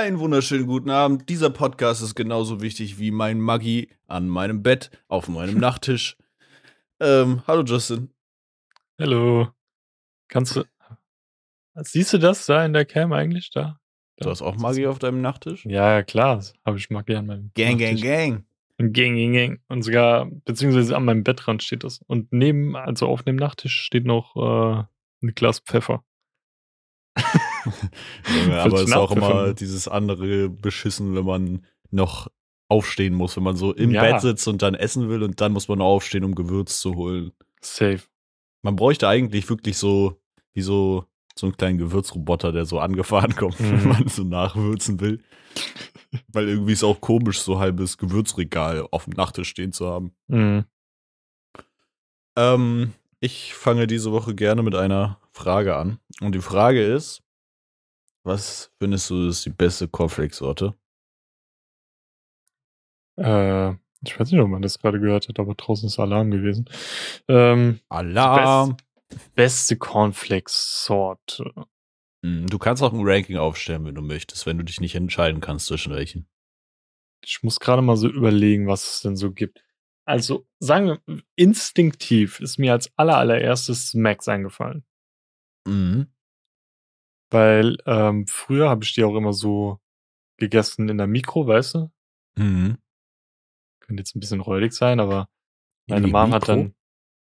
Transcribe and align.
Einen 0.00 0.18
wunderschönen 0.18 0.66
guten 0.66 0.88
Abend. 0.88 1.28
Dieser 1.28 1.50
Podcast 1.50 2.00
ist 2.00 2.14
genauso 2.14 2.62
wichtig 2.62 2.98
wie 2.98 3.10
mein 3.10 3.38
Maggi 3.38 3.90
an 4.06 4.30
meinem 4.30 4.62
Bett, 4.62 4.90
auf 5.08 5.28
meinem 5.28 5.58
Nachttisch. 5.60 6.16
Ähm, 7.00 7.42
hallo 7.46 7.64
Justin. 7.64 8.08
Hallo. 8.98 9.48
Kannst 10.28 10.56
du. 10.56 10.64
Siehst 11.74 12.14
du 12.14 12.18
das 12.18 12.46
da 12.46 12.64
in 12.64 12.72
der 12.72 12.86
Cam 12.86 13.12
eigentlich? 13.12 13.50
Da? 13.50 13.78
Du 14.16 14.30
hast 14.30 14.40
auch 14.40 14.56
Maggi 14.56 14.86
auf 14.86 14.98
deinem 14.98 15.20
Nachttisch? 15.20 15.66
Ja, 15.66 15.92
ja, 15.92 16.02
klar. 16.02 16.42
Habe 16.64 16.78
ich 16.78 16.88
Maggi 16.88 17.14
an 17.14 17.26
meinem 17.26 17.50
Gang, 17.54 17.78
gang, 17.78 17.92
Nachttisch. 17.92 18.00
gang. 18.00 18.44
Gang, 18.78 18.92
gang, 18.94 19.32
gang. 19.34 19.60
Und 19.68 19.82
sogar, 19.82 20.30
beziehungsweise 20.46 20.96
an 20.96 21.04
meinem 21.04 21.24
Bettrand 21.24 21.62
steht 21.62 21.84
das. 21.84 22.00
Und 22.06 22.32
neben, 22.32 22.74
also 22.74 23.06
auf 23.06 23.22
dem 23.22 23.36
Nachttisch 23.36 23.76
steht 23.82 24.06
noch 24.06 24.34
äh, 24.34 24.82
ein 25.22 25.34
Glas 25.34 25.58
Pfeffer. 25.60 26.02
Aber 28.52 28.74
es 28.80 28.88
ist 28.88 28.96
auch 28.96 29.12
immer 29.12 29.52
dieses 29.54 29.88
andere 29.88 30.48
beschissen, 30.48 31.14
wenn 31.14 31.24
man 31.24 31.66
noch 31.90 32.28
aufstehen 32.68 33.14
muss, 33.14 33.36
wenn 33.36 33.42
man 33.42 33.56
so 33.56 33.72
im 33.72 33.90
Ja. 33.90 34.02
Bett 34.02 34.20
sitzt 34.20 34.46
und 34.46 34.62
dann 34.62 34.74
essen 34.74 35.08
will 35.08 35.22
und 35.22 35.40
dann 35.40 35.52
muss 35.52 35.68
man 35.68 35.78
noch 35.78 35.86
aufstehen, 35.86 36.24
um 36.24 36.34
Gewürz 36.34 36.80
zu 36.80 36.94
holen. 36.94 37.32
Safe. 37.60 38.00
Man 38.62 38.76
bräuchte 38.76 39.08
eigentlich 39.08 39.48
wirklich 39.50 39.76
so, 39.76 40.20
wie 40.54 40.62
so, 40.62 41.04
so 41.36 41.46
einen 41.46 41.56
kleinen 41.56 41.78
Gewürzroboter, 41.78 42.52
der 42.52 42.66
so 42.66 42.78
angefahren 42.78 43.34
kommt, 43.36 43.58
wenn 43.58 43.82
Mhm. 43.82 43.88
man 43.88 44.08
so 44.08 44.22
nachwürzen 44.22 45.00
will. 45.00 45.20
Weil 46.28 46.48
irgendwie 46.48 46.72
ist 46.72 46.84
auch 46.84 47.00
komisch, 47.00 47.40
so 47.40 47.58
halbes 47.58 47.98
Gewürzregal 47.98 48.86
auf 48.90 49.04
dem 49.04 49.14
Nachttisch 49.14 49.48
stehen 49.48 49.72
zu 49.72 49.86
haben. 49.88 50.12
Mhm. 50.28 50.64
Ähm, 52.36 52.92
ich 53.20 53.54
fange 53.54 53.86
diese 53.86 54.12
Woche 54.12 54.34
gerne 54.34 54.62
mit 54.62 54.74
einer 54.74 55.18
Frage 55.32 55.76
an. 55.76 55.98
Und 56.20 56.34
die 56.34 56.40
Frage 56.40 56.82
ist, 56.82 57.22
was 58.24 58.72
findest 58.78 59.10
du 59.10 59.28
ist 59.28 59.44
die 59.46 59.50
beste 59.50 59.88
Cornflake-Sorte? 59.88 60.74
Äh, 63.16 63.70
ich 64.02 64.18
weiß 64.18 64.30
nicht, 64.32 64.40
ob 64.40 64.48
man 64.48 64.62
das 64.62 64.78
gerade 64.78 65.00
gehört 65.00 65.28
hat, 65.28 65.38
aber 65.38 65.54
draußen 65.54 65.86
ist 65.86 65.98
Alarm 65.98 66.30
gewesen. 66.30 66.68
Ähm, 67.28 67.80
Alarm! 67.88 68.76
beste 69.34 69.76
Cornflakes-Sorte. 69.76 71.52
Hm, 72.24 72.46
Du 72.46 72.58
kannst 72.58 72.82
auch 72.82 72.92
ein 72.92 73.00
Ranking 73.02 73.36
aufstellen, 73.36 73.84
wenn 73.84 73.94
du 73.94 74.02
möchtest, 74.02 74.46
wenn 74.46 74.58
du 74.58 74.64
dich 74.64 74.80
nicht 74.80 74.94
entscheiden 74.94 75.40
kannst 75.40 75.66
zwischen 75.66 75.92
welchen. 75.92 76.28
Ich 77.22 77.42
muss 77.42 77.60
gerade 77.60 77.82
mal 77.82 77.96
so 77.96 78.08
überlegen, 78.08 78.66
was 78.66 78.94
es 78.94 79.00
denn 79.02 79.16
so 79.16 79.32
gibt. 79.32 79.62
Also, 80.06 80.46
sagen 80.58 80.86
wir, 81.06 81.22
instinktiv 81.36 82.40
ist 82.40 82.58
mir 82.58 82.72
als 82.72 82.90
aller, 82.96 83.18
allererstes 83.18 83.88
Smacks 83.90 84.26
eingefallen. 84.28 84.84
Mhm. 85.66 86.10
Weil 87.30 87.78
ähm, 87.86 88.26
früher 88.26 88.68
habe 88.68 88.84
ich 88.84 88.92
die 88.92 89.04
auch 89.04 89.14
immer 89.14 89.32
so 89.32 89.78
gegessen 90.36 90.88
in 90.88 90.98
der 90.98 91.06
Mikro, 91.06 91.46
weißt 91.46 91.74
du? 91.74 91.90
Mhm. 92.36 92.78
Könnte 93.80 94.00
jetzt 94.00 94.16
ein 94.16 94.20
bisschen 94.20 94.40
räudig 94.40 94.72
sein, 94.72 95.00
aber 95.00 95.28
meine 95.86 96.08
Mom 96.08 96.32
hat 96.32 96.42
Mikro? 96.42 96.56
dann, 96.56 96.74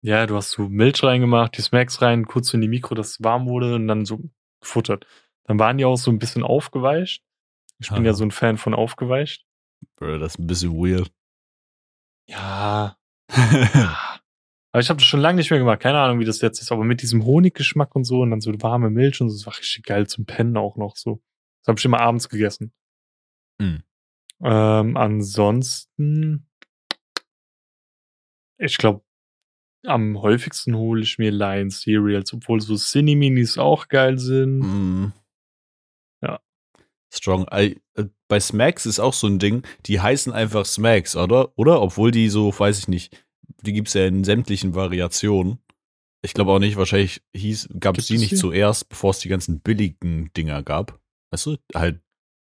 ja, 0.01 0.25
du 0.27 0.35
hast 0.35 0.51
so 0.51 0.69
Milch 0.69 1.03
reingemacht, 1.03 1.57
die 1.57 1.61
Smacks 1.61 2.01
rein, 2.01 2.25
kurz 2.25 2.53
in 2.53 2.61
die 2.61 2.67
Mikro, 2.67 2.93
dass 2.95 3.11
es 3.11 3.23
warm 3.23 3.47
wurde 3.47 3.75
und 3.75 3.87
dann 3.87 4.05
so 4.05 4.19
gefuttert. 4.61 5.07
Dann 5.45 5.59
waren 5.59 5.77
die 5.77 5.85
auch 5.85 5.97
so 5.97 6.11
ein 6.11 6.19
bisschen 6.19 6.43
aufgeweicht. 6.43 7.23
Ich 7.79 7.89
bin 7.89 7.99
Aha. 7.99 8.05
ja 8.05 8.13
so 8.13 8.23
ein 8.23 8.31
Fan 8.31 8.57
von 8.57 8.73
aufgeweicht. 8.73 9.45
Bro, 9.95 10.19
das 10.19 10.33
ist 10.33 10.39
ein 10.39 10.47
bisschen 10.47 10.73
weird. 10.73 11.11
Ja, 12.27 12.97
Aber 14.75 14.81
ich 14.81 14.89
habe 14.89 14.97
das 14.97 15.07
schon 15.07 15.21
lange 15.21 15.37
nicht 15.37 15.49
mehr 15.51 15.59
gemacht. 15.59 15.79
Keine 15.79 15.99
Ahnung, 15.99 16.19
wie 16.19 16.25
das 16.25 16.41
jetzt 16.41 16.59
ist. 16.59 16.69
Aber 16.69 16.83
mit 16.83 17.01
diesem 17.01 17.23
Honiggeschmack 17.23 17.95
und 17.95 18.03
so 18.03 18.19
und 18.19 18.31
dann 18.31 18.41
so 18.41 18.51
warme 18.61 18.89
Milch 18.89 19.21
und 19.21 19.29
so, 19.29 19.37
das 19.37 19.45
war 19.45 19.57
richtig 19.57 19.85
geil 19.85 20.05
zum 20.05 20.25
Pennen 20.25 20.57
auch 20.57 20.75
noch 20.75 20.97
so. 20.97 21.21
Das 21.61 21.69
habe 21.69 21.79
ich 21.79 21.85
immer 21.85 22.01
abends 22.01 22.27
gegessen. 22.27 22.73
Mm. 23.57 23.77
Ähm, 24.43 24.97
ansonsten, 24.97 26.49
ich 28.57 28.77
glaube, 28.77 29.05
am 29.85 30.21
häufigsten 30.21 30.75
hole 30.75 31.03
ich 31.03 31.19
mir 31.19 31.31
Lion 31.31 31.69
Cereals, 31.69 32.33
obwohl 32.33 32.59
so 32.59 32.75
Cinni-Minis 32.75 33.57
auch 33.57 33.87
geil 33.87 34.19
sind. 34.19 34.59
Mhm. 34.59 35.13
Ja. 36.21 36.41
Strong. 37.13 37.47
I, 37.49 37.79
äh, 37.93 38.09
bei 38.27 38.41
Smacks 38.41 38.85
ist 38.85 38.99
auch 38.99 39.13
so 39.13 39.27
ein 39.27 39.39
Ding, 39.39 39.65
die 39.85 40.01
heißen 40.01 40.33
einfach 40.33 40.65
Smacks, 40.65 41.15
oder? 41.15 41.57
Oder? 41.57 41.81
Obwohl 41.81 42.11
die 42.11 42.27
so, 42.27 42.51
weiß 42.59 42.77
ich 42.79 42.87
nicht, 42.89 43.24
die 43.61 43.73
gibt's 43.73 43.93
ja 43.93 44.05
in 44.05 44.23
sämtlichen 44.23 44.75
Variationen. 44.75 45.59
Ich 46.21 46.33
glaube 46.33 46.51
auch 46.51 46.59
nicht, 46.59 46.75
wahrscheinlich 46.77 47.21
hieß, 47.35 47.69
gab 47.79 47.97
es 47.97 48.07
Gibt 48.07 48.09
die 48.09 48.15
es 48.15 48.21
nicht 48.21 48.31
die? 48.31 48.35
zuerst, 48.37 48.89
bevor 48.89 49.11
es 49.11 49.19
die 49.19 49.29
ganzen 49.29 49.59
billigen 49.61 50.31
Dinger 50.33 50.63
gab. 50.63 50.99
Weißt 51.31 51.45
du? 51.45 51.57
Halt 51.73 52.01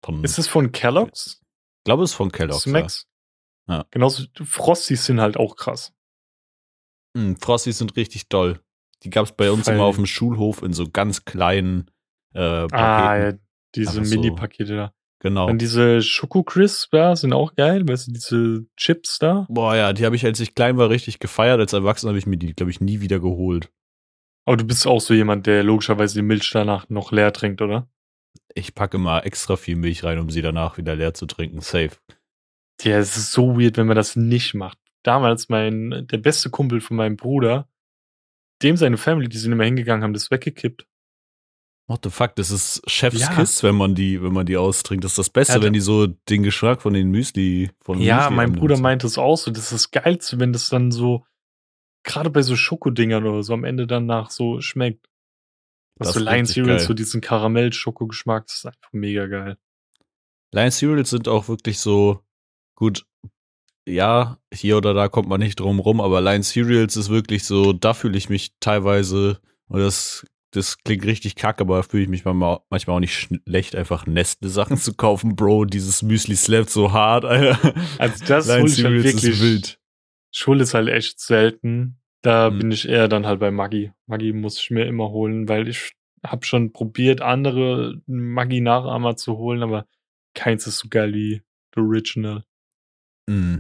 von. 0.05 0.25
Ist 0.25 0.39
es 0.39 0.49
von 0.49 0.73
Kellogg's? 0.73 1.41
ich 1.41 1.85
glaube, 1.85 2.03
es 2.05 2.11
ist 2.11 2.17
von 2.17 2.33
Kellogg's. 2.33 2.63
Smacks? 2.63 3.07
Ja. 3.69 3.85
Genauso, 3.91 4.25
Frosties 4.45 5.05
sind 5.05 5.21
halt 5.21 5.37
auch 5.37 5.57
krass. 5.57 5.93
Mm, 7.15 7.35
Frosties 7.35 7.79
sind 7.79 7.97
richtig 7.97 8.29
doll. 8.29 8.61
Die 9.05 9.11
gab's 9.11 9.33
bei 9.33 9.51
uns 9.51 9.67
Weil- 9.67 9.75
immer 9.77 9.85
auf 9.85 9.97
dem 9.97 10.07
Schulhof 10.07 10.63
in 10.63 10.73
so 10.73 10.89
ganz 10.91 11.25
kleinen 11.25 11.91
äh, 12.35 12.67
Paketen. 12.67 12.75
Ah, 12.79 13.17
ja, 13.19 13.33
diese 13.75 13.91
Einfach 13.91 14.05
so. 14.05 14.15
Mini-Pakete 14.15 14.75
da. 14.77 14.95
Genau. 15.21 15.49
Dann 15.49 15.59
diese 15.59 16.01
Schoko-Crisps 16.01 16.91
da 16.91 17.17
sind 17.17 17.33
auch 17.33 17.55
geil, 17.55 17.87
weißt 17.87 18.09
du, 18.09 18.13
diese 18.13 18.67
Chips 18.77 19.19
da. 19.19 19.47
Boah, 19.49 19.75
ja, 19.75 19.93
die 19.93 20.07
habe 20.07 20.15
ich, 20.15 20.25
als 20.25 20.39
ich 20.39 20.55
klein 20.55 20.77
war, 20.77 20.91
richtig 20.91 21.19
gefeiert. 21.19 21.59
Als 21.59 21.73
Erwachsener 21.73 22.11
habe 22.11 22.19
ich 22.19 22.27
mir 22.27 22.37
die, 22.37 22.55
glaube 22.55 22.71
ich, 22.71 22.81
nie 22.81 23.01
wieder 23.01 23.19
geholt. 23.19 23.71
Aber 24.45 24.57
du 24.57 24.65
bist 24.65 24.87
auch 24.87 25.01
so 25.01 25.15
jemand, 25.15 25.47
der 25.47 25.65
logischerweise 25.65 26.15
die 26.15 26.23
Milch 26.23 26.49
danach 26.53 26.89
noch 26.89 27.13
leer 27.13 27.33
trinkt, 27.33 27.61
oder? 27.61 27.89
Ich 28.55 28.75
packe 28.75 28.97
immer 28.97 29.27
extra 29.27 29.57
viel 29.57 29.77
Milch 29.77 30.05
rein, 30.05 30.19
um 30.19 30.31
sie 30.31 30.41
danach 30.41 30.79
wieder 30.79 30.95
leer 30.95 31.15
zu 31.15 31.27
trinken. 31.27 31.61
Safe. 31.61 31.91
Ja, 32.83 32.99
es 32.99 33.17
ist 33.17 33.33
so 33.33 33.59
weird, 33.59 33.77
wenn 33.77 33.89
man 33.89 33.97
das 33.97 34.17
nicht 34.17 34.55
macht. 34.55 34.79
Damals 35.03 35.49
mein, 35.49 36.07
der 36.11 36.19
beste 36.19 36.49
Kumpel 36.49 36.81
von 36.81 36.97
meinem 36.97 37.17
Bruder, 37.17 37.69
dem 38.63 38.77
seine 38.77 38.97
Family, 38.97 39.29
die 39.29 39.39
sind 39.39 39.53
immer 39.53 39.65
hingegangen, 39.65 40.03
haben 40.03 40.13
das 40.13 40.31
weggekippt. 40.31 40.87
What 41.89 42.01
the 42.05 42.11
fuck? 42.11 42.37
Das 42.37 42.51
ist 42.51 42.83
Chef's 42.87 43.19
Ja. 43.19 43.35
Kiss, 43.35 43.63
wenn 43.63 43.75
man 43.75 43.95
die, 43.95 44.23
wenn 44.23 44.33
man 44.35 44.45
die 44.45 44.59
austrinkt. 44.59 45.05
Das 45.05 45.13
ist 45.13 45.19
das 45.19 45.31
Beste, 45.31 45.55
Ja, 45.55 45.63
wenn 45.63 45.73
die 45.73 45.81
so 45.81 46.07
den 46.07 46.43
Geschmack 46.43 46.83
von 46.83 46.93
den 46.93 47.11
Müsli, 47.11 47.71
von 47.81 47.99
ja, 47.99 48.25
Müsli 48.29 48.37
mein. 48.37 48.53
Bruder 48.53 48.79
meinte 48.79 49.07
es 49.07 49.17
auch 49.17 49.37
so, 49.37 49.51
das 49.51 49.65
ist 49.65 49.73
das 49.73 49.91
Geilste, 49.91 50.39
wenn 50.39 50.53
das 50.53 50.69
dann 50.69 50.91
so, 50.91 51.25
gerade 52.05 52.29
bei 52.29 52.43
so 52.43 52.57
Schokodingern 52.57 53.27
oder 53.27 53.43
so 53.43 53.55
am 53.55 53.65
Ende 53.65 53.87
danach 53.87 54.31
so 54.31 54.61
schmeckt. 54.61 55.09
Das 55.97 56.13
so 56.13 56.21
Lion 56.21 56.45
Cereals, 56.47 56.85
so 56.85 56.95
diesen 56.95 57.21
Karamell-Schoko-Geschmack, 57.23 58.47
das 58.47 58.57
ist 58.57 58.67
einfach 58.67 58.93
mega 58.93 59.27
geil. 59.27 59.57
Lion 60.53 60.71
Cereals 60.71 61.11
sind 61.11 61.27
auch 61.27 61.49
wirklich 61.49 61.81
so 61.81 62.21
gut. 62.75 63.07
Ja, 63.87 64.39
hier 64.53 64.77
oder 64.77 64.93
da 64.93 65.09
kommt 65.09 65.29
man 65.29 65.41
nicht 65.41 65.59
drum 65.59 65.81
rum, 65.81 66.03
aber 66.03 66.21
Lion 66.21 66.43
Cereals 66.43 66.97
ist 66.97 67.09
wirklich 67.09 67.45
so, 67.45 67.73
da 67.73 67.95
fühle 67.95 68.19
ich 68.19 68.29
mich 68.29 68.53
teilweise, 68.61 69.41
und 69.69 69.81
das, 69.81 70.27
das 70.53 70.79
klingt 70.79 71.05
richtig 71.05 71.37
kacke, 71.37 71.61
aber 71.63 71.77
da 71.77 71.83
fühle 71.83 72.05
ich 72.05 72.09
mich 72.09 72.25
manchmal, 72.25 72.61
manchmal 72.71 72.97
auch 72.97 73.01
nicht 73.01 73.15
schlecht, 73.15 73.77
einfach 73.77 74.07
Nestle-Sachen 74.07 74.77
zu 74.79 74.95
kaufen, 74.95 75.37
Bro. 75.37 75.67
Dieses 75.67 76.03
Müsli 76.03 76.37
slappt 76.37 76.71
so 76.71 76.93
hart, 76.93 77.25
Alter. 77.25 77.75
Also 77.99 78.25
das 78.27 78.47
ich 78.49 78.53
halt 78.55 78.67
ist 79.05 79.05
wirklich. 79.23 79.41
wild. 79.43 79.81
Schule 80.33 80.63
ist 80.63 80.75
halt 80.75 80.89
echt 80.89 81.21
selten. 81.21 82.01
Da 82.23 82.51
Mhm. 82.51 82.59
bin 82.59 82.71
ich 82.73 82.89
eher 82.89 83.09
dann 83.09 83.27
halt 83.27 83.41
bei 83.41 83.51
Maggi. 83.51 83.93
Maggi 84.07 84.33
muss 84.33 84.59
ich 84.61 84.71
mir 84.71 84.87
immer 84.87 85.11
holen, 85.11 85.49
weil 85.49 85.69
ich 85.69 85.93
habe 86.25 86.45
schon 86.45 86.73
probiert, 86.73 87.21
andere 87.21 88.01
Maggi-Nachahmer 88.07 89.17
zu 89.17 89.37
holen, 89.37 89.63
aber 89.63 89.87
keins 90.35 90.67
ist 90.67 90.79
so 90.79 90.89
geil 90.89 91.15
wie 91.15 91.43
The 91.75 91.81
Original. 91.81 92.45
Mm. 93.29 93.59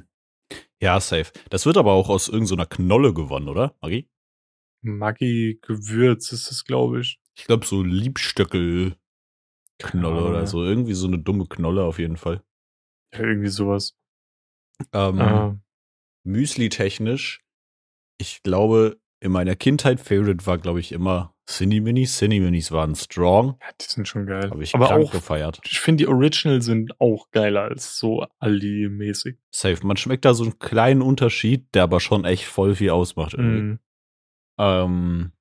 Ja, 0.80 0.98
safe. 1.00 1.32
Das 1.50 1.66
wird 1.66 1.76
aber 1.76 1.92
auch 1.92 2.08
aus 2.08 2.28
irgendeiner 2.28 2.66
Knolle 2.66 3.12
gewonnen, 3.14 3.48
oder, 3.48 3.74
Maggi? 3.80 4.08
Maggi-Gewürz 4.82 6.32
ist 6.32 6.50
es, 6.50 6.64
glaube 6.64 7.00
ich. 7.00 7.20
Ich 7.36 7.44
glaube, 7.46 7.66
so 7.66 7.82
Liebstöckel-Knolle 7.82 10.24
oder 10.24 10.46
so. 10.46 10.64
Irgendwie 10.64 10.94
so 10.94 11.06
eine 11.06 11.18
dumme 11.18 11.46
Knolle 11.46 11.84
auf 11.84 11.98
jeden 11.98 12.16
Fall. 12.16 12.42
Ja, 13.12 13.20
irgendwie 13.20 13.48
sowas. 13.48 13.96
Ähm, 14.92 15.20
Ah, 15.20 15.58
Müsli-technisch, 16.24 17.42
ich 18.18 18.42
glaube, 18.42 19.00
in 19.20 19.32
meiner 19.32 19.56
Kindheit 19.56 20.00
Favorite 20.00 20.46
war, 20.46 20.58
glaube 20.58 20.80
ich, 20.80 20.92
immer 20.92 21.34
Cindy 21.48 21.80
Minis. 21.80 22.18
Cindy 22.18 22.40
Minis 22.40 22.70
waren 22.70 22.94
strong, 22.94 23.56
ja, 23.60 23.68
die 23.80 23.86
sind 23.86 24.06
schon 24.06 24.26
geil. 24.26 24.50
habe 24.50 24.62
ich 24.62 24.74
aber 24.74 24.86
krank 24.88 25.06
auch, 25.06 25.12
gefeiert. 25.12 25.60
ich 25.64 25.80
finde, 25.80 26.04
die 26.04 26.08
Original 26.08 26.60
sind 26.60 27.00
auch 27.00 27.30
geiler 27.30 27.62
als 27.62 27.98
so 27.98 28.26
Aldi-mäßig. 28.38 29.38
Safe. 29.50 29.84
Man 29.86 29.96
schmeckt 29.96 30.24
da 30.24 30.34
so 30.34 30.44
einen 30.44 30.58
kleinen 30.58 31.02
Unterschied, 31.02 31.66
der 31.74 31.84
aber 31.84 32.00
schon 32.00 32.24
echt 32.24 32.44
voll 32.44 32.74
viel 32.74 32.90
ausmacht. 32.90 33.34
Irgendwie. 33.34 33.62
Mm. 33.62 33.78
Ähm, 34.58 35.32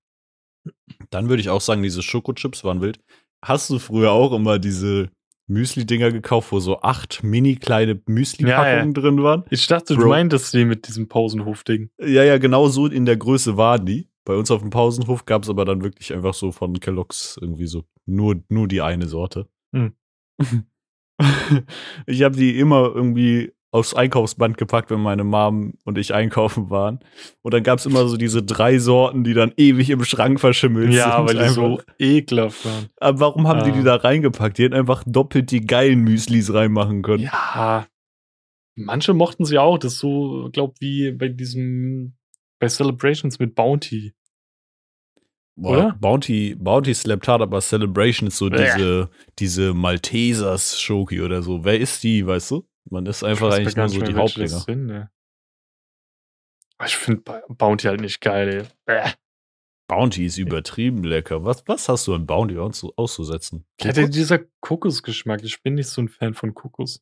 dann 1.09 1.29
würde 1.29 1.41
ich 1.41 1.49
auch 1.49 1.61
sagen, 1.61 1.83
diese 1.83 2.01
Schokochips 2.01 2.63
waren 2.63 2.81
wild. 2.81 2.99
Hast 3.43 3.69
du 3.69 3.79
früher 3.79 4.11
auch 4.11 4.33
immer 4.33 4.59
diese 4.59 5.09
Müsli-Dinger 5.47 6.11
gekauft, 6.11 6.51
wo 6.51 6.59
so 6.59 6.81
acht 6.81 7.23
mini 7.23 7.55
kleine 7.55 8.01
Müsli-Packungen 8.05 8.93
drin 8.93 9.23
waren? 9.23 9.45
Ich 9.49 9.67
dachte, 9.67 9.95
Bro. 9.95 10.03
du 10.03 10.09
meintest 10.09 10.53
die 10.53 10.65
mit 10.65 10.87
diesem 10.87 11.07
Pausenhof-Ding. 11.07 11.89
Ja, 11.99 12.23
ja, 12.23 12.37
genau 12.37 12.67
so 12.67 12.87
in 12.87 13.05
der 13.05 13.17
Größe 13.17 13.57
waren 13.57 13.85
die. 13.85 14.09
Bei 14.25 14.35
uns 14.35 14.51
auf 14.51 14.61
dem 14.61 14.71
Pausenhof 14.71 15.25
gab 15.25 15.43
es 15.43 15.49
aber 15.49 15.63
dann 15.63 15.83
wirklich 15.83 16.13
einfach 16.13 16.33
so 16.33 16.51
von 16.51 16.79
Kellogg's 16.79 17.37
irgendwie 17.39 17.67
so 17.67 17.85
nur, 18.05 18.43
nur 18.49 18.67
die 18.67 18.81
eine 18.81 19.07
Sorte. 19.07 19.47
Hm. 19.73 19.93
ich 22.05 22.23
habe 22.23 22.35
die 22.35 22.59
immer 22.59 22.91
irgendwie 22.93 23.53
aufs 23.71 23.93
Einkaufsband 23.93 24.57
gepackt, 24.57 24.89
wenn 24.91 25.01
meine 25.01 25.23
Mom 25.25 25.73
und 25.83 25.97
ich 25.97 26.13
einkaufen 26.13 26.69
waren. 26.69 26.99
Und 27.41 27.53
dann 27.53 27.63
gab 27.63 27.79
es 27.79 27.85
immer 27.85 28.07
so 28.07 28.15
diese 28.17 28.41
drei 28.41 28.79
Sorten, 28.79 29.23
die 29.23 29.33
dann 29.33 29.51
ewig 29.57 29.89
im 29.89 30.03
Schrank 30.05 30.39
verschimmelt 30.39 30.93
Ja, 30.93 31.17
sind. 31.17 31.27
weil 31.37 31.47
die 31.47 31.53
so 31.53 31.81
ekelhaft 31.99 32.65
waren. 32.65 32.87
Aber 32.99 33.19
warum 33.19 33.47
haben 33.47 33.63
die 33.65 33.71
Ah. 33.71 33.73
die 33.77 33.83
da 33.83 33.95
reingepackt? 33.97 34.57
Die 34.57 34.63
hätten 34.63 34.73
einfach 34.73 35.03
doppelt 35.05 35.51
die 35.51 35.65
geilen 35.65 35.99
Müslis 35.99 36.53
reinmachen 36.53 37.01
können. 37.01 37.23
Ja. 37.23 37.87
Manche 38.75 39.13
mochten 39.13 39.43
sie 39.43 39.57
auch. 39.57 39.77
Das 39.77 39.93
ist 39.93 39.99
so, 39.99 40.49
glaub, 40.53 40.75
wie 40.79 41.11
bei 41.11 41.27
diesem, 41.27 42.15
bei 42.59 42.67
Celebrations 42.67 43.37
mit 43.39 43.53
Bounty. 43.55 44.13
Boah, 45.59 45.71
Oder? 45.71 45.97
Bounty, 45.99 46.55
Bounty 46.55 46.93
slappt 46.93 47.27
hart, 47.27 47.41
aber 47.41 47.59
Celebration 47.61 48.27
ist 48.27 48.37
so 48.37 48.47
diese, 48.49 49.09
diese 49.39 49.73
Maltesers 49.73 50.79
Schoki 50.79 51.19
oder 51.21 51.41
so. 51.41 51.65
Wer 51.65 51.79
ist 51.79 52.03
die, 52.03 52.25
weißt 52.25 52.51
du? 52.51 52.67
Man 52.89 53.05
ist 53.05 53.23
einfach 53.23 53.57
Ich 53.57 53.65
weiß 53.65 53.77
eigentlich 53.77 53.77
nur 53.77 53.89
so 53.89 54.01
die 54.11 54.15
Hauptdinger. 54.15 54.63
ne. 54.75 55.11
Ich 56.85 56.95
finde 56.95 57.21
Bounty 57.49 57.87
halt 57.87 58.01
nicht 58.01 58.21
geil, 58.21 58.67
ey. 58.85 59.11
Bounty 59.89 60.25
ist 60.25 60.37
übertrieben 60.37 61.03
lecker. 61.03 61.43
Was, 61.45 61.67
was 61.67 61.87
hast 61.89 62.07
du 62.07 62.13
an 62.13 62.25
Bounty 62.27 62.55
auszu- 62.55 62.93
auszusetzen? 62.97 63.65
Ich 63.79 63.87
hatte 63.87 64.09
dieser 64.09 64.39
Kokosgeschmack. 64.61 65.43
Ich 65.43 65.61
bin 65.63 65.75
nicht 65.75 65.87
so 65.87 66.01
ein 66.01 66.09
Fan 66.09 66.33
von 66.33 66.53
Kokos. 66.53 67.01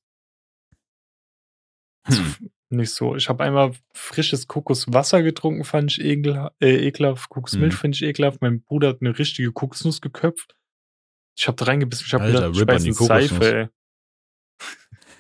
Hm. 2.08 2.52
Nicht 2.70 2.92
so. 2.92 3.16
Ich 3.16 3.30
habe 3.30 3.44
einmal 3.44 3.74
frisches 3.94 4.48
Kokoswasser 4.48 5.24
getrunken, 5.24 5.64
fand 5.64 5.92
ich 5.92 6.02
ekel, 6.02 6.50
äh, 6.62 6.88
ekelhaft. 6.88 7.30
Kokosmilch 7.30 7.74
Mhm. 7.74 7.78
fand 7.78 7.96
ich 7.96 8.04
ekelhaft. 8.04 8.42
Mein 8.42 8.62
Bruder 8.62 8.90
hat 8.90 9.02
eine 9.02 9.18
richtige 9.18 9.52
Kokosnuss 9.52 10.02
geköpft. 10.02 10.56
Ich 11.38 11.48
habe 11.48 11.56
da 11.58 11.66
reingebissen. 11.66 12.06
Ich 12.08 12.14
habe 12.14 12.26
gedacht, 12.28 12.82
ich 12.82 12.88
in 12.88 12.94
Seife, 12.94 13.56
ey. 13.56 13.68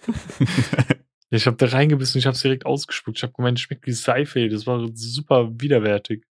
Ich 1.32 1.48
habe 1.48 1.58
da 1.58 1.66
reingebissen, 1.66 2.20
ich 2.20 2.28
habe 2.28 2.36
es 2.36 2.42
direkt 2.42 2.66
ausgespuckt. 2.66 3.18
Ich 3.18 3.24
habe 3.24 3.34
gemeint, 3.34 3.58
es 3.58 3.64
schmeckt 3.64 3.86
wie 3.88 3.92
Seife. 3.92 4.48
Das 4.48 4.68
war 4.68 4.88
super 4.94 5.50
widerwärtig. 5.60 6.24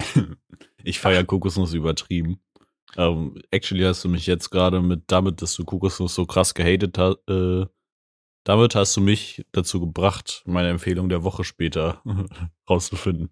ich 0.82 0.98
feiere 0.98 1.24
Kokosnuss 1.24 1.74
übertrieben. 1.74 2.40
Ähm, 2.96 3.40
actually 3.50 3.84
hast 3.84 4.04
du 4.04 4.08
mich 4.08 4.26
jetzt 4.26 4.50
gerade 4.50 4.80
mit 4.80 5.04
damit, 5.08 5.42
dass 5.42 5.54
du 5.54 5.64
Kokosnuss 5.64 6.14
so 6.14 6.26
krass 6.26 6.54
gehatet 6.54 6.96
hast, 6.98 7.18
äh, 7.28 7.66
damit 8.44 8.74
hast 8.74 8.96
du 8.96 9.00
mich 9.00 9.44
dazu 9.52 9.80
gebracht, 9.80 10.42
meine 10.46 10.68
Empfehlung 10.68 11.08
der 11.08 11.24
Woche 11.24 11.44
später 11.44 12.02
rauszufinden. 12.68 13.30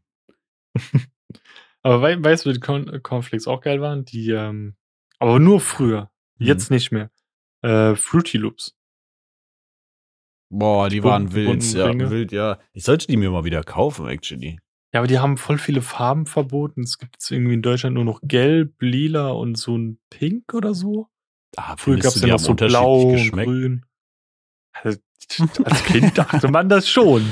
Aber 1.82 2.02
wei 2.02 2.23
weißt 2.23 2.44
du, 2.44 2.50
wie 2.50 2.55
die 2.55 2.61
Corn 2.61 3.02
Cornflakes 3.02 3.46
auch 3.46 3.61
geil 3.61 3.81
waren? 3.81 4.05
Die, 4.05 4.31
ähm, 4.31 4.76
aber 5.19 5.38
nur 5.38 5.61
früher. 5.61 6.11
Mhm. 6.38 6.46
Jetzt 6.46 6.70
nicht 6.70 6.93
mehr. 6.93 7.11
Äh, 7.62 7.94
Fruity 7.94 8.38
Loops. 8.38 8.76
Boah, 10.55 10.91
die 10.91 11.03
waren 11.03 11.33
wild, 11.33 11.65
ja, 11.73 12.11
wild, 12.11 12.31
ja. 12.31 12.59
Ich 12.75 12.85
sollte 12.85 13.07
die 13.07 13.17
mir 13.17 13.31
mal 13.31 13.45
wieder 13.45 13.63
kaufen, 13.65 14.07
actually. 14.07 14.59
Ja, 14.93 15.01
aber 15.01 15.07
die 15.07 15.19
haben 15.19 15.39
voll 15.39 15.57
viele 15.57 15.81
Farben 15.81 16.27
verboten. 16.27 16.83
Es 16.83 16.99
gibt 16.99 17.17
jetzt 17.17 17.31
irgendwie 17.31 17.55
in 17.55 17.63
Deutschland 17.63 17.95
nur 17.95 18.05
noch 18.05 18.21
gelb, 18.23 18.75
lila 18.81 19.31
und 19.31 19.57
so 19.57 19.79
ein 19.79 19.99
Pink 20.11 20.53
oder 20.53 20.75
so. 20.75 21.09
Ah, 21.57 21.75
Früher 21.79 21.97
gab 21.97 22.15
es 22.15 22.21
ja 22.21 22.29
noch 22.29 22.39
so 22.39 22.53
blau 22.53 23.13
geschmeckt? 23.13 23.49
grün. 23.49 23.87
Also, 24.75 24.99
als 25.65 25.85
Kind 25.85 26.19
dachte 26.19 26.49
man 26.49 26.69
das 26.69 26.87
schon. 26.87 27.25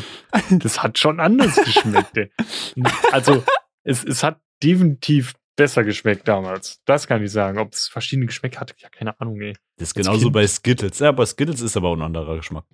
Das 0.51 0.83
hat 0.83 0.99
schon 0.99 1.21
anders 1.21 1.57
geschmeckt. 1.63 2.17
Ey. 2.17 2.31
Also, 3.13 3.45
es, 3.83 4.03
es 4.03 4.23
hat 4.23 4.41
definitiv 4.63 5.35
besser 5.57 5.85
geschmeckt 5.85 6.27
damals. 6.27 6.81
Das 6.87 7.07
kann 7.07 7.23
ich 7.23 7.33
sagen. 7.33 7.59
Ob 7.59 7.75
es 7.75 7.87
verschiedene 7.89 8.25
Geschmäcker 8.27 8.61
hatte, 8.61 8.75
ja, 8.79 8.89
keine 8.89 9.21
Ahnung, 9.21 9.39
ey. 9.43 9.55
Das 9.77 9.89
ist 9.89 9.95
genauso 9.95 10.31
bei 10.31 10.47
Skittles. 10.47 11.01
Ja, 11.01 11.13
bei 11.13 11.27
Skittles 11.27 11.61
ist 11.61 11.77
aber 11.77 11.89
auch 11.89 11.97
ein 11.97 12.03
anderer 12.03 12.37
Geschmack. 12.37 12.65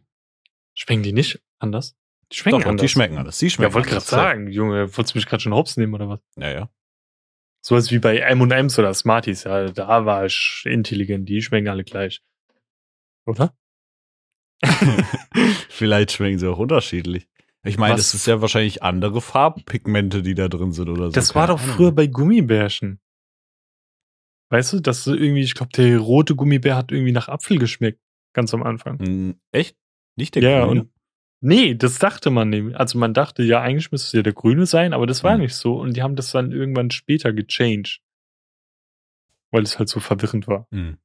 Schmecken 0.76 1.02
die 1.02 1.12
nicht 1.12 1.42
anders? 1.58 1.96
Die 2.32 2.36
schmecken 2.36 2.60
Doch, 2.60 2.66
anders. 2.66 2.82
die 2.82 2.88
schmecken 2.88 3.18
anders. 3.18 3.38
Die 3.38 3.50
schmecken 3.50 3.70
Ja, 3.70 3.74
wollte 3.74 3.88
gerade 3.88 4.04
sagen, 4.04 4.48
Junge, 4.50 4.96
wolltest 4.96 5.14
du 5.14 5.18
mich 5.18 5.26
gerade 5.26 5.42
schon 5.42 5.54
hops 5.54 5.76
nehmen 5.76 5.94
oder 5.94 6.08
was? 6.08 6.20
Ja, 6.36 6.50
ja. 6.50 6.70
Sowas 7.64 7.90
wie 7.90 7.98
bei 7.98 8.18
M&M's 8.18 8.78
oder 8.78 8.94
Smarties, 8.94 9.44
ja, 9.44 9.66
da 9.70 10.04
war 10.04 10.26
ich 10.26 10.62
intelligent, 10.66 11.28
die 11.28 11.42
schmecken 11.42 11.68
alle 11.68 11.82
gleich. 11.84 12.22
Oder? 13.26 13.56
Vielleicht 15.68 16.12
schmecken 16.12 16.38
sie 16.38 16.48
auch 16.48 16.58
unterschiedlich. 16.58 17.28
Ich 17.64 17.78
meine, 17.78 17.96
das 17.96 18.14
ist 18.14 18.26
ja 18.26 18.40
wahrscheinlich 18.40 18.82
andere 18.84 19.20
Farbpigmente, 19.20 20.22
die 20.22 20.34
da 20.34 20.46
drin 20.48 20.70
sind 20.70 20.88
oder 20.88 21.06
so. 21.06 21.10
Das 21.12 21.34
war 21.34 21.48
doch 21.48 21.60
Ahnung. 21.60 21.74
früher 21.74 21.92
bei 21.92 22.06
Gummibärchen. 22.06 23.00
Weißt 24.50 24.74
du, 24.74 24.80
dass 24.80 25.02
so 25.02 25.14
irgendwie, 25.14 25.42
ich 25.42 25.54
glaube, 25.54 25.72
der 25.72 25.98
rote 25.98 26.36
Gummibär 26.36 26.76
hat 26.76 26.92
irgendwie 26.92 27.10
nach 27.10 27.26
Apfel 27.28 27.58
geschmeckt, 27.58 28.00
ganz 28.32 28.54
am 28.54 28.62
Anfang. 28.62 29.00
Hm, 29.00 29.40
Echt? 29.50 29.76
Nicht 30.16 30.34
der 30.34 30.42
Ja, 30.42 30.64
grüne? 30.66 30.80
und- 30.82 30.90
Nee, 31.42 31.74
das 31.74 31.98
dachte 31.98 32.30
man 32.30 32.48
nämlich. 32.48 32.76
Also 32.76 32.98
man 32.98 33.12
dachte, 33.12 33.42
ja, 33.42 33.60
eigentlich 33.60 33.92
müsste 33.92 34.06
es 34.06 34.12
ja 34.14 34.22
der 34.22 34.32
grüne 34.32 34.64
sein, 34.66 34.94
aber 34.94 35.06
das 35.06 35.22
war 35.22 35.34
Hm. 35.34 35.40
nicht 35.42 35.54
so. 35.54 35.78
Und 35.78 35.94
die 35.96 36.02
haben 36.02 36.16
das 36.16 36.32
dann 36.32 36.50
irgendwann 36.50 36.90
später 36.90 37.32
gechanged. 37.32 38.00
Weil 39.52 39.62
es 39.62 39.78
halt 39.78 39.88
so 39.88 40.00
verwirrend 40.00 40.48
war. 40.48 40.66
Hm. 40.72 40.96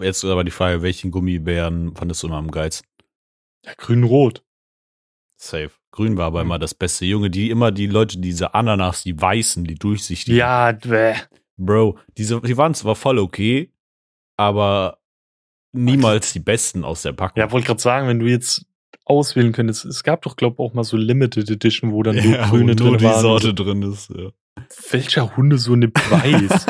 Jetzt 0.00 0.22
aber 0.24 0.44
die 0.44 0.50
Frage, 0.50 0.82
welchen 0.82 1.10
Gummibären 1.10 1.94
fandest 1.96 2.22
du 2.22 2.28
noch 2.28 2.36
am 2.36 2.50
geilsten? 2.50 2.86
Ja, 3.64 3.72
grün-rot. 3.76 4.44
Safe. 5.36 5.70
Grün 5.92 6.16
war 6.18 6.26
aber 6.26 6.40
Hm. 6.40 6.46
immer 6.48 6.58
das 6.58 6.74
Beste. 6.74 7.06
Junge, 7.06 7.30
die 7.30 7.48
immer 7.50 7.72
die 7.72 7.86
Leute, 7.86 8.18
diese 8.18 8.54
Ananas, 8.54 9.02
die 9.02 9.18
weißen, 9.20 9.64
die 9.64 9.76
durchsichtigen. 9.76 10.38
Ja, 10.38 10.72
bäh. 10.72 11.14
Bro, 11.56 11.98
diese, 12.16 12.40
die 12.42 12.56
waren 12.56 12.74
zwar 12.74 12.94
voll 12.94 13.18
okay, 13.18 13.72
aber 14.36 14.98
niemals 15.72 16.32
die 16.32 16.40
besten 16.40 16.84
aus 16.84 17.02
der 17.02 17.12
Packung. 17.12 17.40
Ja, 17.40 17.50
wollte 17.52 17.66
gerade 17.66 17.80
sagen, 17.80 18.08
wenn 18.08 18.18
du 18.18 18.26
jetzt 18.26 18.66
auswählen 19.04 19.52
könntest, 19.52 19.84
es 19.84 20.02
gab 20.02 20.22
doch, 20.22 20.36
glaube 20.36 20.54
ich, 20.54 20.60
auch 20.60 20.74
mal 20.74 20.84
so 20.84 20.96
Limited 20.96 21.50
Edition, 21.50 21.92
wo 21.92 22.02
dann 22.02 22.16
nur 22.16 22.24
Ja, 22.36 22.48
grüne 22.48 22.78
wo 22.78 22.84
nur 22.84 22.92
drin 22.92 22.98
die 22.98 23.04
waren. 23.04 23.20
Sorte 23.20 23.54
drin 23.54 23.82
ist. 23.82 24.10
Ja. 24.10 24.30
Welcher 24.90 25.36
Hunde 25.36 25.58
so 25.58 25.72
eine 25.72 25.88
weiß? 25.88 26.66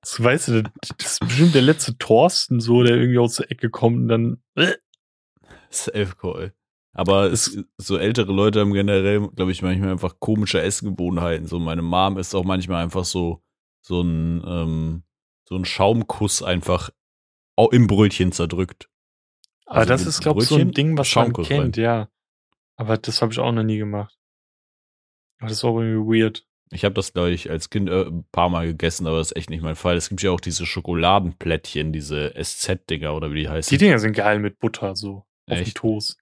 das, 0.00 0.22
weißt 0.22 0.48
du, 0.48 0.62
das 0.98 1.12
ist 1.12 1.20
bestimmt 1.20 1.54
der 1.54 1.62
letzte 1.62 1.96
Thorsten 1.98 2.60
so, 2.60 2.82
der 2.82 2.96
irgendwie 2.96 3.18
aus 3.18 3.36
der 3.36 3.50
Ecke 3.50 3.70
kommt 3.70 3.98
und 3.98 4.08
dann. 4.08 4.42
Äh, 4.54 4.74
Safe 5.70 6.14
Call. 6.18 6.52
Aber 6.94 7.32
es, 7.32 7.58
so 7.78 7.96
ältere 7.96 8.32
Leute 8.32 8.60
haben 8.60 8.74
generell, 8.74 9.28
glaube 9.34 9.52
ich, 9.52 9.62
manchmal 9.62 9.90
einfach 9.92 10.16
komische 10.18 10.60
Essgewohnheiten. 10.60 11.46
So 11.46 11.58
meine 11.58 11.82
Mom 11.82 12.18
ist 12.18 12.34
auch 12.34 12.44
manchmal 12.44 12.82
einfach 12.82 13.04
so 13.04 13.42
so 13.80 14.02
ein 14.02 14.42
ähm, 14.46 15.02
so 15.48 15.56
ein 15.56 15.64
Schaumkuss 15.64 16.42
einfach 16.42 16.90
im 17.70 17.86
Brötchen 17.86 18.32
zerdrückt. 18.32 18.88
aber 19.66 19.78
Also 19.80 19.88
das 19.88 20.00
mit 20.02 20.08
ist, 20.08 20.20
glaube 20.20 20.42
ich, 20.42 20.48
so 20.48 20.56
ein 20.56 20.72
Ding, 20.72 20.92
was 20.92 20.98
man 21.14 21.26
Schaumkuss 21.26 21.48
kennt, 21.48 21.76
ja. 21.76 22.08
Aber 22.76 22.96
das 22.98 23.22
habe 23.22 23.32
ich 23.32 23.38
auch 23.38 23.52
noch 23.52 23.62
nie 23.62 23.78
gemacht. 23.78 24.18
Aber 25.38 25.48
das 25.48 25.58
ist 25.58 25.64
auch 25.64 25.78
irgendwie 25.80 26.22
weird. 26.22 26.46
Ich 26.70 26.84
habe 26.84 26.94
das, 26.94 27.12
glaube 27.12 27.30
ich, 27.30 27.50
als 27.50 27.68
Kind 27.68 27.90
äh, 27.90 28.04
ein 28.06 28.24
paar 28.32 28.48
Mal 28.48 28.66
gegessen, 28.66 29.06
aber 29.06 29.18
das 29.18 29.32
ist 29.32 29.36
echt 29.36 29.50
nicht 29.50 29.62
mein 29.62 29.76
Fall. 29.76 29.96
Es 29.96 30.08
gibt 30.08 30.22
ja 30.22 30.30
auch 30.30 30.40
diese 30.40 30.64
Schokoladenplättchen, 30.64 31.92
diese 31.92 32.32
SZ-Dinger 32.34 33.14
oder 33.14 33.30
wie 33.32 33.40
die 33.40 33.48
heißen. 33.48 33.68
Die 33.76 33.84
Dinger 33.84 33.98
sind 33.98 34.14
geil 34.14 34.38
mit 34.38 34.58
Butter, 34.58 34.96
so. 34.96 35.16
Auf 35.16 35.26
dem 35.48 35.58
Echt? 35.58 35.76
Toast. 35.76 36.18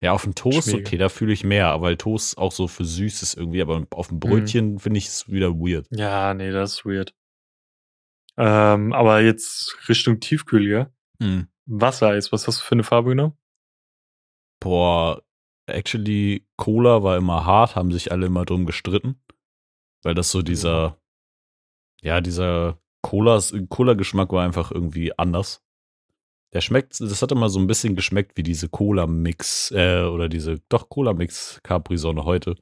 ja, 0.00 0.12
auf 0.12 0.22
dem 0.22 0.34
Toast, 0.36 0.70
Schmecke. 0.70 0.86
okay, 0.86 0.96
da 0.96 1.08
fühle 1.08 1.32
ich 1.32 1.42
mehr, 1.44 1.80
weil 1.80 1.96
Toast 1.96 2.38
auch 2.38 2.52
so 2.52 2.68
für 2.68 2.84
süß 2.84 3.22
ist 3.22 3.34
irgendwie, 3.36 3.60
aber 3.62 3.84
auf 3.90 4.10
Mhm. 4.10 4.14
dem 4.14 4.20
Brötchen 4.20 4.78
finde 4.78 4.98
ich 4.98 5.06
es 5.06 5.28
wieder 5.28 5.50
weird. 5.54 5.86
Ja, 5.90 6.34
nee, 6.34 6.50
das 6.52 6.74
ist 6.74 6.84
weird. 6.86 7.14
Ähm, 8.38 8.92
aber 8.92 9.20
jetzt 9.20 9.76
Richtung 9.88 10.20
Tiefkühl, 10.20 10.68
ja? 10.68 10.90
Hm. 11.20 11.48
Wassereis, 11.66 12.32
was 12.32 12.46
hast 12.46 12.60
du 12.60 12.64
für 12.64 12.72
eine 12.72 12.84
Farbe 12.84 13.10
genommen? 13.10 13.36
Boah, 14.60 15.22
actually, 15.66 16.46
Cola 16.56 17.02
war 17.02 17.16
immer 17.16 17.44
hart, 17.44 17.74
haben 17.74 17.90
sich 17.90 18.12
alle 18.12 18.26
immer 18.26 18.44
drum 18.44 18.64
gestritten. 18.64 19.20
Weil 20.02 20.14
das 20.14 20.30
so 20.30 20.42
dieser, 20.42 21.00
ja, 22.00 22.20
dieser 22.20 22.78
Cola, 23.02 23.40
Cola-Geschmack 23.68 24.32
war 24.32 24.44
einfach 24.44 24.70
irgendwie 24.70 25.18
anders. 25.18 25.64
Der 26.52 26.60
schmeckt, 26.60 27.00
das 27.00 27.20
hat 27.20 27.32
immer 27.32 27.48
so 27.48 27.58
ein 27.58 27.66
bisschen 27.66 27.96
geschmeckt 27.96 28.36
wie 28.36 28.44
diese 28.44 28.68
Cola-Mix, 28.68 29.72
äh, 29.72 30.02
oder 30.04 30.28
diese, 30.28 30.60
doch, 30.68 30.88
Cola-Mix 30.88 31.60
Capri-Sonne 31.64 32.24
heute. 32.24 32.56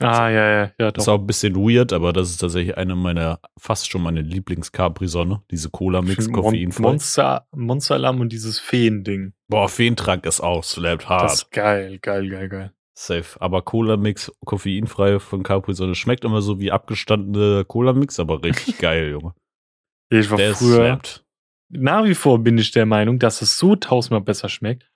Ah, 0.00 0.28
ja, 0.28 0.48
ja, 0.50 0.72
ja, 0.78 0.90
Das 0.90 1.02
ist 1.02 1.08
doch. 1.08 1.14
auch 1.14 1.20
ein 1.20 1.26
bisschen 1.26 1.54
weird, 1.56 1.92
aber 1.94 2.12
das 2.12 2.28
ist 2.30 2.36
tatsächlich 2.38 2.76
eine 2.76 2.94
meiner, 2.94 3.40
fast 3.58 3.90
schon 3.90 4.02
meine 4.02 4.20
Lieblings-Capri-Sonne, 4.20 5.42
diese 5.50 5.70
Cola-Mix 5.70 6.26
find 6.26 6.36
Mon. 6.36 6.92
Monster, 6.92 7.46
Monster-Alarm 7.54 8.20
und 8.20 8.30
dieses 8.30 8.58
Feen-Ding. 8.58 9.32
Boah, 9.48 9.68
Feentrank 9.70 10.26
ist 10.26 10.40
auch, 10.40 10.62
slappt 10.64 11.08
hart. 11.08 11.24
Das 11.24 11.34
ist 11.42 11.50
geil, 11.50 11.98
geil, 12.00 12.28
geil, 12.28 12.48
geil. 12.50 12.72
Safe. 12.98 13.40
Aber 13.40 13.62
Cola-Mix, 13.62 14.32
koffeinfrei 14.44 15.18
von 15.18 15.42
Capri-Sonne 15.42 15.94
schmeckt 15.94 16.24
immer 16.24 16.42
so 16.42 16.60
wie 16.60 16.72
abgestandene 16.72 17.64
Cola-Mix, 17.64 18.20
aber 18.20 18.42
richtig 18.42 18.78
geil, 18.78 19.10
Junge. 19.10 19.34
Ich 20.10 20.30
war 20.30 20.36
Der 20.38 20.54
früher, 20.54 20.76
slappt. 20.76 21.24
nach 21.70 22.04
wie 22.04 22.14
vor 22.14 22.38
bin 22.38 22.58
ich 22.58 22.70
der 22.70 22.86
Meinung, 22.86 23.18
dass 23.18 23.40
es 23.42 23.56
so 23.56 23.76
tausendmal 23.76 24.20
besser 24.20 24.48
schmeckt. 24.50 24.90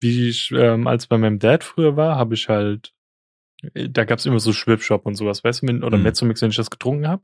Wie 0.00 0.28
ich, 0.28 0.50
ähm, 0.52 0.86
als 0.88 1.06
bei 1.06 1.18
meinem 1.18 1.38
Dad 1.38 1.62
früher 1.64 1.96
war, 1.96 2.16
habe 2.16 2.34
ich 2.34 2.48
halt, 2.48 2.92
da 3.72 4.04
gab's 4.04 4.26
immer 4.26 4.40
so 4.40 4.52
Schwipshop 4.52 5.04
und 5.06 5.14
sowas, 5.16 5.42
weißt 5.44 5.62
du, 5.62 5.66
wenn- 5.68 5.82
oder 5.84 5.98
Mhm. 5.98 6.04
Mezzomix, 6.04 6.42
wenn 6.42 6.50
ich 6.50 6.56
das 6.56 6.70
getrunken 6.70 7.08
habe, 7.08 7.22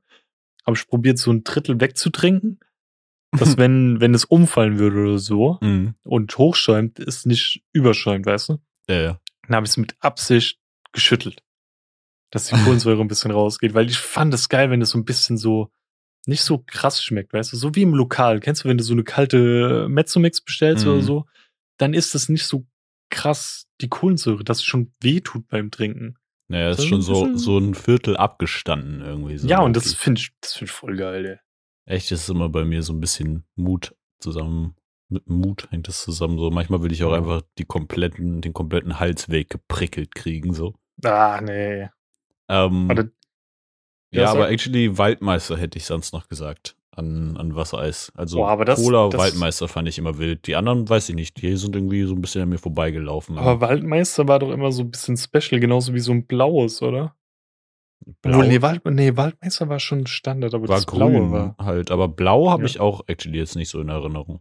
habe 0.67 0.76
ich 0.76 0.87
probiert, 0.88 1.19
so 1.19 1.31
ein 1.33 1.45
Drittel 1.45 1.81
wegzutrinken 1.81 2.61
dass 3.37 3.57
wenn, 3.59 4.00
wenn 4.00 4.14
es 4.14 4.25
umfallen 4.25 4.79
würde 4.79 5.00
oder 5.03 5.19
so 5.19 5.59
Mhm. 5.61 5.95
und 6.05 6.38
hochschäumt, 6.38 7.00
es 7.00 7.26
nicht 7.26 7.64
überschäumt, 7.73 8.26
weißt 8.26 8.50
du? 8.50 8.59
Ja, 8.88 9.00
ja. 9.00 9.21
Dann 9.49 9.57
habe 9.57 9.67
ich 9.67 9.71
es 9.71 9.76
mit 9.76 9.97
Absicht 10.00 10.61
geschüttelt, 10.93 11.43
dass 12.31 12.47
die 12.47 12.55
Kohlensäure 12.55 13.00
ein 13.00 13.09
bisschen 13.09 13.33
rausgeht, 13.33 13.75
weil 13.75 13.88
ich 13.91 13.99
fand 13.99 14.33
es 14.35 14.49
geil, 14.49 14.71
wenn 14.71 14.81
es 14.83 14.91
so 14.91 14.99
ein 14.99 15.05
bisschen 15.05 15.37
so 15.37 15.71
nicht 16.26 16.43
so 16.43 16.59
krass 16.59 17.03
schmeckt, 17.03 17.33
weißt 17.33 17.53
du, 17.53 17.57
so 17.57 17.75
wie 17.75 17.83
im 17.83 17.93
Lokal. 17.95 18.38
Kennst 18.41 18.62
du, 18.64 18.69
wenn 18.69 18.79
du 18.79 18.85
so 18.85 18.95
eine 18.95 19.03
kalte 19.05 19.88
Mezzomix 19.88 20.41
bestellst 20.41 20.87
Mhm. 20.87 20.93
oder 20.93 21.03
so, 21.03 21.26
dann 21.76 21.93
ist 21.93 22.14
das 22.14 22.29
nicht 22.29 22.47
so 22.47 22.67
krass 23.11 23.67
die 23.81 23.88
Kohlensäure, 23.88 24.45
dass 24.45 24.59
es 24.59 24.64
schon 24.64 24.95
weh 25.03 25.21
tut 25.21 25.49
beim 25.49 25.71
Trinken. 25.73 26.17
Naja, 26.48 26.70
ist 26.70 26.86
schon 26.86 27.00
so, 27.02 27.36
so 27.36 27.58
ein 27.58 27.74
Viertel 27.74 28.16
abgestanden 28.16 29.00
irgendwie. 29.00 29.38
So 29.38 29.48
ja, 29.48 29.60
und 29.60 29.74
das 29.76 29.94
finde 29.94 30.20
ich, 30.20 30.30
das 30.40 30.52
finde 30.54 30.66
ich 30.66 30.72
voll 30.72 30.96
geil, 30.96 31.24
ey. 31.26 31.38
Echt, 31.86 32.10
das 32.10 32.22
ist 32.22 32.28
immer 32.30 32.48
bei 32.48 32.64
mir 32.64 32.82
so 32.82 32.92
ein 32.92 33.00
bisschen 33.00 33.44
Mut 33.56 33.94
zusammen. 34.20 34.74
Mit 35.08 35.28
Mut 35.28 35.68
hängt 35.70 35.86
das 35.88 36.02
zusammen 36.02 36.38
so. 36.38 36.50
Manchmal 36.50 36.82
will 36.82 36.92
ich 36.92 37.04
auch 37.04 37.12
Ja. 37.12 37.18
einfach 37.18 37.42
die 37.58 37.64
kompletten, 37.64 38.40
den 38.40 38.52
kompletten 38.52 38.98
Halsweg 39.00 39.50
geprickelt 39.50 40.14
kriegen, 40.14 40.54
so. 40.54 40.74
Ah, 41.04 41.40
nee. 41.42 41.88
Ähm, 42.48 42.88
Warte. 42.88 43.12
ja, 44.10 44.22
Ja, 44.22 44.30
aber 44.30 44.50
actually 44.50 44.96
Waldmeister 44.96 45.56
hätte 45.58 45.78
ich 45.78 45.84
sonst 45.86 46.12
noch 46.12 46.28
gesagt. 46.28 46.76
An, 46.96 47.36
an 47.36 47.56
Wassereis. 47.56 48.12
Also 48.14 48.36
Boah, 48.38 48.50
aber 48.50 48.64
das- 48.64 48.82
Cola, 48.82 49.08
das- 49.08 49.20
Waldmeister 49.20 49.66
fand 49.68 49.88
ich 49.88 49.98
immer 49.98 50.18
wild. 50.18 50.46
Die 50.46 50.54
anderen 50.56 50.88
weiß 50.88 51.08
ich 51.08 51.14
nicht. 51.16 51.40
Die 51.42 51.56
sind 51.56 51.74
irgendwie 51.74 52.04
so 52.04 52.14
ein 52.14 52.20
bisschen 52.20 52.42
an 52.42 52.48
mir 52.50 52.58
vorbeigelaufen. 52.58 53.36
Aber 53.36 53.60
Waldmeister 53.60 54.28
war 54.28 54.38
doch 54.38 54.50
immer 54.52 54.70
so 54.72 54.82
ein 54.82 54.90
bisschen 54.90 55.16
special, 55.16 55.60
genauso 55.60 55.92
wie 55.94 55.98
so 56.00 56.12
ein 56.12 56.26
blaues, 56.26 56.82
oder? 56.82 57.16
Blau 58.22 58.42
nee, 58.42 58.60
Wald, 58.60 58.84
nee, 58.84 59.16
Waldmeister 59.16 59.68
war 59.68 59.80
schon 59.80 60.06
Standard, 60.06 60.52
aber 60.54 60.68
war 60.68 60.76
das 60.76 60.86
Blaue 60.86 61.10
grün 61.12 61.32
war. 61.32 61.56
halt. 61.58 61.90
Aber 61.90 62.06
blau 62.08 62.50
habe 62.50 62.62
Ja. 62.62 62.66
ich 62.66 62.78
auch 62.80 63.02
actually 63.06 63.38
jetzt 63.38 63.56
nicht 63.56 63.70
so 63.70 63.80
in 63.80 63.88
Erinnerung. 63.88 64.40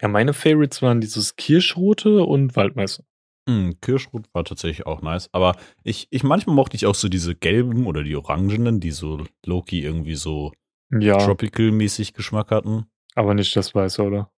Ja, 0.00 0.08
meine 0.08 0.32
Favorites 0.32 0.80
waren 0.82 1.00
dieses 1.00 1.36
Kirschrote 1.36 2.24
und 2.24 2.56
Waldmeister. 2.56 3.04
Hm, 3.48 3.74
Kirschrot 3.82 4.24
war 4.32 4.44
tatsächlich 4.44 4.86
auch 4.86 5.02
nice. 5.02 5.28
Aber 5.32 5.54
ich, 5.82 6.06
ich 6.10 6.22
manchmal 6.24 6.56
mochte 6.56 6.76
ich 6.76 6.86
auch 6.86 6.94
so 6.94 7.08
diese 7.10 7.34
gelben 7.34 7.86
oder 7.86 8.02
die 8.02 8.16
orangenen, 8.16 8.80
die 8.80 8.90
so 8.90 9.22
Loki 9.44 9.82
irgendwie 9.82 10.14
so 10.14 10.52
Ja, 10.90 11.18
tropical-mäßig 11.18 12.12
Geschmack 12.14 12.50
hatten. 12.50 12.86
aber 13.14 13.34
nicht 13.34 13.54
das 13.56 13.74
Weiße, 13.74 14.02
oder? 14.02 14.30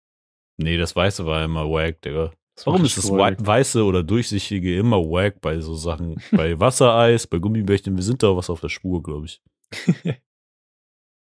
Nee, 0.59 0.77
das 0.79 0.97
Weiße 0.97 1.27
war 1.27 1.45
immer 1.45 1.69
wack, 1.69 2.01
Digga. 2.03 2.33
Das 2.55 2.67
war 2.67 2.73
Warum 2.75 2.87
ist 2.87 2.97
das. 2.97 3.11
Wei- 3.11 3.37
Weiße 3.39 3.85
oder 3.85 4.03
Durchsichtige 4.03 4.79
immer 4.79 4.97
wack 4.99 5.41
bei 5.43 5.61
so 5.61 5.75
Sachen? 5.75 6.17
bei 6.33 6.59
Wassereis, 6.61 7.27
bei 7.27 7.39
Gummibärchen, 7.39 7.97
wir 7.97 8.03
sind 8.03 8.23
da 8.23 8.35
was 8.37 8.49
auf 8.49 8.61
der 8.61 8.71
Spur, 8.71 9.03
glaube 9.03 9.27
ich. 9.27 9.43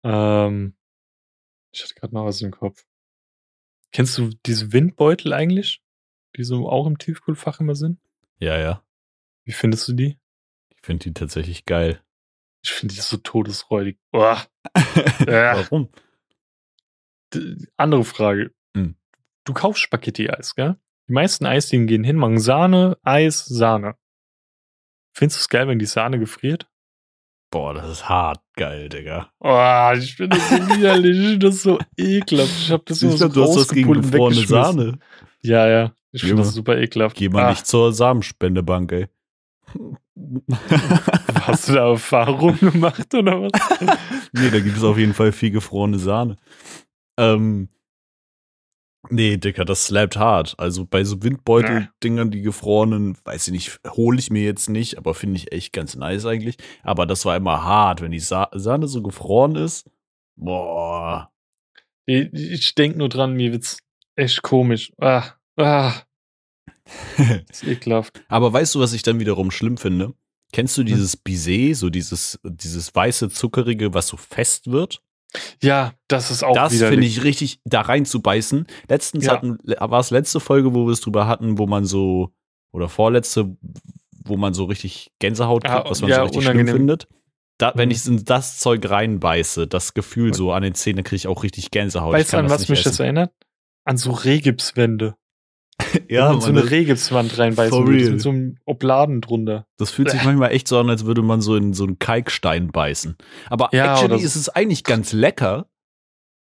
Ähm, 0.04 0.76
ich 1.74 1.82
hatte 1.84 1.96
gerade 1.96 2.14
noch 2.14 2.26
was 2.26 2.42
im 2.42 2.52
Kopf. 2.52 2.86
Kennst 3.92 4.18
du 4.18 4.30
diese 4.46 4.72
Windbeutel 4.72 5.34
eigentlich? 5.34 5.82
Die 6.38 6.44
so 6.44 6.70
auch 6.70 6.86
im 6.86 6.98
Tiefkühlfach 6.98 7.60
immer 7.60 7.76
sind? 7.76 8.00
Ja, 8.40 8.58
ja. 8.60 8.84
Wie 9.46 9.52
findest 9.54 9.88
du 9.88 9.94
die? 9.94 10.20
Ich 10.76 10.82
finde 10.84 11.06
die 11.06 11.14
tatsächlich 11.14 11.66
geil. 11.66 12.02
Ich 12.66 12.72
finde 12.72 12.96
die 12.96 13.02
so 13.02 13.18
todesräudig. 13.18 14.00
Boah. 14.12 14.42
Ja. 15.28 15.56
Warum? 15.70 15.90
Andere 17.78 18.04
Frage. 18.04 18.56
Hm. 18.76 18.96
Du 19.44 19.54
kaufst 19.54 19.84
Spaghetti-Eis, 19.84 20.56
gell? 20.56 20.76
Die 21.08 21.14
meisten 21.14 21.46
Eisdielen 21.46 21.86
gehen 21.86 22.04
hin, 22.04 22.16
machen 22.16 22.40
Sahne, 22.40 22.98
Eis, 23.04 23.46
Sahne. 23.46 23.94
Findest 25.14 25.40
du 25.40 25.42
es 25.42 25.50
geil, 25.50 25.68
wenn 25.68 25.78
die 25.78 25.86
Sahne 25.86 26.18
gefriert? 26.18 26.68
Boah, 27.52 27.76
das 27.76 27.88
ist 27.88 28.10
hart 28.10 28.42
geil, 28.56 28.90
Digga. 28.90 29.32
Oh, 29.40 29.92
ich 29.96 30.16
finde 30.16 30.38
das 30.38 30.50
so 30.50 30.56
widerlich, 30.56 31.34
ich 31.34 31.40
das 31.40 31.62
so 31.62 31.78
ekelhaft. 31.96 32.52
Ich 32.62 32.72
habe 32.72 32.84
das 32.88 33.04
Ich 33.04 33.12
so 33.12 33.28
du 33.28 33.44
hast 33.44 33.56
was 33.58 33.68
gegen 33.68 33.94
gefrorene. 33.94 34.48
Sahne. 34.48 35.00
Ja, 35.44 35.68
ja. 35.68 35.94
Ich 36.12 36.22
finde 36.24 36.38
das 36.42 36.54
super 36.56 36.78
ekelhaft. 36.80 37.16
Geh 37.16 37.30
mal 37.30 37.44
Ah, 37.46 37.50
nicht 37.52 37.68
zur 37.68 37.94
Samenspendebank, 37.94 38.92
ey. 38.92 39.08
Hast 41.42 41.70
du 41.70 41.74
da 41.74 41.90
Erfahrungen 41.90 42.60
gemacht 42.60 43.14
oder 43.14 43.42
was? 43.42 43.52
nee, 44.34 44.50
da 44.50 44.60
gibt 44.60 44.78
es 44.78 44.84
auf 44.84 44.98
jeden 44.98 45.14
Fall 45.14 45.32
viel 45.32 45.52
gefrorene 45.52 46.00
Sahne. 46.00 46.38
Ähm, 47.18 47.70
nee, 49.10 49.38
Dicker, 49.38 49.66
das 49.66 49.86
slappt 49.86 50.18
hart. 50.18 50.56
Also 50.58 50.86
bei 50.86 51.04
so 51.04 51.22
Windbeutel-Dingern, 51.22 52.32
die 52.32 52.42
gefrorenen, 52.42 53.18
weiß 53.24 53.48
ich 53.48 53.54
nicht, 53.54 53.80
hole 53.88 54.20
ich 54.20 54.32
mir 54.32 54.44
jetzt 54.44 54.70
nicht, 54.70 54.98
aber 54.98 55.14
finde 55.14 55.38
ich 55.38 55.52
echt 55.52 55.74
ganz 55.74 55.96
nice 55.96 56.26
eigentlich. 56.26 56.58
Aber 56.84 57.06
das 57.06 57.26
war 57.26 57.36
immer 57.36 57.64
hart, 57.64 58.02
wenn 58.02 58.12
die 58.12 58.20
Sa 58.20 58.50
Sahne 58.54 58.88
so 58.88 59.02
gefroren 59.02 59.56
ist. 59.56 59.90
Boah. 60.36 61.32
Ich, 62.06 62.34
ich 62.34 62.76
denke 62.76 62.98
nur 62.98 63.10
dran, 63.10 63.34
mir 63.34 63.52
wird's 63.52 63.80
echt 64.16 64.42
komisch. 64.42 64.92
Ah, 65.00 65.34
ah, 65.58 65.94
das 66.86 67.62
ist 67.62 67.64
ekelhaft. 67.68 68.24
aber 68.28 68.52
weißt 68.54 68.76
du, 68.76 68.80
was 68.80 68.94
ich 68.94 69.04
dann 69.04 69.20
wiederum 69.20 69.52
schlimm 69.52 69.78
finde? 69.78 70.14
Kennst 70.52 70.78
du 70.78 70.84
dieses 70.84 71.18
Bisset, 71.18 71.76
so 71.76 71.90
dieses, 71.90 72.40
dieses 72.44 72.94
weiße, 72.94 73.30
zuckerige, 73.30 73.94
was 73.94 74.08
so 74.08 74.16
fest 74.18 74.72
wird? 74.72 75.02
Ja, 75.62 75.94
das 76.08 76.32
ist 76.32 76.44
auch 76.44 76.54
das 76.56 76.74
finde 76.78 77.06
ich 77.06 77.24
richtig, 77.24 77.60
da 77.66 77.82
reinzubeißen. 77.82 78.66
Letztens 78.88 79.26
Ja. 79.26 79.34
hatten, 79.34 79.58
war 79.66 80.00
es 80.00 80.12
letzte 80.12 80.40
Folge, 80.40 80.74
wo 80.74 80.86
wir 80.86 80.94
es 80.94 81.02
drüber 81.02 81.28
hatten, 81.28 81.58
wo 81.58 81.68
man 81.68 81.84
so, 81.86 82.32
oder 82.72 82.88
vorletzte, 82.88 83.58
wo 84.24 84.38
man 84.38 84.54
so 84.54 84.64
richtig 84.66 85.12
Gänsehaut 85.20 85.64
kriegt, 85.66 85.76
Ah, 85.88 85.90
was 85.90 86.00
man 86.02 86.10
ja, 86.10 86.18
so 86.18 86.24
richtig 86.24 86.42
unangenehm. 86.44 86.68
schlimm 86.68 86.78
findet. 86.78 87.08
Da, 87.58 87.74
wenn 87.76 87.90
Mhm. 87.90 87.96
ich 87.96 88.06
in 88.08 88.24
das 88.24 88.60
Zeug 88.60 88.90
reinbeiße, 88.90 89.68
das 89.68 89.94
Gefühl 89.94 90.34
so 90.34 90.54
an 90.54 90.64
den 90.64 90.74
Zähnen, 90.76 91.04
kriege 91.04 91.18
ich 91.18 91.28
auch 91.28 91.44
richtig 91.44 91.72
Gänsehaut. 91.72 92.14
Weißt 92.14 92.32
du, 92.34 92.38
an 92.38 92.50
was 92.50 92.70
mich 92.70 92.84
das 92.84 92.94
essen. 92.94 93.04
erinnert? 93.04 93.34
An 93.84 93.98
so 93.98 94.12
Rehgipswände. 94.12 95.16
Ja, 96.10 96.32
man 96.32 96.42
so 96.42 96.50
eine 96.50 96.62
das, 96.62 96.72
Rehgipswand 96.72 97.38
reinbeißen 97.38 97.72
For 97.72 97.88
würde, 97.88 98.00
real. 98.00 98.12
mit 98.12 98.22
so 98.22 98.30
einem 98.30 98.58
Obladen 98.66 99.22
drunter. 99.22 99.68
das 99.78 99.92
fühlt 99.92 100.10
sich 100.10 100.24
manchmal 100.24 100.52
echt 100.52 100.68
so 100.68 100.80
an, 100.80 100.90
als 100.90 101.06
würde 101.06 101.22
man 101.22 101.42
so 101.42 101.56
in 101.56 101.74
so 101.74 101.84
einen 101.84 102.00
Kalkstein 102.00 102.72
beißen. 102.72 103.18
Aber 103.50 103.70
Ja, 103.72 103.94
actually 103.94 104.24
ist 104.24 104.36
es 104.36 104.50
eigentlich 104.50 104.84
ganz 104.84 105.14
lecker. 105.14 105.68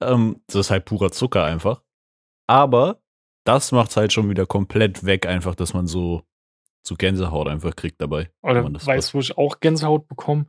Ähm, 0.03 0.43
das 0.47 0.57
ist 0.67 0.71
halt 0.71 0.85
purer 0.85 1.11
Zucker 1.11 1.45
einfach. 1.45 1.83
Aber 2.47 3.01
das 3.45 3.73
macht 3.73 3.97
halt 3.97 4.13
schon 4.13 4.29
wieder 4.29 4.47
komplett 4.47 5.05
weg, 5.05 5.27
einfach, 5.27 5.55
dass 5.55 5.73
man 5.75 5.87
so, 5.87 6.23
so 6.87 6.95
Gänsehaut 6.97 7.49
einfach 7.49 7.75
kriegt 7.77 8.01
dabei. 8.01 8.31
Oder 8.43 8.69
das 8.71 8.87
weißt 8.87 9.11
du, 9.13 9.15
wo 9.15 9.21
ich 9.21 9.39
auch 9.39 9.61
Gänsehaut 9.61 10.09
bekomme? 10.09 10.47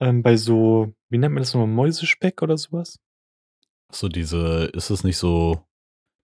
Ähm, 0.00 0.22
bei 0.22 0.36
so, 0.36 0.94
wie 1.10 1.18
nennt 1.18 1.34
man 1.34 1.42
das 1.42 1.54
nochmal, 1.54 1.68
Mäusespeck 1.68 2.42
oder 2.42 2.56
sowas? 2.56 3.00
So 3.92 4.08
diese, 4.08 4.70
ist 4.74 4.90
es 4.90 5.02
nicht 5.02 5.16
so 5.18 5.64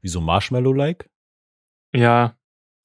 wie 0.00 0.08
so 0.08 0.20
Marshmallow-like? 0.20 1.10
Ja, 1.94 2.36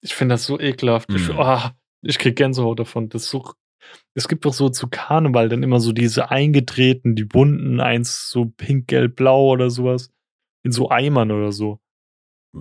ich 0.02 0.14
finde 0.14 0.34
das 0.34 0.46
so 0.46 0.60
ekelhaft. 0.60 1.10
Ich, 1.14 1.28
Mm. 1.30 1.40
ah, 1.40 1.76
ich 2.02 2.20
krieg 2.20 2.36
Gänsehaut 2.36 2.80
davon. 2.80 3.10
Das 3.10 3.30
so, 3.30 3.52
es 4.14 4.28
gibt 4.28 4.46
doch 4.46 4.54
so 4.54 4.70
zu 4.70 4.88
Karneval 4.88 5.50
dann 5.50 5.64
immer 5.64 5.80
so 5.80 5.92
diese 5.92 6.30
eingetreten, 6.32 7.16
die 7.16 7.24
bunten, 7.26 7.80
eins 7.80 8.30
so 8.30 8.46
pink, 8.46 8.88
gelb, 8.88 9.16
blau 9.16 9.50
oder 9.50 9.70
sowas. 9.70 10.12
In 10.64 10.72
so 10.72 10.90
Eimern 10.90 11.32
oder 11.32 11.52
so. 11.52 11.80
Äh, 12.56 12.60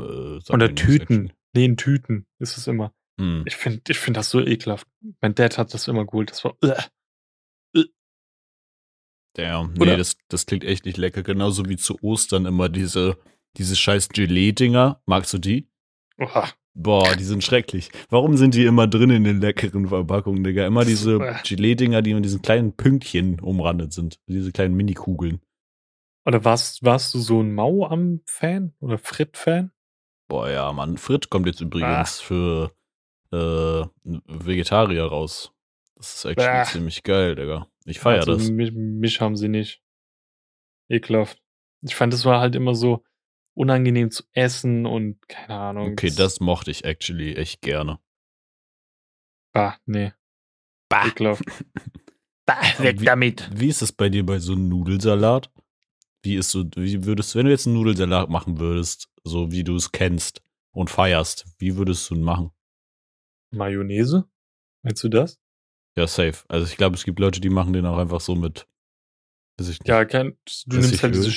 Oder 0.50 0.74
Tüten. 0.74 1.32
Nee, 1.54 1.64
in 1.64 1.76
Tüten 1.76 2.26
ist 2.38 2.56
es 2.56 2.66
immer. 2.66 2.92
actually. 3.18 3.38
Hm. 3.40 3.44
Ich 3.46 3.56
finde 3.56 3.80
ich 3.88 3.98
find 3.98 4.16
das 4.16 4.30
so 4.30 4.40
ekelhaft. 4.40 4.86
Mein 5.20 5.34
Dad 5.34 5.58
hat 5.58 5.74
das 5.74 5.88
immer 5.88 6.04
geholt. 6.06 6.30
Das 6.30 6.44
war. 6.44 6.56
Äh. 6.62 6.74
Damn. 9.34 9.72
Nee, 9.74 9.80
Oder- 9.82 9.96
das, 9.96 10.16
das 10.28 10.46
klingt 10.46 10.64
echt 10.64 10.84
nicht 10.84 10.96
lecker. 10.96 11.22
Genauso 11.22 11.68
wie 11.68 11.76
zu 11.76 11.96
Ostern 12.02 12.46
immer 12.46 12.68
diese, 12.68 13.18
diese 13.56 13.76
scheiß 13.76 14.08
Gelee-Dinger. 14.10 15.00
Magst 15.06 15.32
du 15.32 15.38
die? 15.38 15.68
Uah. 16.18 16.48
Boah, 16.74 17.16
die 17.16 17.24
sind 17.24 17.42
schrecklich. 17.42 17.90
Warum 18.08 18.36
sind 18.36 18.54
die 18.54 18.64
immer 18.64 18.86
drin 18.86 19.10
in 19.10 19.24
den 19.24 19.40
leckeren 19.40 19.88
Verpackungen, 19.88 20.44
Digga? 20.44 20.66
Immer 20.66 20.84
diese. 20.84 21.18
Gelee-Dinger, 21.44 22.02
die 22.02 22.14
mit 22.14 22.24
diesen 22.24 22.42
kleinen 22.42 22.72
Pünktchen 22.72 23.40
umrandet 23.40 23.92
sind. 23.92 24.20
Diese 24.26 24.52
kleinen 24.52 24.76
Minikugeln. 24.76 25.40
Oder 26.24 26.44
warst, 26.44 26.84
warst 26.84 27.14
du 27.14 27.18
so 27.18 27.40
ein 27.40 27.54
Mau 27.54 27.86
am 27.86 28.20
Fan 28.26 28.74
oder 28.80 28.98
Frit-Fan? 28.98 29.72
Boah, 30.28 30.50
ja, 30.50 30.72
Mann. 30.72 30.98
Frit 30.98 31.30
kommt 31.30 31.46
jetzt 31.46 31.60
übrigens 31.60 32.20
für 32.20 32.70
äh, 33.32 33.84
Vegetarier 34.04 35.04
raus. 35.04 35.52
Das 35.96 36.14
ist 36.14 36.24
actually 36.26 36.58
Bäh. 36.58 36.64
ziemlich 36.64 37.02
geil, 37.02 37.34
Digga. 37.34 37.66
Ich 37.86 37.98
feier 37.98 38.20
also, 38.20 38.34
das. 38.34 38.50
Mich, 38.50 38.72
mich 38.72 39.20
haben 39.20 39.36
sie 39.36 39.48
nicht. 39.48 39.82
Ekelhaft. 40.88 41.42
Ich 41.82 41.96
fand, 41.96 42.12
das 42.12 42.24
war 42.24 42.40
halt 42.40 42.54
immer 42.54 42.74
so 42.74 43.04
unangenehm 43.58 44.10
zu 44.10 44.22
essen 44.32 44.86
und 44.86 45.28
keine 45.28 45.58
Ahnung. 45.58 45.92
Okay, 45.92 46.10
das 46.10 46.40
mochte 46.40 46.70
ich 46.70 46.84
actually 46.84 47.34
echt 47.34 47.60
gerne. 47.60 47.98
Bah, 49.52 49.76
nee. 49.84 50.12
Bah. 50.88 51.08
Ekelhaft. 51.08 51.42
bah, 52.46 52.62
weg 52.78 53.00
damit. 53.04 53.50
Wie 53.52 53.68
ist 53.68 53.82
es 53.82 53.92
bei 53.92 54.08
dir 54.08 54.24
bei 54.24 54.38
so 54.38 54.52
einem 54.52 54.68
Nudelsalat? 54.68 55.50
Wie 56.22 56.36
ist 56.36 56.50
so, 56.50 56.64
wie 56.76 57.04
würdest 57.04 57.34
du, 57.34 57.38
wenn 57.38 57.46
du 57.46 57.52
jetzt 57.52 57.66
einen 57.66 57.76
Nudelsalat 57.76 58.28
machen 58.28 58.58
würdest, 58.58 59.08
so 59.24 59.50
wie 59.50 59.64
du 59.64 59.74
es 59.76 59.92
kennst 59.92 60.42
und 60.72 60.90
feierst, 60.90 61.46
wie 61.58 61.76
würdest 61.76 62.08
du 62.10 62.14
ihn 62.14 62.22
machen? 62.22 62.52
Mayonnaise? 63.50 64.28
Meinst 64.82 65.02
du 65.02 65.08
das? 65.08 65.40
Ja, 65.96 66.06
safe. 66.06 66.44
Also 66.48 66.66
ich 66.66 66.76
glaube, 66.76 66.94
es 66.94 67.04
gibt 67.04 67.18
Leute, 67.18 67.40
die 67.40 67.50
machen 67.50 67.72
den 67.72 67.86
auch 67.86 67.98
einfach 67.98 68.20
so 68.20 68.36
mit. 68.36 68.68
Weiß 69.58 69.68
ich 69.68 69.80
nicht. 69.80 69.88
Ja, 69.88 70.04
kein, 70.04 70.36
du 70.66 70.76
nimmst 70.76 71.02
halt 71.02 71.14
Öl? 71.16 71.22
diese 71.22 71.32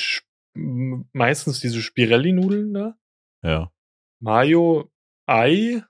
meistens 0.54 1.60
diese 1.60 1.82
Spirelli-Nudeln 1.82 2.74
da. 2.74 2.96
Ja. 3.44 3.72
Mayo, 4.20 4.90
Ei, 5.28 5.84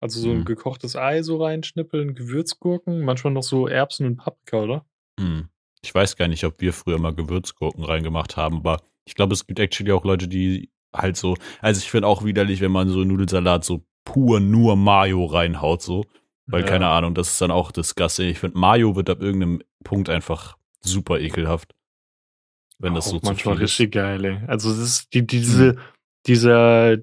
also 0.00 0.20
so 0.20 0.30
ein 0.30 0.38
Mhm. 0.40 0.44
gekochtes 0.44 0.96
Ei 0.96 1.22
so 1.22 1.42
reinschnippeln, 1.42 2.14
Gewürzgurken, 2.14 3.04
manchmal 3.04 3.32
noch 3.32 3.42
so 3.42 3.66
Erbsen 3.68 4.06
und 4.06 4.16
Paprika, 4.16 4.62
oder? 4.62 4.86
Hm. 5.20 5.48
Ich 5.82 5.94
weiß 5.94 6.16
gar 6.16 6.28
nicht, 6.28 6.44
ob 6.44 6.60
wir 6.60 6.72
früher 6.72 6.98
mal 6.98 7.14
Gewürzgurken 7.14 7.84
reingemacht 7.84 8.36
haben, 8.36 8.58
aber 8.58 8.80
ich 9.04 9.14
glaube, 9.14 9.34
es 9.34 9.46
gibt 9.46 9.58
actually 9.60 9.92
auch 9.92 10.04
Leute, 10.04 10.26
die 10.28 10.70
halt 10.94 11.16
so, 11.16 11.36
also 11.60 11.78
ich 11.80 11.90
finde 11.90 12.08
auch 12.08 12.24
widerlich, 12.24 12.60
wenn 12.60 12.72
man 12.72 12.88
so 12.88 13.04
Nudelsalat 13.04 13.64
so 13.64 13.84
pur 14.04 14.40
nur 14.40 14.74
Mayo 14.76 15.24
reinhaut, 15.26 15.82
so. 15.82 16.04
Weil, 16.46 16.62
Ja. 16.62 16.66
keine 16.66 16.88
Ahnung, 16.88 17.14
das 17.14 17.28
ist 17.32 17.40
dann 17.42 17.50
auch 17.50 17.70
disgusting. 17.72 18.28
Ich 18.30 18.38
finde, 18.38 18.56
Mayo 18.58 18.96
wird 18.96 19.10
ab 19.10 19.20
irgendeinem 19.20 19.62
Punkt 19.84 20.08
einfach 20.08 20.56
super 20.80 21.20
ekelhaft. 21.20 21.74
Wenn 22.78 22.94
das 22.94 23.08
Auch 23.08 23.12
so 23.12 23.18
zu 23.20 23.26
manchmal 23.26 23.56
viel 23.56 23.64
ist. 23.64 23.70
richtig 23.72 23.92
geil, 23.92 24.24
ey. 24.24 24.40
Also 24.46 24.70
es 24.70 24.78
ist 24.78 25.14
die, 25.14 25.26
diese, 25.26 25.76
dieser 26.26 26.98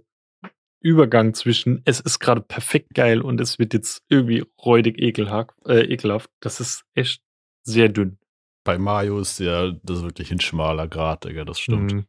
Übergang 0.80 1.34
zwischen 1.34 1.82
es 1.86 2.00
ist 2.00 2.20
gerade 2.20 2.42
perfekt 2.42 2.94
geil 2.94 3.22
und 3.22 3.42
es 3.42 3.60
wird 3.60 3.74
jetzt 3.74 4.04
irgendwie 4.08 4.46
räudig 4.64 5.00
ekelhaft, 5.02 5.54
äh, 5.66 5.82
ekelhaft, 5.82 6.30
das 6.42 6.60
ist 6.60 6.86
echt 6.94 7.22
sehr 7.64 7.90
dünn. 7.90 8.20
Bei 8.64 8.78
Mayo 8.78 9.20
ist 9.20 9.40
ja 9.40 9.72
das 9.84 9.98
ist 9.98 10.04
wirklich 10.04 10.32
ein 10.32 10.40
schmaler 10.40 10.88
Grat, 10.88 11.26
Digga, 11.26 11.44
das 11.44 11.60
stimmt. 11.60 11.92
Mhm. 11.92 12.06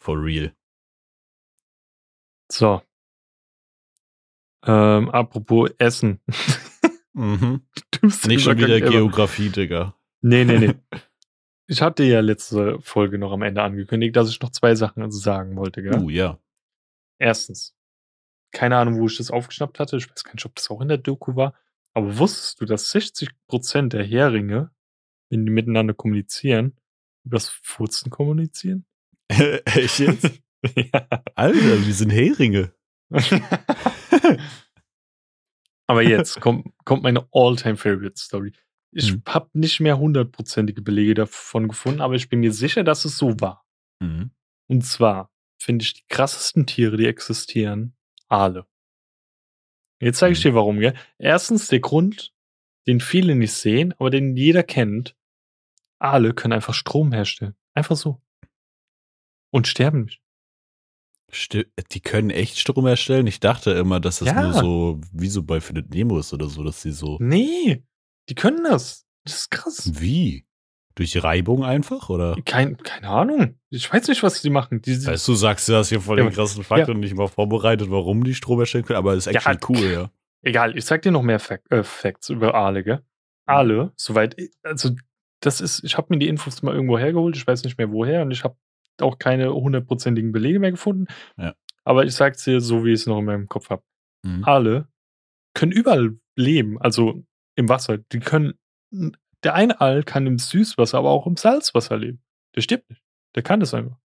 For 0.00 0.16
real. 0.22 0.52
So. 2.50 2.82
Ähm, 4.64 5.10
apropos 5.10 5.70
Essen. 5.78 6.20
Mhm. 7.14 7.62
Nicht 8.26 8.42
schon 8.44 8.58
wieder. 8.58 8.80
Geografie, 8.80 9.48
Digga. 9.48 9.92
Nee, 10.20 10.44
nee, 10.44 10.58
nee. 10.58 10.74
Ich 11.70 11.82
hatte 11.82 12.02
ja 12.02 12.20
letzte 12.20 12.80
Folge 12.80 13.18
noch 13.18 13.30
am 13.30 13.42
Ende 13.42 13.62
angekündigt, 13.62 14.16
dass 14.16 14.30
ich 14.30 14.40
noch 14.40 14.50
zwei 14.50 14.74
Sachen 14.74 15.10
sagen 15.10 15.54
wollte, 15.56 15.82
gell? 15.82 15.98
Uh, 15.98 16.08
ja. 16.08 16.38
Erstens, 17.18 17.76
keine 18.52 18.78
Ahnung, 18.78 18.98
wo 18.98 19.06
ich 19.06 19.18
das 19.18 19.30
aufgeschnappt 19.30 19.78
hatte. 19.78 19.98
Ich 19.98 20.10
weiß 20.10 20.24
gar 20.24 20.32
nicht, 20.32 20.46
ob 20.46 20.54
das 20.54 20.70
auch 20.70 20.80
in 20.80 20.88
der 20.88 20.96
Doku 20.96 21.36
war. 21.36 21.52
Aber 21.92 22.16
wusstest 22.18 22.62
du, 22.62 22.64
dass 22.64 22.90
60% 22.94 23.88
der 23.88 24.02
Heringe, 24.02 24.70
wenn 25.28 25.44
die 25.44 25.52
miteinander 25.52 25.92
kommunizieren, 25.92 26.74
übers 27.24 27.50
Furzen 27.50 28.10
kommunizieren? 28.10 28.86
Echt 29.28 29.98
jetzt? 29.98 30.40
ja. 30.74 31.06
Alter, 31.34 31.86
wir 31.86 31.94
sind 31.94 32.10
Heringe. 32.10 32.72
Aber 35.86 36.02
jetzt 36.02 36.40
kommt, 36.40 36.72
kommt 36.84 37.02
meine 37.02 37.28
All-Time-Favorite-Story. 37.32 38.52
Ich 38.92 39.10
Hm. 39.10 39.22
habe 39.26 39.50
nicht 39.52 39.80
mehr 39.80 39.98
hundertprozentige 39.98 40.80
Belege 40.82 41.14
davon 41.14 41.68
gefunden, 41.68 42.00
aber 42.00 42.14
ich 42.14 42.28
bin 42.28 42.40
mir 42.40 42.52
sicher, 42.52 42.84
dass 42.84 43.04
es 43.04 43.16
so 43.18 43.38
war. 43.40 43.66
Mhm. 44.00 44.30
Und 44.68 44.82
zwar 44.84 45.30
finde 45.60 45.82
ich 45.84 45.94
die 45.94 46.04
krassesten 46.08 46.66
Tiere, 46.66 46.96
die 46.96 47.06
existieren, 47.06 47.96
Aale. 48.28 48.66
Jetzt 50.00 50.18
sage 50.18 50.32
ich 50.32 50.38
Mhm. 50.40 50.48
dir 50.50 50.54
warum, 50.54 50.78
gell? 50.80 50.94
Erstens 51.18 51.68
der 51.68 51.80
Grund, 51.80 52.32
den 52.86 53.00
viele 53.00 53.34
nicht 53.34 53.52
sehen, 53.52 53.92
aber 53.98 54.10
den 54.10 54.36
jeder 54.36 54.62
kennt. 54.62 55.16
Aale 56.00 56.32
können 56.32 56.52
einfach 56.52 56.74
Strom 56.74 57.12
herstellen. 57.12 57.56
Einfach 57.74 57.96
so. 57.96 58.22
Und 59.52 59.66
sterben 59.66 60.04
nicht. 60.04 60.22
Sti- 61.32 61.66
Die 61.92 62.00
können 62.00 62.30
echt 62.30 62.58
Strom 62.58 62.86
erstellen. 62.86 63.26
Ich 63.26 63.40
dachte 63.40 63.72
immer, 63.72 64.00
dass 64.00 64.20
das 64.20 64.28
Ja. 64.28 64.42
nur 64.42 64.52
so, 64.54 65.00
wie 65.12 65.28
so 65.28 65.42
bei 65.42 65.60
Findet 65.60 65.90
Nemo 65.90 66.18
ist 66.18 66.32
oder 66.32 66.48
so, 66.48 66.62
dass 66.62 66.82
die 66.82 66.92
so. 66.92 67.18
Nee, 67.20 67.82
die 68.28 68.34
können 68.34 68.64
das. 68.64 69.06
Das 69.24 69.40
ist 69.40 69.50
krass. 69.50 69.90
Wie? 70.00 70.46
Durch 70.94 71.22
Reibung 71.22 71.64
einfach? 71.64 72.08
Oder? 72.08 72.36
Kein, 72.44 72.76
keine 72.78 73.08
Ahnung. 73.08 73.58
Ich 73.70 73.92
weiß 73.92 74.08
nicht, 74.08 74.22
was 74.22 74.42
die 74.42 74.50
machen. 74.50 74.82
Die, 74.82 75.06
Weißt 75.06 75.28
du, 75.28 75.34
sagst 75.34 75.68
du 75.68 75.72
das 75.72 75.90
hier 75.90 76.00
Ja, 76.04 76.14
den 76.16 76.30
krassen 76.30 76.64
Fakt 76.64 76.88
ja. 76.88 76.94
und 76.94 77.00
nicht 77.00 77.14
mal 77.14 77.28
vorbereitet, 77.28 77.90
warum 77.90 78.24
die 78.24 78.34
Strom 78.34 78.58
erstellen 78.60 78.84
können, 78.84 78.98
aber 78.98 79.14
ist 79.14 79.26
Ja, 79.26 79.32
actually 79.32 79.58
cool, 79.68 79.92
ja. 79.92 80.10
Egal, 80.42 80.76
ich 80.76 80.84
sag 80.84 81.02
dir 81.02 81.12
noch 81.12 81.22
mehr 81.22 81.38
Fac 81.40 81.62
äh, 81.70 81.82
Facts 81.82 82.30
über 82.30 82.54
Aale, 82.54 82.82
gell? 82.84 83.02
Aale, 83.46 83.92
soweit, 83.96 84.36
also 84.62 84.90
das 85.40 85.60
ist, 85.60 85.84
ich 85.84 85.96
habe 85.96 86.08
mir 86.10 86.18
die 86.18 86.28
Infos 86.28 86.62
mal 86.62 86.74
irgendwo 86.74 86.98
hergeholt, 86.98 87.36
ich 87.36 87.46
weiß 87.46 87.64
nicht 87.64 87.78
mehr 87.78 87.90
woher 87.90 88.22
und 88.22 88.30
ich 88.30 88.44
habe 88.44 88.56
auch 89.00 89.18
keine 89.18 89.52
hundertprozentigen 89.52 90.32
Belege 90.32 90.58
mehr 90.58 90.72
gefunden. 90.72 91.06
Ja. 91.36 91.54
Aber 91.84 92.04
ich 92.04 92.14
sag's 92.14 92.44
dir 92.44 92.60
so, 92.60 92.84
wie 92.84 92.92
ich 92.92 93.00
es 93.00 93.06
noch 93.06 93.18
in 93.18 93.24
meinem 93.24 93.48
Kopf 93.48 93.70
habe. 93.70 93.82
Mhm. 94.22 94.44
Aale 94.44 94.88
können 95.54 95.72
überall 95.72 96.18
leben, 96.36 96.80
also 96.80 97.24
im 97.58 97.68
Wasser. 97.68 97.98
Die 97.98 98.20
können, 98.20 98.58
der 99.42 99.54
eine 99.54 99.80
Aal 99.80 100.04
kann 100.04 100.26
im 100.26 100.38
Süßwasser, 100.38 100.98
aber 100.98 101.10
auch 101.10 101.26
im 101.26 101.36
Salzwasser 101.36 101.96
leben. 101.96 102.22
Der 102.54 102.60
stirbt 102.60 102.88
nicht. 102.88 103.04
Der 103.34 103.42
kann 103.42 103.60
das 103.60 103.74
einfach. 103.74 103.98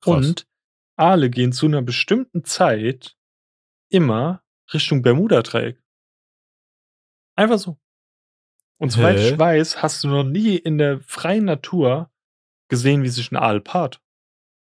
Krass. 0.00 0.26
Und 0.26 0.48
Aale 0.96 1.30
gehen 1.30 1.52
zu 1.52 1.66
einer 1.66 1.80
bestimmten 1.80 2.44
Zeit 2.44 3.16
immer 3.90 4.44
Richtung 4.72 5.00
Bermuda-Dreieck. 5.00 5.82
Einfach 7.36 7.58
so. 7.58 7.78
Und 8.78 8.90
soweit 8.90 9.18
ich 9.18 9.38
weiß, 9.38 9.82
hast 9.82 10.04
du 10.04 10.08
noch 10.08 10.24
nie 10.24 10.56
in 10.56 10.76
der 10.76 11.00
freien 11.00 11.46
Natur 11.46 12.12
gesehen, 12.68 13.02
wie 13.02 13.08
sich 13.08 13.32
ein 13.32 13.36
Aal 13.36 13.62
paart. 13.62 14.02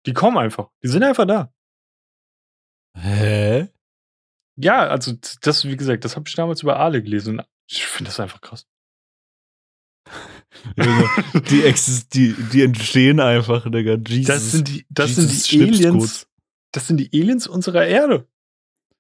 Die 0.04 0.12
kommen 0.12 0.36
einfach. 0.36 0.70
Die 0.82 0.88
sind 0.88 1.02
einfach 1.02 1.26
da. 1.26 1.54
Hä? 2.94 3.68
Ja, 4.57 4.87
also 4.87 5.12
das, 5.42 5.64
wie 5.64 5.77
gesagt, 5.77 6.05
das 6.05 6.16
habe 6.16 6.29
ich 6.29 6.35
damals 6.35 6.62
über 6.62 6.79
Aale 6.79 7.03
gelesen. 7.03 7.38
Und 7.38 7.47
ich 7.69 7.87
finde 7.87 8.11
das 8.11 8.21
einfach 8.21 8.40
krass. 8.40 8.66
Junge, 10.77 11.09
die, 11.51 11.62
exist 11.64 12.14
die, 12.14 12.35
die 12.53 12.62
entstehen 12.62 13.21
einfach, 13.21 13.71
Digga. 13.71 13.97
Jesus. 14.07 14.27
Das 14.27 14.53
sind 14.53 14.69
die, 14.69 14.87
das 14.88 15.16
Jesus 15.16 15.45
sind 15.45 15.75
die. 15.75 15.87
Aliens. 15.87 16.27
Das 16.73 16.87
sind 16.87 16.97
die 16.99 17.11
Aliens 17.12 17.47
unserer 17.47 17.87
Erde. 17.87 18.27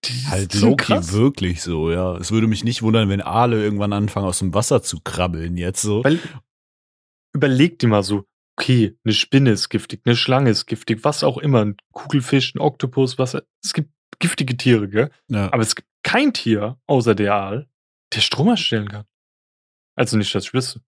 Die 0.04 0.26
Halt 0.26 0.52
sind 0.52 0.60
so 0.60 0.66
Loki 0.68 0.84
krass. 0.84 1.12
wirklich 1.12 1.62
so, 1.62 1.90
ja. 1.90 2.16
Es 2.16 2.30
würde 2.30 2.46
mich 2.46 2.64
nicht 2.64 2.82
wundern, 2.82 3.08
wenn 3.08 3.22
Aale 3.22 3.62
irgendwann 3.62 3.92
anfangen, 3.92 4.26
aus 4.26 4.38
dem 4.38 4.54
Wasser 4.54 4.82
zu 4.82 5.00
krabbeln 5.00 5.56
jetzt 5.56 5.82
so. 5.82 6.04
Weil, 6.04 6.18
überleg 7.34 7.78
dir 7.78 7.88
mal 7.88 8.02
so, 8.02 8.24
okay, 8.58 8.96
eine 9.04 9.14
Spinne 9.14 9.50
ist 9.50 9.68
giftig, 9.68 10.02
eine 10.04 10.16
Schlange 10.16 10.50
ist 10.50 10.66
giftig, 10.66 11.04
was 11.04 11.24
auch 11.24 11.38
immer, 11.38 11.64
ein 11.64 11.76
Kugelfisch, 11.92 12.54
ein 12.54 12.60
Oktopus, 12.60 13.18
was, 13.18 13.36
es 13.62 13.72
gibt 13.72 13.90
giftige 14.18 14.56
Tiere, 14.56 14.88
gell? 14.88 15.10
Ja. 15.28 15.52
Aber 15.52 15.62
es 15.62 15.74
gibt 15.74 15.88
kein 16.02 16.32
Tier, 16.32 16.78
außer 16.86 17.14
der 17.14 17.34
Aal, 17.34 17.68
der 18.14 18.20
Strom 18.20 18.48
erstellen 18.48 18.88
kann. 18.88 19.04
Also 19.96 20.16
nicht, 20.16 20.34
dass 20.34 20.44
ich 20.44 20.54
wüsste. 20.54 20.80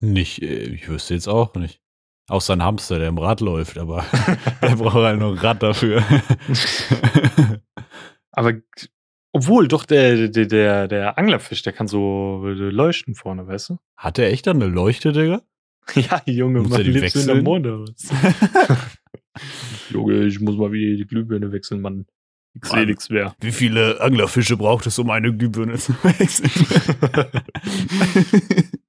Nicht, 0.00 0.42
äh, 0.42 0.64
ich 0.64 0.88
wüsste 0.88 1.14
jetzt 1.14 1.28
auch 1.28 1.54
nicht. 1.54 1.80
Außer 2.28 2.52
ein 2.54 2.62
Hamster, 2.62 2.98
der 2.98 3.08
im 3.08 3.18
Rad 3.18 3.40
läuft, 3.40 3.78
aber 3.78 4.04
der 4.62 4.76
braucht 4.76 4.94
halt 4.94 5.18
noch 5.18 5.32
ein 5.32 5.38
Rad 5.38 5.62
dafür. 5.62 6.04
Aber, 8.32 8.54
obwohl, 9.32 9.68
doch, 9.68 9.84
der, 9.84 10.28
der, 10.28 10.46
der, 10.46 10.88
der 10.88 11.18
Anglerfisch, 11.18 11.62
der 11.62 11.74
kann 11.74 11.86
so 11.86 12.40
leuchten 12.46 13.14
vorne, 13.14 13.46
weißt 13.46 13.70
du? 13.70 13.78
Hat 13.96 14.16
der 14.16 14.32
echt 14.32 14.46
dann 14.46 14.62
eine 14.62 14.72
Leuchte, 14.72 15.12
Digga? 15.12 15.42
Ja, 15.94 16.22
Junge, 16.26 16.60
Muss 16.60 16.70
man 16.70 16.84
die 16.84 16.92
lebt 16.92 17.10
so 17.10 17.32
in 17.32 17.44
der 17.44 17.80
wechseln? 17.80 18.88
Junge, 19.90 20.24
ich 20.26 20.40
muss 20.40 20.56
mal 20.56 20.72
wieder 20.72 20.96
die 20.96 21.06
Glühbirne 21.06 21.52
wechseln, 21.52 21.80
Mann. 21.80 22.06
Ich 22.54 22.64
sehe 22.66 22.84
nichts 22.84 23.08
mehr. 23.08 23.34
Wie 23.40 23.52
viele 23.52 23.98
Anglerfische 24.02 24.58
braucht 24.58 24.86
es, 24.86 24.98
um 24.98 25.08
eine 25.10 25.34
Glühbirne 25.34 25.78
zu 25.78 25.94
wechseln? 26.04 26.50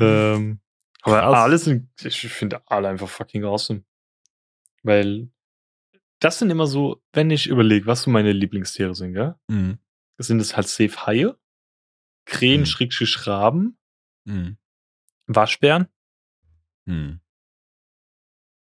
ähm, 0.00 0.60
aber 1.02 1.20
Krass. 1.20 1.34
Aale 1.34 1.58
sind, 1.58 1.88
ich 2.02 2.18
finde 2.20 2.62
Aale 2.66 2.88
einfach 2.88 3.08
fucking 3.08 3.44
awesome. 3.44 3.84
Weil 4.82 5.30
das 6.20 6.38
sind 6.38 6.50
immer 6.50 6.66
so, 6.66 7.02
wenn 7.12 7.30
ich 7.30 7.46
überlege, 7.48 7.86
was 7.86 8.02
so 8.02 8.10
meine 8.10 8.32
Lieblingstiere 8.32 8.94
sind, 8.94 9.12
gell? 9.12 9.34
Mhm. 9.48 9.78
Sind 10.18 10.40
es 10.40 10.56
halt 10.56 10.68
safe 10.68 11.06
Haie, 11.06 11.36
Krähen, 12.24 12.62
Mhm. 12.62 12.66
Schrägstrich 12.66 13.26
Raben, 13.26 13.78
Mhm. 14.24 14.56
Waschbären. 15.26 15.88
Mhm. 16.86 17.20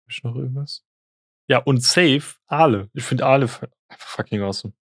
Ich 0.07 0.23
noch 0.23 0.35
irgendwas? 0.35 0.84
Ja, 1.47 1.59
und 1.59 1.83
safe 1.83 2.35
Aale. 2.47 2.89
Ich 2.93 3.03
finde 3.03 3.25
Aale 3.25 3.43
einfach 3.45 3.67
fucking 3.97 4.41
awesome. 4.41 4.73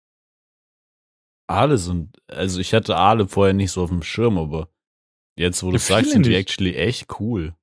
Aale 1.48 1.77
sind, 1.79 2.16
also 2.29 2.61
ich 2.61 2.72
hatte 2.72 2.96
Aale 2.96 3.29
vorher 3.29 3.53
nicht 3.55 3.72
so 3.72 3.83
auf 3.83 3.90
dem 3.90 4.03
Schirm, 4.03 4.38
aber 4.38 4.68
jetzt, 5.37 5.62
wo 5.62 5.66
du 5.66 5.72
Ja, 5.72 5.77
es 5.77 5.87
sagst, 5.88 6.11
sind 6.12 6.25
die 6.25 6.31
nicht. 6.31 6.38
actually 6.38 6.75
echt 6.77 7.20
cool. 7.20 7.55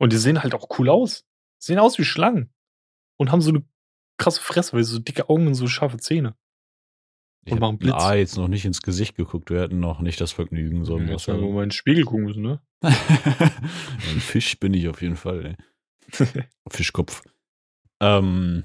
Und 0.00 0.12
die 0.12 0.16
sehen 0.18 0.42
halt 0.42 0.54
auch 0.54 0.78
cool 0.78 0.88
aus. 0.88 1.24
Sehen 1.58 1.78
aus 1.78 1.98
wie 1.98 2.04
Schlangen. 2.04 2.52
Und 3.18 3.30
haben 3.30 3.40
so 3.40 3.50
eine 3.50 3.64
krasse 4.18 4.40
Fresse, 4.40 4.72
weil 4.72 4.82
sie 4.84 4.92
so 4.94 4.98
dicke 4.98 5.28
Augen 5.28 5.46
und 5.46 5.54
so 5.54 5.68
scharfe 5.68 5.98
Zähne. 5.98 6.34
Ich 7.44 7.52
Und 7.52 7.60
machen 7.60 7.78
Blitz. 7.78 7.94
A 7.94 8.14
jetzt 8.14 8.36
noch 8.36 8.48
nicht 8.48 8.64
ins 8.64 8.82
Gesicht 8.82 9.16
geguckt, 9.16 9.50
wir 9.50 9.60
hätten 9.60 9.80
noch 9.80 10.00
nicht 10.00 10.20
das 10.20 10.32
Vergnügen, 10.32 10.84
sondern 10.84 11.08
Ja, 11.08 11.14
was 11.14 11.26
jetzt 11.26 11.40
mal 11.40 11.50
mal 11.50 11.62
in 11.64 11.68
den 11.68 11.70
Spiegel 11.72 12.04
gucken 12.04 12.24
müssen, 12.24 12.42
ne? 12.42 12.62
Ein 12.82 14.20
Fisch 14.20 14.58
bin 14.58 14.74
ich 14.74 14.88
auf 14.88 15.02
jeden 15.02 15.16
Fall, 15.16 15.46
ey. 15.46 16.44
Fischkopf. 16.68 17.22
Ähm, 18.02 18.64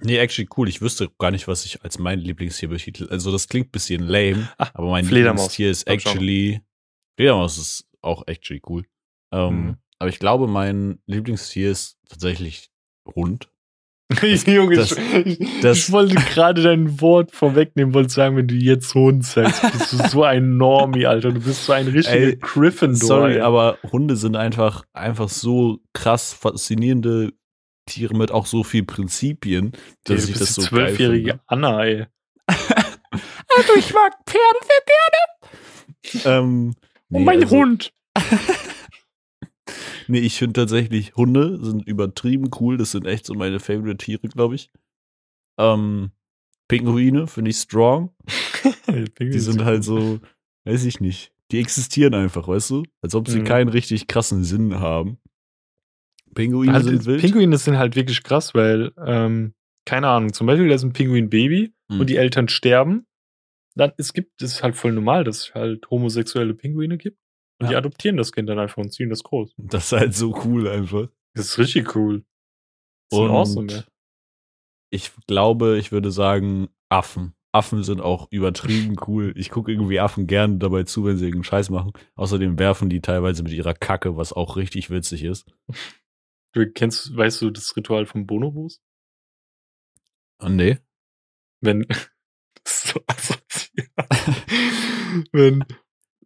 nee, 0.00 0.18
actually 0.18 0.48
cool. 0.56 0.68
Ich 0.68 0.82
wüsste 0.82 1.08
gar 1.18 1.30
nicht, 1.30 1.48
was 1.48 1.64
ich 1.64 1.82
als 1.82 1.98
mein 1.98 2.18
Lieblingstier 2.18 2.68
betitel. 2.68 3.08
Also, 3.10 3.30
das 3.32 3.48
klingt 3.48 3.68
ein 3.68 3.70
bisschen 3.72 4.02
lame, 4.02 4.48
Ah, 4.58 4.70
aber 4.74 4.90
mein. 4.90 5.04
Lieblingstier 5.06 5.70
ist 5.70 5.84
actually. 5.88 6.60
Fledermaus 7.18 7.58
ist 7.58 7.86
auch 8.02 8.26
actually 8.26 8.62
cool. 8.68 8.84
Ähm, 9.32 9.54
Mhm. 9.66 9.76
Aber 9.98 10.08
ich 10.08 10.18
glaube, 10.18 10.46
mein 10.48 10.98
Lieblingstier 11.06 11.70
ist 11.70 11.98
tatsächlich 12.08 12.70
Hund. 13.14 13.48
Junge, 14.46 14.74
das- 14.76 14.96
ich, 15.24 15.60
das- 15.60 15.76
ich 15.78 15.92
wollte 15.92 16.14
gerade 16.14 16.62
dein 16.62 17.00
Wort 17.02 17.30
vorwegnehmen, 17.32 17.92
wollte 17.94 18.08
sagen, 18.08 18.36
wenn 18.36 18.48
du 18.48 18.54
jetzt 18.56 18.94
Hund 18.94 19.24
sagst, 19.26 19.60
bist 19.70 19.92
du 19.92 19.98
so 20.08 20.24
ein 20.24 20.56
Normie, 20.56 21.04
Alter. 21.06 21.30
Du 21.32 21.40
bist 21.40 21.66
so 21.66 21.72
ein 21.74 21.86
richtiger 21.86 22.16
Ey, 22.16 22.36
Gryffindor. 22.38 22.96
Sorry, 23.06 23.34
ey. 23.34 23.40
aber 23.42 23.78
Hunde 23.92 24.16
sind 24.16 24.34
einfach, 24.36 24.84
einfach 24.94 25.28
so 25.28 25.80
krass 25.92 26.32
faszinierende 26.32 27.32
Tiere 27.90 28.16
mit 28.16 28.30
auch 28.30 28.46
so 28.46 28.64
viel 28.64 28.84
Prinzipien, 28.84 29.72
Ey, 29.74 29.80
dass 30.04 30.26
du 30.26 30.32
ich 30.32 30.38
das 30.38 30.54
so 30.54 30.62
zwölfjährige. 30.62 31.40
Anna, 31.46 31.84
ey. 31.84 32.06
Also 33.56 33.74
ich 33.76 33.92
mag 33.92 34.12
Pferde 34.26 34.60
sehr 34.62 36.22
gerne. 36.22 36.38
Ähm, 36.38 36.74
nee, 37.08 37.24
mein 37.24 37.42
also- 37.42 37.56
Hund. 37.56 37.92
Nee, 40.08 40.18
ich 40.20 40.38
finde 40.38 40.54
tatsächlich, 40.54 41.14
Hunde 41.14 41.64
sind 41.64 41.86
übertrieben 41.86 42.50
cool. 42.60 42.76
Das 42.76 42.90
sind 42.90 43.06
echt 43.06 43.24
so 43.26 43.34
meine 43.34 43.60
Favorite 43.60 43.98
Tiere, 43.98 44.26
glaube 44.28 44.56
ich. 44.56 44.70
Ähm, 45.58 46.10
Pinguine 46.66 47.28
finde 47.28 47.50
ich 47.50 47.58
strong. 47.58 48.12
Die 49.20 49.38
sind 49.38 49.64
halt 49.64 49.84
so, 49.84 50.18
weiß 50.64 50.84
ich 50.84 50.98
nicht. 51.00 51.32
Die 51.52 51.58
existieren 51.60 52.14
einfach, 52.14 52.48
weißt 52.48 52.70
du? 52.70 52.82
Als 53.02 53.14
ob 53.14 53.28
sie 53.28 53.40
Mhm. 53.40 53.44
keinen 53.44 53.68
richtig 53.68 54.08
krassen 54.08 54.42
Sinn 54.42 54.80
haben. 54.80 55.18
Pinguine 56.34 56.72
halt, 56.72 56.84
sind 56.84 57.06
wild. 57.06 57.20
Pinguine 57.20 57.56
sind 57.58 57.76
halt 57.78 57.96
wirklich 57.96 58.22
krass, 58.22 58.54
weil, 58.54 58.92
ähm, 59.04 59.54
keine 59.86 60.08
Ahnung, 60.08 60.32
zum 60.32 60.46
Beispiel, 60.46 60.68
da 60.68 60.74
ist 60.74 60.82
ein 60.84 60.92
Pinguin-Baby 60.92 61.72
Mhm. 61.90 62.00
und 62.00 62.10
die 62.10 62.16
Eltern 62.16 62.48
sterben. 62.48 63.06
Dann, 63.74 63.92
es 63.96 64.12
gibt, 64.12 64.40
es 64.42 64.52
ist 64.54 64.62
halt 64.62 64.76
voll 64.76 64.92
normal, 64.92 65.24
dass 65.24 65.38
es 65.48 65.54
halt 65.54 65.88
homosexuelle 65.90 66.54
Pinguine 66.54 66.98
gibt. 66.98 67.18
Und 67.60 67.68
die 67.68 67.72
Ja. 67.72 67.78
adoptieren 67.78 68.16
das 68.16 68.32
Kind 68.32 68.48
dann 68.48 68.58
einfach 68.58 68.78
und 68.78 68.92
ziehen 68.92 69.10
das 69.10 69.22
groß. 69.22 69.52
Das 69.58 69.86
ist 69.92 69.98
halt 69.98 70.14
so 70.14 70.34
cool 70.44 70.68
einfach. 70.68 71.08
Das 71.34 71.46
ist 71.46 71.58
richtig 71.58 71.94
cool. 71.94 72.24
Das 73.10 73.18
Und 73.20 73.30
awesome, 73.30 73.72
ja. 73.72 73.84
ich 74.92 75.10
glaube, 75.26 75.78
ich 75.78 75.92
würde 75.92 76.10
sagen, 76.10 76.68
Affen. 76.88 77.34
Affen 77.52 77.82
sind 77.82 78.00
auch 78.00 78.28
übertrieben 78.30 78.94
cool. 79.08 79.32
Ich 79.36 79.50
gucke 79.50 79.72
irgendwie 79.72 79.98
Affen 80.00 80.26
gern 80.28 80.58
dabei 80.60 80.84
zu, 80.84 81.04
wenn 81.04 81.16
sie 81.16 81.24
irgendeinen 81.24 81.44
Scheiß 81.44 81.70
machen. 81.70 81.92
Außerdem 82.14 82.58
werfen 82.60 82.88
die 82.88 83.00
teilweise 83.00 83.42
mit 83.42 83.52
ihrer 83.52 83.74
Kacke, 83.74 84.16
was 84.16 84.32
auch 84.32 84.56
richtig 84.56 84.90
witzig 84.90 85.24
ist. 85.24 85.46
Du 86.52 86.68
kennst, 86.70 87.16
weißt 87.16 87.42
du 87.42 87.50
das 87.50 87.76
Ritual 87.76 88.06
von 88.06 88.26
Bonobos? 88.26 88.80
Oh, 90.40 90.48
nee. 90.48 90.78
Wenn, 91.60 91.86
so 92.66 93.00
wenn, 95.32 95.64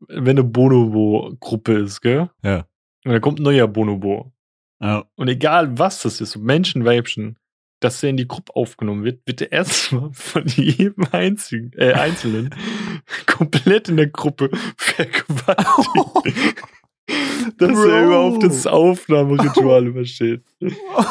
wenn 0.09 0.29
eine 0.29 0.45
Bonobo-Gruppe 0.45 1.81
ist, 1.81 2.01
gell? 2.01 2.31
Ja. 2.43 2.67
Und 3.05 3.13
dann 3.13 3.21
kommt 3.21 3.41
ein 3.41 3.43
neuer 3.43 3.69
Bonobo. 3.69 4.33
Ja. 4.81 5.05
Und 5.17 5.29
egal 5.29 5.79
was 5.79 6.03
das 6.03 6.21
ist, 6.21 6.37
Menschen, 6.37 6.85
Weibchen, 6.85 7.39
dass 7.81 8.01
der 8.01 8.11
in 8.11 8.17
die 8.17 8.29
Gruppe 8.29 8.57
aufgenommen 8.57 9.05
wird, 9.05 9.27
wird 9.27 9.43
er 9.43 9.53
erstmal 9.53 10.11
von 10.15 10.47
jedem 10.47 11.05
einzigen, 11.13 11.73
äh, 11.75 11.93
Einzelnen 11.93 12.55
komplett 13.27 13.89
in 13.89 13.97
der 13.97 14.09
Gruppe 14.09 14.51
vergewaltigt. 14.77 16.63
dass 17.59 17.73
Bro. 17.73 17.89
er 17.89 18.07
überhaupt 18.07 18.43
das 18.43 18.67
Aufnahmeritual 18.67 19.87
übersteht. 19.89 20.43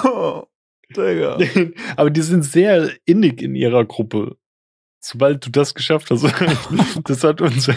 Oh, 0.03 0.43
Digga. 0.95 1.38
Aber 1.95 2.10
die 2.10 2.21
sind 2.21 2.43
sehr 2.43 2.91
innig 3.06 3.41
in 3.41 3.56
ihrer 3.56 3.86
Gruppe. 3.86 4.38
Sobald 4.99 5.45
du 5.45 5.49
das 5.49 5.73
geschafft 5.73 6.12
hast, 6.12 6.23
das 7.03 7.23
hat 7.25 7.41
unser, 7.41 7.75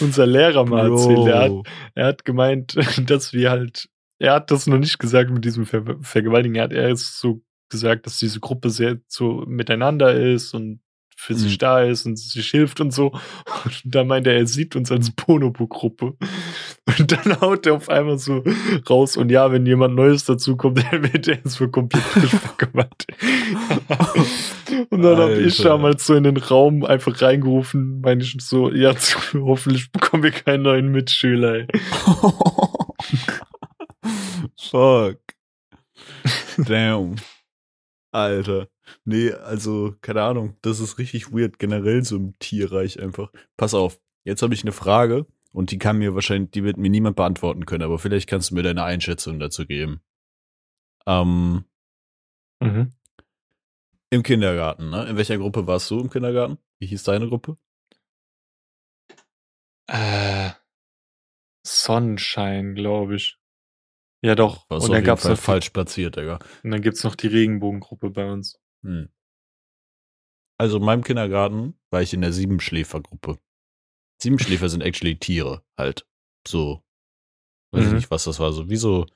unser 0.00 0.26
Lehrer 0.26 0.66
mal 0.66 0.90
erzählt. 0.90 1.26
Er 1.26 1.38
hat, 1.38 1.48
Bro. 1.48 1.62
er 1.94 2.06
hat 2.06 2.24
gemeint, 2.26 2.76
dass 3.10 3.32
wir 3.32 3.50
halt, 3.50 3.88
er 4.18 4.34
hat 4.34 4.50
das 4.50 4.66
noch 4.66 4.78
nicht 4.78 4.98
gesagt 4.98 5.30
mit 5.30 5.44
diesem 5.44 5.64
Ver 5.64 5.82
Vergewaltigen, 6.02 6.56
er 6.56 6.64
hat 6.64 6.72
erst 6.72 7.18
so 7.18 7.42
gesagt, 7.70 8.04
dass 8.04 8.18
diese 8.18 8.40
Gruppe 8.40 8.68
sehr 8.68 9.00
so 9.08 9.44
miteinander 9.46 10.14
ist 10.14 10.52
und 10.52 10.80
für 11.24 11.34
sich 11.34 11.54
Mhm. 11.54 11.58
da 11.58 11.82
ist 11.82 12.04
und 12.06 12.18
sich 12.18 12.50
hilft 12.50 12.80
und 12.80 12.90
so. 12.92 13.12
Und 13.64 13.82
da 13.84 14.04
meint 14.04 14.26
er, 14.26 14.34
er 14.34 14.46
sieht 14.46 14.76
uns 14.76 14.92
als 14.92 15.10
Bonobo-Gruppe. 15.10 16.14
Und 16.98 17.12
dann 17.12 17.40
haut 17.40 17.66
er 17.66 17.74
auf 17.74 17.88
einmal 17.88 18.18
so 18.18 18.44
raus 18.90 19.16
und 19.16 19.30
ja, 19.30 19.50
wenn 19.50 19.64
jemand 19.64 19.94
Neues 19.94 20.24
dazu 20.26 20.56
kommt, 20.56 20.84
dann 20.92 21.12
wird 21.12 21.26
er 21.28 21.42
erstmal 21.42 21.70
komplett 21.70 22.02
frisch 22.02 22.30
vergewaltigt. 22.58 23.14
und 24.90 25.02
dann 25.02 25.16
habe 25.16 25.34
ich 25.40 25.56
damals 25.58 26.06
so 26.06 26.14
in 26.14 26.24
den 26.24 26.36
Raum 26.36 26.84
einfach 26.84 27.20
reingerufen, 27.22 28.00
meine 28.02 28.22
ich 28.22 28.36
so, 28.40 28.70
ja, 28.70 28.94
hoffentlich 29.34 29.90
bekommen 29.92 30.22
wir 30.22 30.30
keinen 30.30 30.62
neuen 30.62 30.90
Mitschüler. 30.92 31.54
Ey. 31.54 31.66
Fuck. 34.58 35.18
Damn. 36.58 37.16
Alter. 38.12 38.68
Nee, 39.04 39.32
also, 39.32 39.94
keine 40.00 40.22
Ahnung. 40.22 40.56
Das 40.62 40.80
ist 40.80 40.98
richtig 40.98 41.32
weird, 41.32 41.58
generell 41.58 42.04
so 42.04 42.16
im 42.16 42.38
Tierreich 42.38 43.00
einfach. 43.00 43.32
Pass 43.56 43.74
auf, 43.74 44.00
jetzt 44.24 44.42
habe 44.42 44.54
ich 44.54 44.62
eine 44.62 44.72
Frage 44.72 45.26
und 45.52 45.70
die 45.70 45.78
kann 45.78 45.98
mir 45.98 46.14
wahrscheinlich, 46.14 46.50
die 46.50 46.64
wird 46.64 46.76
mir 46.76 46.90
niemand 46.90 47.16
beantworten 47.16 47.64
können, 47.66 47.82
aber 47.84 47.98
vielleicht 47.98 48.28
kannst 48.28 48.50
du 48.50 48.54
mir 48.54 48.62
deine 48.62 48.84
Einschätzung 48.84 49.38
dazu 49.38 49.66
geben. 49.66 50.00
Ähm, 51.06 51.64
Mhm. 52.62 52.92
im 54.10 54.22
Kindergarten, 54.22 54.90
ne? 54.90 55.06
In 55.08 55.16
welcher 55.16 55.38
Gruppe 55.38 55.66
warst 55.66 55.90
du 55.90 56.00
im 56.00 56.08
Kindergarten? 56.10 56.58
Wie 56.78 56.86
hieß 56.86 57.02
deine 57.02 57.28
Gruppe? 57.28 57.56
Äh, 59.86 60.50
Sonnenschein, 61.66 62.74
glaube 62.74 63.16
ich. 63.16 63.38
Ja, 64.22 64.34
doch. 64.34 64.68
Warst 64.70 64.86
und 64.88 64.94
dann 64.94 65.04
gab's 65.04 65.22
Fall 65.22 65.32
noch 65.32 65.38
falsch 65.38 65.70
platziert, 65.70 66.16
Digga. 66.16 66.38
und 66.62 66.70
dann 66.70 66.80
gibt's 66.80 67.04
noch 67.04 67.14
die 67.14 67.26
Regenbogengruppe 67.26 68.10
bei 68.10 68.30
uns. 68.30 68.58
Hm. 68.84 69.08
Also 70.58 70.76
in 70.76 70.84
meinem 70.84 71.02
Kindergarten 71.02 71.74
war 71.90 72.02
ich 72.02 72.14
in 72.14 72.20
der 72.20 72.32
Siebenschläfergruppe. 72.32 73.38
Siebenschläfer 74.22 74.68
sind 74.68 74.82
actually 74.82 75.16
Tiere, 75.18 75.62
halt. 75.76 76.06
So. 76.46 76.82
Weiß 77.72 77.82
ich 77.84 77.88
Mhm. 77.90 77.96
nicht, 77.96 78.10
was 78.10 78.24
das 78.24 78.38
war. 78.38 78.52
So 78.52 78.70
wie 78.70 78.76
so, 78.76 79.06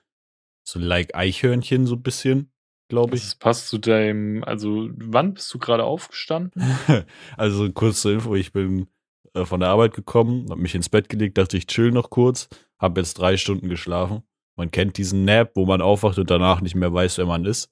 so 0.67 0.79
like 0.81 1.15
Eichhörnchen, 1.15 1.87
so 1.87 1.95
ein 1.95 2.03
bisschen, 2.03 2.51
glaube 2.89 3.15
ich. 3.15 3.23
Das 3.23 3.37
passt 3.37 3.69
zu 3.69 3.79
deinem, 3.79 4.43
also 4.43 4.91
wann 4.97 5.35
bist 5.35 5.53
du 5.55 5.59
gerade 5.59 5.85
aufgestanden? 5.85 6.61
also 7.37 7.71
kurz 7.73 8.01
zur 8.03 8.13
Info, 8.13 8.35
ich 8.35 8.53
bin 8.53 8.89
äh, 9.35 9.45
von 9.45 9.61
der 9.61 9.69
Arbeit 9.69 9.95
gekommen, 9.95 10.51
hab 10.51 10.59
mich 10.59 10.75
ins 10.75 10.89
Bett 10.89 11.09
gelegt, 11.09 11.39
dachte 11.39 11.57
ich 11.57 11.69
chill 11.69 11.93
noch 11.93 12.11
kurz, 12.11 12.49
hab 12.79 12.97
jetzt 12.99 13.15
drei 13.15 13.37
Stunden 13.37 13.69
geschlafen. 13.69 14.23
Man 14.57 14.73
kennt 14.73 14.99
diesen 14.99 15.25
Nap, 15.25 15.53
wo 15.55 15.67
man 15.67 15.81
aufwacht 15.81 16.19
und 16.19 16.31
danach 16.31 16.61
nicht 16.61 16.75
mehr 16.75 16.93
weiß, 16.93 17.19
wer 17.19 17.27
man 17.27 17.45
ist. 17.45 17.71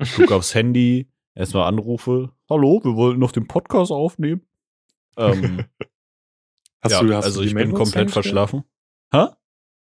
Ich 0.00 0.14
gucke 0.14 0.36
aufs 0.36 0.54
Handy, 0.54 1.10
erstmal 1.38 1.68
anrufe. 1.68 2.32
Hallo, 2.50 2.80
wir 2.82 2.96
wollten 2.96 3.20
noch 3.20 3.32
den 3.32 3.46
Podcast 3.46 3.92
aufnehmen. 3.92 4.46
Ähm, 5.16 5.64
Hast 6.80 6.92
ja, 6.92 7.02
du, 7.02 7.12
hast 7.12 7.24
also 7.24 7.40
du 7.40 7.46
ich 7.46 7.54
bin 7.54 7.70
Mailbox 7.70 7.78
komplett 7.90 8.00
eingestellt? 8.02 8.24
verschlafen. 8.24 8.64
Hä? 9.12 9.26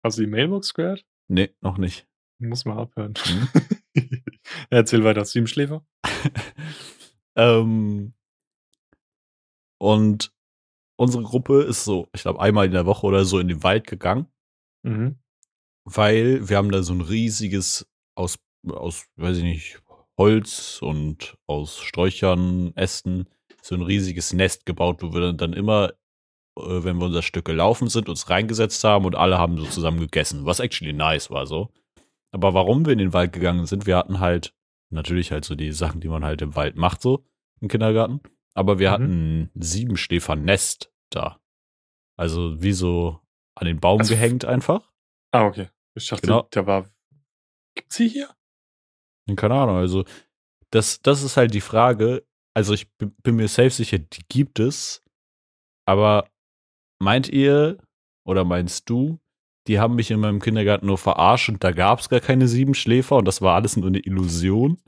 Hast 0.02 0.16
du 0.16 0.22
die 0.22 0.28
Mailbox 0.30 0.72
gehört? 0.72 1.04
Nee, 1.28 1.50
noch 1.60 1.76
nicht. 1.76 2.08
Muss 2.38 2.64
mal 2.64 2.78
abhören. 2.78 3.12
Hm? 3.18 3.48
Erzähl 4.70 5.04
weiter, 5.04 5.22
Siebenschläfer. 5.26 5.84
ähm, 7.36 8.14
und 9.78 10.32
unsere 10.96 11.22
Gruppe 11.24 11.62
ist 11.64 11.84
so, 11.84 12.08
ich 12.14 12.22
glaube, 12.22 12.40
einmal 12.40 12.64
in 12.64 12.72
der 12.72 12.86
Woche 12.86 13.06
oder 13.06 13.26
so 13.26 13.38
in 13.38 13.48
den 13.48 13.62
Wald 13.62 13.86
gegangen, 13.86 14.26
Mhm. 14.82 15.18
weil 15.84 16.48
wir 16.48 16.56
haben 16.56 16.70
da 16.70 16.82
so 16.82 16.94
ein 16.94 17.02
riesiges 17.02 17.86
aus, 18.14 18.38
aus, 18.66 19.06
weiß 19.16 19.36
ich 19.38 19.42
nicht, 19.44 19.82
Holz 20.18 20.80
und 20.82 21.36
aus 21.46 21.78
Sträuchern, 21.80 22.72
Ästen, 22.76 23.28
so 23.62 23.74
ein 23.74 23.82
riesiges 23.82 24.32
Nest 24.32 24.66
gebaut, 24.66 25.02
wo 25.02 25.12
wir 25.12 25.20
dann, 25.20 25.36
dann 25.36 25.52
immer, 25.52 25.90
äh, 26.58 26.82
wenn 26.84 26.98
wir 26.98 27.06
unser 27.06 27.22
Stück 27.22 27.44
gelaufen 27.44 27.88
sind, 27.88 28.08
uns 28.08 28.28
reingesetzt 28.28 28.82
haben 28.84 29.04
und 29.04 29.14
alle 29.14 29.38
haben 29.38 29.56
so 29.58 29.64
zusammen 29.66 30.00
gegessen, 30.00 30.44
was 30.44 30.60
actually 30.60 30.92
nice 30.92 31.30
war 31.30 31.46
so. 31.46 31.70
Aber 32.32 32.52
warum 32.54 32.84
wir 32.84 32.92
in 32.92 32.98
den 32.98 33.12
Wald 33.12 33.32
gegangen 33.32 33.66
sind, 33.66 33.86
wir 33.86 33.96
hatten 33.96 34.20
halt 34.20 34.54
natürlich 34.90 35.32
halt 35.32 35.44
so 35.44 35.54
die 35.54 35.72
Sachen, 35.72 36.00
die 36.00 36.08
man 36.08 36.24
halt 36.24 36.42
im 36.42 36.54
Wald 36.56 36.76
macht, 36.76 37.00
so 37.00 37.24
im 37.60 37.68
Kindergarten. 37.68 38.20
Aber 38.54 38.78
wir 38.78 38.88
Mhm. 38.88 38.92
hatten 38.92 39.40
ein 39.42 39.50
Siebenschläfer-Nest 39.62 40.92
da. 41.10 41.40
Also 42.16 42.60
wie 42.60 42.72
so 42.72 43.20
an 43.54 43.66
den 43.66 43.78
Baum 43.80 44.00
Also- 44.00 44.14
gehängt 44.14 44.44
einfach. 44.44 44.90
Ah, 45.30 45.44
okay. 45.46 45.68
Ich 45.94 46.08
dachte, 46.08 46.22
Genau. 46.26 46.48
da 46.50 46.66
war. 46.66 46.90
Gibt's 47.74 47.96
sie 47.96 48.08
hier? 48.08 48.28
Keine 49.36 49.54
Ahnung, 49.54 49.76
also 49.76 50.04
das, 50.70 51.00
das 51.02 51.22
ist 51.22 51.36
halt 51.36 51.54
die 51.54 51.60
Frage. 51.60 52.24
Also 52.54 52.74
ich 52.74 52.88
bin 52.98 53.36
mir 53.36 53.48
safe 53.48 53.70
sicher, 53.70 53.98
die 53.98 54.22
gibt 54.28 54.58
es. 54.58 55.02
Aber 55.86 56.28
meint 57.00 57.28
ihr 57.28 57.78
oder 58.24 58.44
meinst 58.44 58.90
du, 58.90 59.20
die 59.66 59.78
haben 59.78 59.94
mich 59.94 60.10
in 60.10 60.20
meinem 60.20 60.40
Kindergarten 60.40 60.86
nur 60.86 60.98
verarscht 60.98 61.48
und 61.48 61.62
da 61.62 61.72
gab 61.72 62.00
es 62.00 62.08
gar 62.08 62.20
keine 62.20 62.48
sieben 62.48 62.74
Schläfer 62.74 63.16
und 63.16 63.26
das 63.26 63.40
war 63.42 63.54
alles 63.54 63.76
nur 63.76 63.88
eine 63.88 64.00
Illusion? 64.00 64.78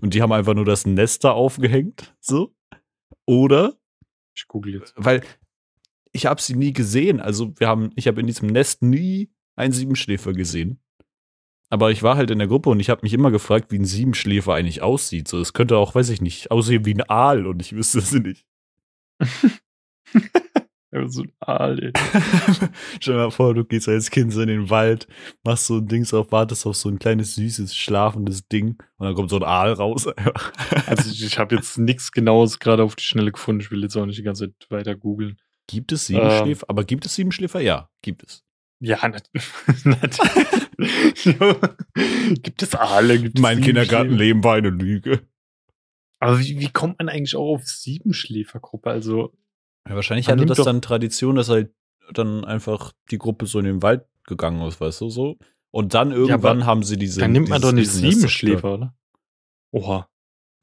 Und 0.00 0.14
die 0.14 0.22
haben 0.22 0.32
einfach 0.32 0.54
nur 0.54 0.64
das 0.64 0.86
Nest 0.86 1.24
da 1.24 1.32
aufgehängt? 1.32 2.14
So? 2.20 2.54
Oder 3.26 3.74
Ich 4.34 4.46
google 4.46 4.74
jetzt. 4.74 4.94
weil 4.96 5.22
ich 6.12 6.26
habe 6.26 6.40
sie 6.40 6.54
nie 6.54 6.72
gesehen. 6.72 7.20
Also 7.20 7.52
wir 7.58 7.68
haben, 7.68 7.90
ich 7.96 8.06
habe 8.08 8.20
in 8.20 8.26
diesem 8.26 8.48
Nest 8.48 8.82
nie 8.82 9.30
einen 9.56 9.72
Siebenschläfer 9.72 10.32
gesehen. 10.32 10.80
Aber 11.68 11.90
ich 11.90 12.02
war 12.02 12.16
halt 12.16 12.30
in 12.30 12.38
der 12.38 12.48
Gruppe 12.48 12.70
und 12.70 12.80
ich 12.80 12.90
habe 12.90 13.00
mich 13.02 13.12
immer 13.12 13.30
gefragt, 13.30 13.72
wie 13.72 13.78
ein 13.78 13.84
Siebenschläfer 13.84 14.54
eigentlich 14.54 14.82
aussieht. 14.82 15.26
So, 15.28 15.40
es 15.40 15.52
könnte 15.52 15.76
auch, 15.76 15.94
weiß 15.94 16.10
ich 16.10 16.20
nicht, 16.20 16.50
aussehen 16.50 16.84
wie 16.84 16.94
ein 16.94 17.08
Aal 17.08 17.46
und 17.46 17.60
ich 17.60 17.72
wüsste 17.74 17.98
es 17.98 18.12
nicht. 18.12 18.46
So 21.08 21.22
ein 21.22 21.32
Aal, 21.40 21.78
ey. 21.82 21.92
Stell 23.00 23.14
dir 23.16 23.20
mal 23.20 23.30
vor, 23.30 23.52
du 23.52 23.64
gehst 23.64 23.86
als 23.88 24.10
Kind 24.10 24.32
so 24.32 24.40
in 24.40 24.48
den 24.48 24.70
Wald, 24.70 25.06
machst 25.44 25.66
so 25.66 25.76
ein 25.76 25.88
Ding 25.88 26.10
auf, 26.12 26.32
wartest 26.32 26.64
auf 26.64 26.76
so 26.76 26.88
ein 26.88 26.98
kleines, 26.98 27.34
süßes, 27.34 27.76
schlafendes 27.76 28.48
Ding 28.48 28.78
und 28.96 29.06
dann 29.06 29.14
kommt 29.14 29.28
so 29.28 29.36
ein 29.36 29.42
Aal 29.42 29.72
raus. 29.72 30.06
Also 30.86 31.10
ich, 31.10 31.22
ich 31.24 31.38
habe 31.38 31.56
jetzt 31.56 31.76
nichts 31.78 32.12
Genaues 32.12 32.60
gerade 32.60 32.82
auf 32.82 32.96
die 32.96 33.04
Schnelle 33.04 33.32
gefunden. 33.32 33.60
Ich 33.60 33.70
will 33.70 33.82
jetzt 33.82 33.96
auch 33.96 34.06
nicht 34.06 34.18
die 34.18 34.22
ganze 34.22 34.52
Zeit 34.52 34.70
weiter 34.70 34.94
googeln. 34.94 35.38
gibt 35.66 35.92
es 35.92 36.06
Siebenschläfer? 36.06 36.64
Aber 36.68 36.84
gibt 36.84 37.04
es 37.04 37.14
Siebenschläfer? 37.14 37.60
Ja, 37.60 37.90
gibt 38.00 38.22
es. 38.22 38.45
Ja, 38.80 39.08
nat 39.08 39.30
natürlich. 39.84 41.16
Gibt 42.42 42.62
es 42.62 42.74
Aale? 42.74 43.18
Gibt 43.18 43.38
Mein? 43.38 43.60
Kindergartenleben 43.60 44.44
war 44.44 44.54
eine 44.54 44.70
Lüge. 44.70 45.22
Aber 46.18 46.38
wie, 46.40 46.60
wie 46.60 46.68
kommt 46.68 46.98
man 46.98 47.08
eigentlich 47.08 47.36
auch 47.36 47.54
auf 47.54 47.66
Siebenschläfergruppe? 47.66 48.90
Also, 48.90 49.32
Ja, 49.88 49.94
wahrscheinlich 49.94 50.28
hatte 50.28 50.46
das 50.46 50.58
dann 50.58 50.82
Tradition, 50.82 51.36
dass 51.36 51.48
halt 51.48 51.72
dann 52.12 52.44
einfach 52.44 52.92
die 53.10 53.18
Gruppe 53.18 53.46
so 53.46 53.58
in 53.58 53.64
den 53.64 53.82
Wald 53.82 54.04
gegangen 54.24 54.60
ist, 54.66 54.80
weißt 54.80 55.00
du, 55.00 55.10
so. 55.10 55.38
Und 55.70 55.94
dann 55.94 56.12
irgendwann 56.12 56.64
haben 56.64 56.82
sie 56.82 56.96
diese. 56.96 57.20
dann 57.20 57.32
nimmt 57.32 57.48
man 57.48 57.60
doch 57.60 57.72
nicht 57.72 57.90
Siebenschläfer, 57.90 58.74
oder? 58.74 58.94
Oha. 59.72 60.08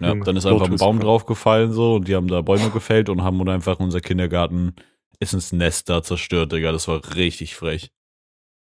Ja, 0.02 0.10
Junge, 0.10 0.24
dann 0.24 0.36
ist 0.38 0.46
einfach 0.46 0.70
ein 0.70 0.78
Baum 0.78 1.00
draufgefallen 1.00 1.72
so 1.72 1.96
und 1.96 2.08
die 2.08 2.16
haben 2.16 2.28
da 2.28 2.42
Bäume 2.42 2.72
gefällt 2.72 3.10
und 3.10 3.22
haben 3.24 3.48
einfach 3.48 3.80
unser 3.80 4.02
Kindergarten 4.02 4.76
Essensnest 5.20 5.88
da 5.88 6.02
zerstört, 6.02 6.52
Digga. 6.52 6.72
Das 6.72 6.88
war 6.88 7.16
richtig 7.16 7.56
frech. 7.56 7.92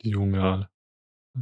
Junge. 0.02 0.68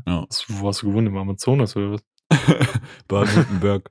Ja. 0.07 0.27
Was, 0.29 0.45
wo 0.49 0.69
hast 0.69 0.83
du 0.83 0.89
gewohnt? 0.89 1.09
Im 1.09 1.17
Amazonas 1.17 1.75
oder 1.77 1.93
was? 1.93 2.03
Baden-Württemberg. 3.09 3.91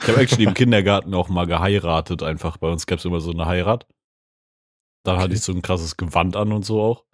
Ich 0.00 0.08
habe 0.08 0.20
actually 0.20 0.44
im 0.44 0.54
Kindergarten 0.54 1.14
auch 1.14 1.28
mal 1.28 1.46
geheiratet, 1.46 2.22
einfach. 2.22 2.56
Bei 2.56 2.68
uns 2.70 2.86
gab 2.86 2.98
es 2.98 3.04
immer 3.04 3.20
so 3.20 3.30
eine 3.30 3.46
Heirat. 3.46 3.86
Dann 5.04 5.16
hatte 5.16 5.26
Okay. 5.26 5.34
ich 5.34 5.42
so 5.42 5.52
ein 5.52 5.62
krasses 5.62 5.96
Gewand 5.96 6.36
an 6.36 6.52
und 6.52 6.64
so 6.64 6.80
auch. 6.80 7.04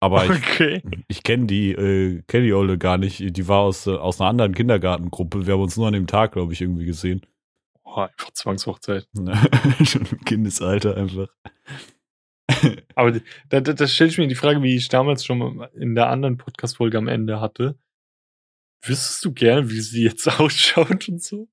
Aber 0.00 0.24
ich, 0.26 0.30
Okay. 0.30 0.82
ich 1.08 1.22
kenne 1.22 1.46
die, 1.46 1.72
äh, 1.72 2.22
kenne 2.26 2.44
die 2.44 2.52
Olle 2.52 2.76
gar 2.76 2.98
nicht. 2.98 3.36
Die 3.36 3.48
war 3.48 3.60
aus, 3.60 3.86
äh, 3.86 3.92
aus 3.96 4.20
einer 4.20 4.28
anderen 4.30 4.54
Kindergartengruppe. 4.54 5.46
Wir 5.46 5.54
haben 5.54 5.62
uns 5.62 5.76
nur 5.76 5.86
an 5.86 5.94
dem 5.94 6.06
Tag, 6.06 6.32
glaube 6.32 6.52
ich, 6.52 6.60
irgendwie 6.60 6.84
gesehen. 6.84 7.22
Oh, 7.84 7.96
einfach 8.00 8.30
Zwangshochzeit. 8.32 9.08
Schon 9.84 10.06
im 10.10 10.20
Kindesalter 10.24 10.96
einfach. 10.96 11.28
Aber 12.94 13.12
da, 13.48 13.60
da, 13.60 13.72
da 13.72 13.86
stelle 13.86 14.10
ich 14.10 14.18
mir 14.18 14.28
die 14.28 14.34
Frage, 14.34 14.62
wie 14.62 14.76
ich 14.76 14.88
damals 14.88 15.24
schon 15.24 15.66
in 15.74 15.94
der 15.94 16.08
anderen 16.08 16.36
Podcast-Folge 16.36 16.98
am 16.98 17.08
Ende 17.08 17.40
hatte. 17.40 17.78
Wüsstest 18.86 19.24
du 19.24 19.32
gerne, 19.32 19.70
wie 19.70 19.80
sie 19.80 20.02
jetzt 20.02 20.28
ausschaut 20.40 21.08
und 21.08 21.22
so? 21.22 21.48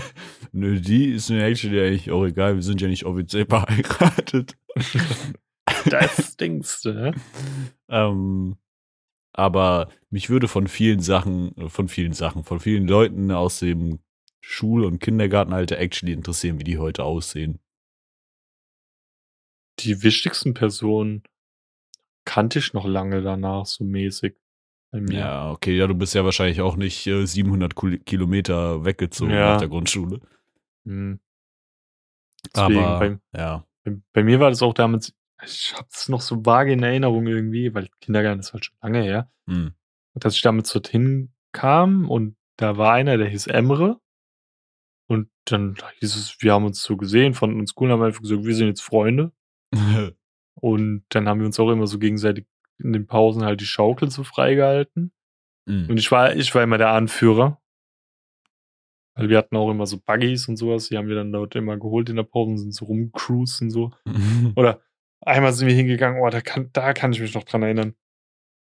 Nö, 0.52 0.80
die 0.80 1.10
ist 1.12 1.30
mir 1.30 1.44
actually 1.44 1.80
eigentlich 1.80 2.10
auch 2.10 2.24
egal. 2.24 2.54
Wir 2.54 2.62
sind 2.62 2.80
ja 2.80 2.88
nicht 2.88 3.04
offiziell 3.04 3.46
verheiratet. 3.46 4.56
Das 5.86 6.36
denkst 6.36 6.82
du, 6.82 6.92
ne? 6.92 7.14
Ähm, 7.88 8.56
aber 9.32 9.88
mich 10.10 10.30
würde 10.30 10.48
von 10.48 10.66
vielen 10.66 11.00
Sachen, 11.00 11.54
von 11.68 11.88
vielen 11.88 12.12
Sachen, 12.12 12.44
von 12.44 12.60
vielen 12.60 12.88
Leuten 12.88 13.30
aus 13.30 13.60
dem 13.60 14.00
Schul- 14.40 14.84
und 14.84 14.98
Kindergartenalter 14.98 15.78
actually 15.78 16.12
interessieren, 16.12 16.58
wie 16.58 16.64
die 16.64 16.78
heute 16.78 17.04
aussehen. 17.04 17.60
Die 19.84 20.02
wichtigsten 20.02 20.54
Personen 20.54 21.22
kannte 22.24 22.58
ich 22.58 22.72
noch 22.72 22.86
lange 22.86 23.22
danach, 23.22 23.66
so 23.66 23.84
mäßig. 23.84 24.36
Ja, 24.92 25.50
okay, 25.52 25.76
ja, 25.76 25.86
du 25.86 25.94
bist 25.94 26.14
ja 26.14 26.24
wahrscheinlich 26.24 26.60
auch 26.60 26.76
nicht 26.76 27.06
äh, 27.06 27.24
700 27.24 27.74
Kul- 27.76 27.98
Kilometer 28.00 28.84
weggezogen 28.84 29.30
Ja. 29.32 29.52
nach 29.52 29.60
der 29.60 29.68
Grundschule. 29.68 30.20
Hm. 30.84 31.20
Deswegen, 32.54 32.80
aber, 32.84 32.98
bei, 32.98 33.18
ja. 33.38 33.64
bei, 33.84 33.96
bei 34.12 34.24
mir 34.24 34.40
war 34.40 34.50
das 34.50 34.62
auch 34.62 34.74
damals, 34.74 35.14
ich 35.44 35.74
habe 35.76 35.86
es 35.92 36.08
noch 36.08 36.20
so 36.20 36.44
vage 36.44 36.72
in 36.72 36.82
Erinnerung 36.82 37.26
irgendwie, 37.26 37.72
weil 37.74 37.88
Kindergarten 38.00 38.40
ist 38.40 38.52
halt 38.52 38.64
schon 38.66 38.76
lange 38.82 39.02
her. 39.02 39.30
Hm. 39.48 39.74
dass 40.14 40.34
ich 40.34 40.42
damals 40.42 40.72
dorthin 40.72 41.32
kam 41.52 42.08
und 42.10 42.36
da 42.56 42.76
war 42.76 42.92
einer, 42.92 43.16
der 43.16 43.28
hieß 43.28 43.46
Emre. 43.46 44.00
Und 45.08 45.28
dann 45.44 45.76
hieß 45.98 46.14
es, 46.16 46.36
wir 46.40 46.52
haben 46.52 46.64
uns 46.66 46.82
so 46.82 46.96
gesehen, 46.96 47.34
fanden 47.34 47.58
uns 47.58 47.74
cool, 47.76 47.90
haben 47.90 48.02
einfach 48.02 48.20
gesagt, 48.22 48.44
wir 48.44 48.54
sind 48.54 48.68
jetzt 48.68 48.82
Freunde. 48.82 49.32
Und 50.54 51.04
dann 51.08 51.28
haben 51.28 51.40
wir 51.40 51.46
uns 51.46 51.58
auch 51.58 51.70
immer 51.70 51.86
so 51.86 51.98
gegenseitig 51.98 52.46
in 52.78 52.92
den 52.92 53.06
Pausen 53.06 53.44
halt 53.44 53.60
die 53.60 53.66
Schaukel 53.66 54.10
so 54.10 54.24
freigehalten. 54.24 55.12
Hm. 55.68 55.88
Und 55.88 55.98
ich 55.98 56.10
war, 56.10 56.34
ich 56.34 56.54
war 56.54 56.62
immer 56.62 56.78
der 56.78 56.90
Anführer. 56.90 57.60
Weil 59.14 59.28
wir 59.28 59.38
hatten 59.38 59.56
auch 59.56 59.70
immer 59.70 59.86
so 59.86 59.98
Buggies 59.98 60.48
und 60.48 60.56
sowas, 60.56 60.88
die 60.88 60.96
haben 60.96 61.08
wir 61.08 61.16
dann 61.16 61.32
dort 61.32 61.54
immer 61.54 61.76
geholt 61.76 62.08
in 62.08 62.16
der 62.16 62.22
Pause 62.22 62.52
und 62.52 62.58
sind 62.58 62.74
so 62.74 62.86
rumgecruised 62.86 63.62
und 63.62 63.70
so. 63.70 63.90
Oder 64.56 64.80
einmal 65.20 65.52
sind 65.52 65.68
wir 65.68 65.74
hingegangen, 65.74 66.22
oh, 66.22 66.30
da 66.30 66.40
kann, 66.40 66.70
da 66.72 66.92
kann 66.92 67.12
ich 67.12 67.20
mich 67.20 67.34
noch 67.34 67.44
dran 67.44 67.62
erinnern. 67.62 67.94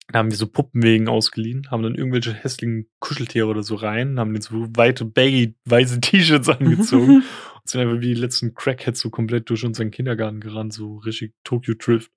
Da 0.08 0.18
haben 0.18 0.30
wir 0.30 0.36
so 0.36 0.46
Puppenwegen 0.46 1.08
ausgeliehen, 1.08 1.70
haben 1.70 1.82
dann 1.82 1.94
irgendwelche 1.94 2.34
hässlichen 2.34 2.88
Kuscheltiere 3.00 3.46
oder 3.46 3.62
so 3.62 3.74
rein, 3.74 4.18
haben 4.18 4.32
denen 4.32 4.42
so 4.42 4.68
weite, 4.76 5.04
baggy, 5.04 5.54
weiße 5.64 6.00
T-Shirts 6.00 6.48
angezogen 6.50 7.22
und 7.54 7.68
sind 7.68 7.80
einfach 7.80 8.00
wie 8.00 8.14
die 8.14 8.20
letzten 8.20 8.54
Crackheads 8.54 9.00
so 9.00 9.10
komplett 9.10 9.48
durch 9.48 9.64
unseren 9.64 9.90
Kindergarten 9.90 10.40
gerannt, 10.40 10.74
so 10.74 10.98
richtig 10.98 11.34
Tokyo 11.42 11.74
Drift. 11.78 12.12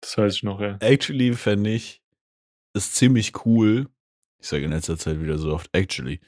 Das 0.00 0.16
weiß 0.16 0.36
ich 0.36 0.42
noch, 0.42 0.60
ja. 0.60 0.76
actually 0.80 1.34
fände 1.34 1.70
ich 1.70 2.00
es 2.72 2.92
ziemlich 2.92 3.44
cool. 3.44 3.88
Ich 4.38 4.48
sage 4.48 4.64
in 4.64 4.70
letzter 4.70 4.96
Zeit 4.96 5.20
wieder 5.20 5.36
so 5.36 5.52
oft 5.52 5.68
actually. 5.72 6.20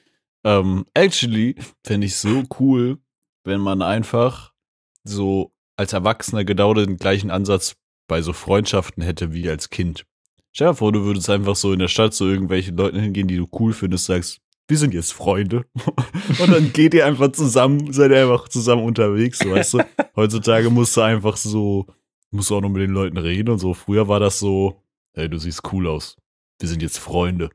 Ähm, 0.43 0.85
actually 0.93 1.55
fände 1.83 2.05
ich 2.05 2.17
so 2.17 2.43
cool, 2.59 2.99
wenn 3.43 3.61
man 3.61 3.81
einfach 3.81 4.53
so 5.03 5.53
als 5.77 5.93
Erwachsener 5.93 6.43
genau 6.43 6.73
den 6.73 6.97
gleichen 6.97 7.31
Ansatz 7.31 7.75
bei 8.13 8.21
so 8.21 8.31
Freundschaften 8.31 9.01
hätte 9.01 9.33
wie 9.33 9.49
als 9.49 9.71
Kind. 9.71 10.05
Stell 10.51 10.67
dir 10.67 10.75
vor, 10.75 10.91
du 10.91 11.03
würdest 11.03 11.31
einfach 11.31 11.55
so 11.55 11.73
in 11.73 11.79
der 11.79 11.87
Stadt 11.87 12.13
zu 12.13 12.27
irgendwelchen 12.27 12.77
Leuten 12.77 12.99
hingehen, 12.99 13.27
die 13.27 13.37
du 13.37 13.47
cool 13.59 13.73
findest, 13.73 14.05
sagst, 14.05 14.37
wir 14.67 14.77
sind 14.77 14.93
jetzt 14.93 15.13
Freunde. 15.13 15.65
Und 16.39 16.53
dann 16.53 16.71
geht 16.73 16.93
ihr 16.93 17.07
einfach 17.07 17.31
zusammen, 17.31 17.91
seid 17.91 18.11
ihr 18.11 18.21
einfach 18.21 18.47
zusammen 18.49 18.83
unterwegs, 18.83 19.39
so, 19.39 19.49
weißt 19.49 19.73
du? 19.73 19.79
Heutzutage 20.15 20.69
musst 20.69 20.95
du 20.95 21.01
einfach 21.01 21.37
so, 21.37 21.87
musst 22.29 22.51
du 22.51 22.57
auch 22.57 22.61
noch 22.61 22.69
mit 22.69 22.83
den 22.83 22.91
Leuten 22.91 23.17
reden 23.17 23.49
und 23.49 23.57
so. 23.57 23.73
Früher 23.73 24.07
war 24.07 24.19
das 24.19 24.37
so, 24.37 24.83
hey, 25.15 25.27
du 25.27 25.39
siehst 25.39 25.63
cool 25.73 25.87
aus. 25.87 26.15
Wir 26.59 26.69
sind 26.69 26.83
jetzt 26.83 26.99
Freunde. 26.99 27.49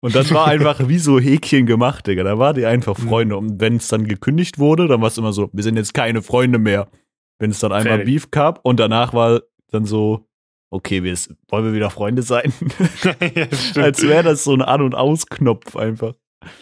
Und 0.00 0.14
das 0.14 0.30
war 0.34 0.46
einfach 0.46 0.88
wie 0.88 0.98
so 0.98 1.18
Häkchen 1.18 1.64
gemacht, 1.64 2.06
Digga. 2.06 2.22
Da 2.22 2.38
war 2.38 2.52
die 2.52 2.66
einfach. 2.66 2.98
Freunde. 2.98 3.38
Und 3.38 3.62
wenn 3.62 3.76
es 3.76 3.88
dann 3.88 4.06
gekündigt 4.06 4.58
wurde, 4.58 4.88
dann 4.88 5.00
war 5.00 5.08
es 5.08 5.16
immer 5.16 5.32
so, 5.32 5.48
wir 5.54 5.64
sind 5.64 5.78
jetzt 5.78 5.94
keine 5.94 6.20
Freunde 6.20 6.58
mehr. 6.58 6.88
Wenn 7.38 7.50
es 7.50 7.60
dann 7.60 7.72
einmal 7.72 7.96
Fertig. 7.96 8.06
Beef 8.14 8.30
gab 8.30 8.60
und 8.62 8.78
danach 8.78 9.14
war 9.14 9.40
dann 9.72 9.86
so, 9.86 10.26
okay, 10.70 11.02
wir 11.02 11.16
wollen 11.48 11.64
wir 11.66 11.72
wieder 11.74 11.90
Freunde 11.90 12.22
sein? 12.22 12.52
ja. 13.34 13.46
Als 13.82 14.02
wäre 14.02 14.22
das 14.22 14.44
so 14.44 14.54
ein 14.54 14.62
An- 14.62 14.82
und 14.82 14.94
Ausknopf 14.94 15.76
einfach. 15.76 16.14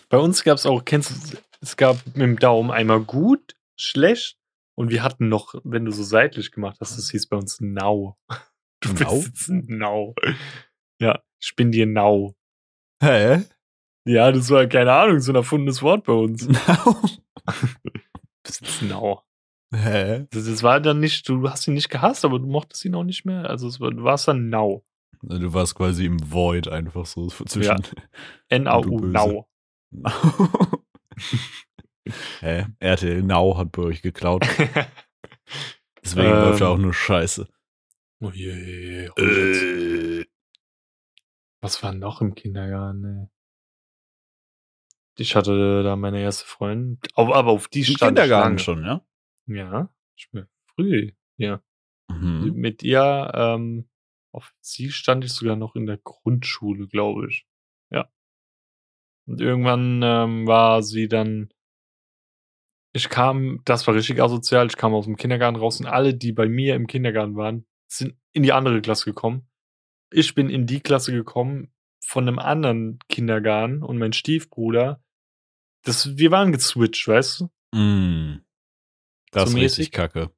Bei 0.08 0.18
uns 0.18 0.44
gab 0.44 0.56
es 0.56 0.66
auch, 0.66 0.84
kennst 0.84 1.32
du, 1.32 1.38
es 1.60 1.76
gab 1.76 2.04
mit 2.06 2.16
dem 2.16 2.38
Daumen 2.38 2.70
einmal 2.70 3.00
gut, 3.00 3.56
schlecht 3.76 4.36
und 4.76 4.90
wir 4.90 5.02
hatten 5.02 5.28
noch, 5.28 5.54
wenn 5.64 5.84
du 5.84 5.92
so 5.92 6.02
seitlich 6.02 6.52
gemacht 6.52 6.78
hast, 6.80 6.96
das 6.98 7.10
hieß 7.10 7.28
bei 7.28 7.36
uns 7.36 7.60
Nau. 7.60 8.18
Du 8.80 8.92
Nau? 8.94 9.16
bist 9.16 9.26
jetzt 9.26 9.48
Nau. 9.48 10.14
Ja, 11.00 11.22
ich 11.40 11.54
bin 11.56 11.70
dir 11.72 11.86
Nau. 11.86 12.34
Hä? 13.02 13.44
Ja, 14.06 14.32
das 14.32 14.50
war, 14.50 14.66
keine 14.66 14.92
Ahnung, 14.92 15.20
so 15.20 15.32
ein 15.32 15.36
erfundenes 15.36 15.82
Wort 15.82 16.04
bei 16.04 16.12
uns. 16.12 16.46
Du 18.42 18.52
bist 18.52 18.60
jetzt 18.62 18.82
Nau. 18.82 19.22
Hä? 19.72 20.26
Das, 20.30 20.46
das 20.46 20.62
war 20.62 20.80
dann 20.80 20.98
nicht, 21.00 21.28
du 21.28 21.48
hast 21.48 21.68
ihn 21.68 21.74
nicht 21.74 21.90
gehasst, 21.90 22.24
aber 22.24 22.38
du 22.40 22.46
mochtest 22.46 22.84
ihn 22.84 22.94
auch 22.94 23.04
nicht 23.04 23.24
mehr. 23.24 23.48
Also 23.48 23.68
es 23.68 23.78
du 23.78 24.02
warst 24.02 24.26
dann 24.28 24.48
Nau. 24.48 24.84
Du 25.22 25.52
warst 25.52 25.74
quasi 25.74 26.06
im 26.06 26.18
Void 26.32 26.66
einfach 26.68 27.06
so 27.06 27.28
zwischen. 27.46 27.82
N-A-U, 28.48 28.96
böse. 28.96 29.12
Nau. 29.12 29.48
Hä? 32.40 32.66
RTL 32.80 33.22
Now 33.22 33.56
hat 33.58 33.72
bei 33.72 33.82
euch 33.82 34.02
geklaut. 34.02 34.42
Deswegen 36.02 36.28
Ähm. 36.28 36.32
läuft 36.40 36.60
da 36.62 36.68
auch 36.68 36.78
nur 36.78 36.94
Scheiße. 36.94 37.46
oh 38.20 38.30
je, 38.30 38.52
je, 38.52 39.10
je, 39.16 40.20
Äh. 40.20 40.24
Was 41.62 41.82
war 41.82 41.92
noch 41.92 42.22
im 42.22 42.34
Kindergarten? 42.34 43.04
Ey? 43.04 43.26
Ich 45.18 45.36
hatte 45.36 45.82
da 45.82 45.96
meine 45.96 46.22
erste 46.22 46.46
Freundin, 46.46 46.98
aber, 47.14 47.46
auf 47.46 47.68
die 47.68 47.80
Im 47.80 47.84
stand 47.84 48.16
Kindergarten 48.16 48.58
schon, 48.58 48.82
ja? 48.84 49.02
Ja, 49.50 49.92
ich 50.16 50.30
bin 50.30 50.46
früh. 50.74 51.12
Ja, 51.36 51.62
Mhm. 52.10 52.52
mit 52.54 52.82
ihr, 52.82 53.30
ähm, 53.34 53.88
auf 54.32 54.52
sie 54.60 54.90
stand 54.90 55.24
ich 55.24 55.32
sogar 55.32 55.56
noch 55.56 55.74
in 55.76 55.86
der 55.86 55.98
Grundschule, 55.98 56.86
glaube 56.86 57.28
ich. 57.28 57.46
Ja. 57.90 58.08
Und 59.26 59.40
irgendwann 59.40 60.00
ähm, 60.02 60.46
war 60.46 60.82
sie 60.82 61.08
dann. 61.08 61.52
Ich 62.92 63.08
kam, 63.08 63.62
das 63.64 63.86
war 63.86 63.94
richtig 63.94 64.20
asozial. 64.20 64.66
Ich 64.66 64.76
kam 64.76 64.94
aus 64.94 65.04
dem 65.04 65.16
Kindergarten 65.16 65.56
raus 65.56 65.80
und 65.80 65.86
alle, 65.86 66.14
die 66.14 66.32
bei 66.32 66.48
mir 66.48 66.74
im 66.74 66.86
Kindergarten 66.88 67.36
waren, 67.36 67.66
sind 67.88 68.16
in 68.32 68.42
die 68.42 68.52
andere 68.52 68.80
Klasse 68.82 69.04
gekommen. 69.04 69.48
Ich 70.12 70.34
bin 70.34 70.50
in 70.50 70.66
die 70.66 70.80
Klasse 70.80 71.12
gekommen, 71.12 71.72
von 72.04 72.26
einem 72.26 72.40
anderen 72.40 72.98
Kindergarten 73.08 73.84
und 73.84 73.98
mein 73.98 74.12
Stiefbruder, 74.12 75.04
das, 75.84 76.16
wir 76.18 76.32
waren 76.32 76.50
gezwitcht, 76.50 77.06
weißt 77.06 77.40
du? 77.40 77.78
Mm. 77.78 78.44
Das 79.30 79.50
So 79.50 79.56
ist 79.56 79.62
richtig 79.62 79.92
kacke. 79.92 80.30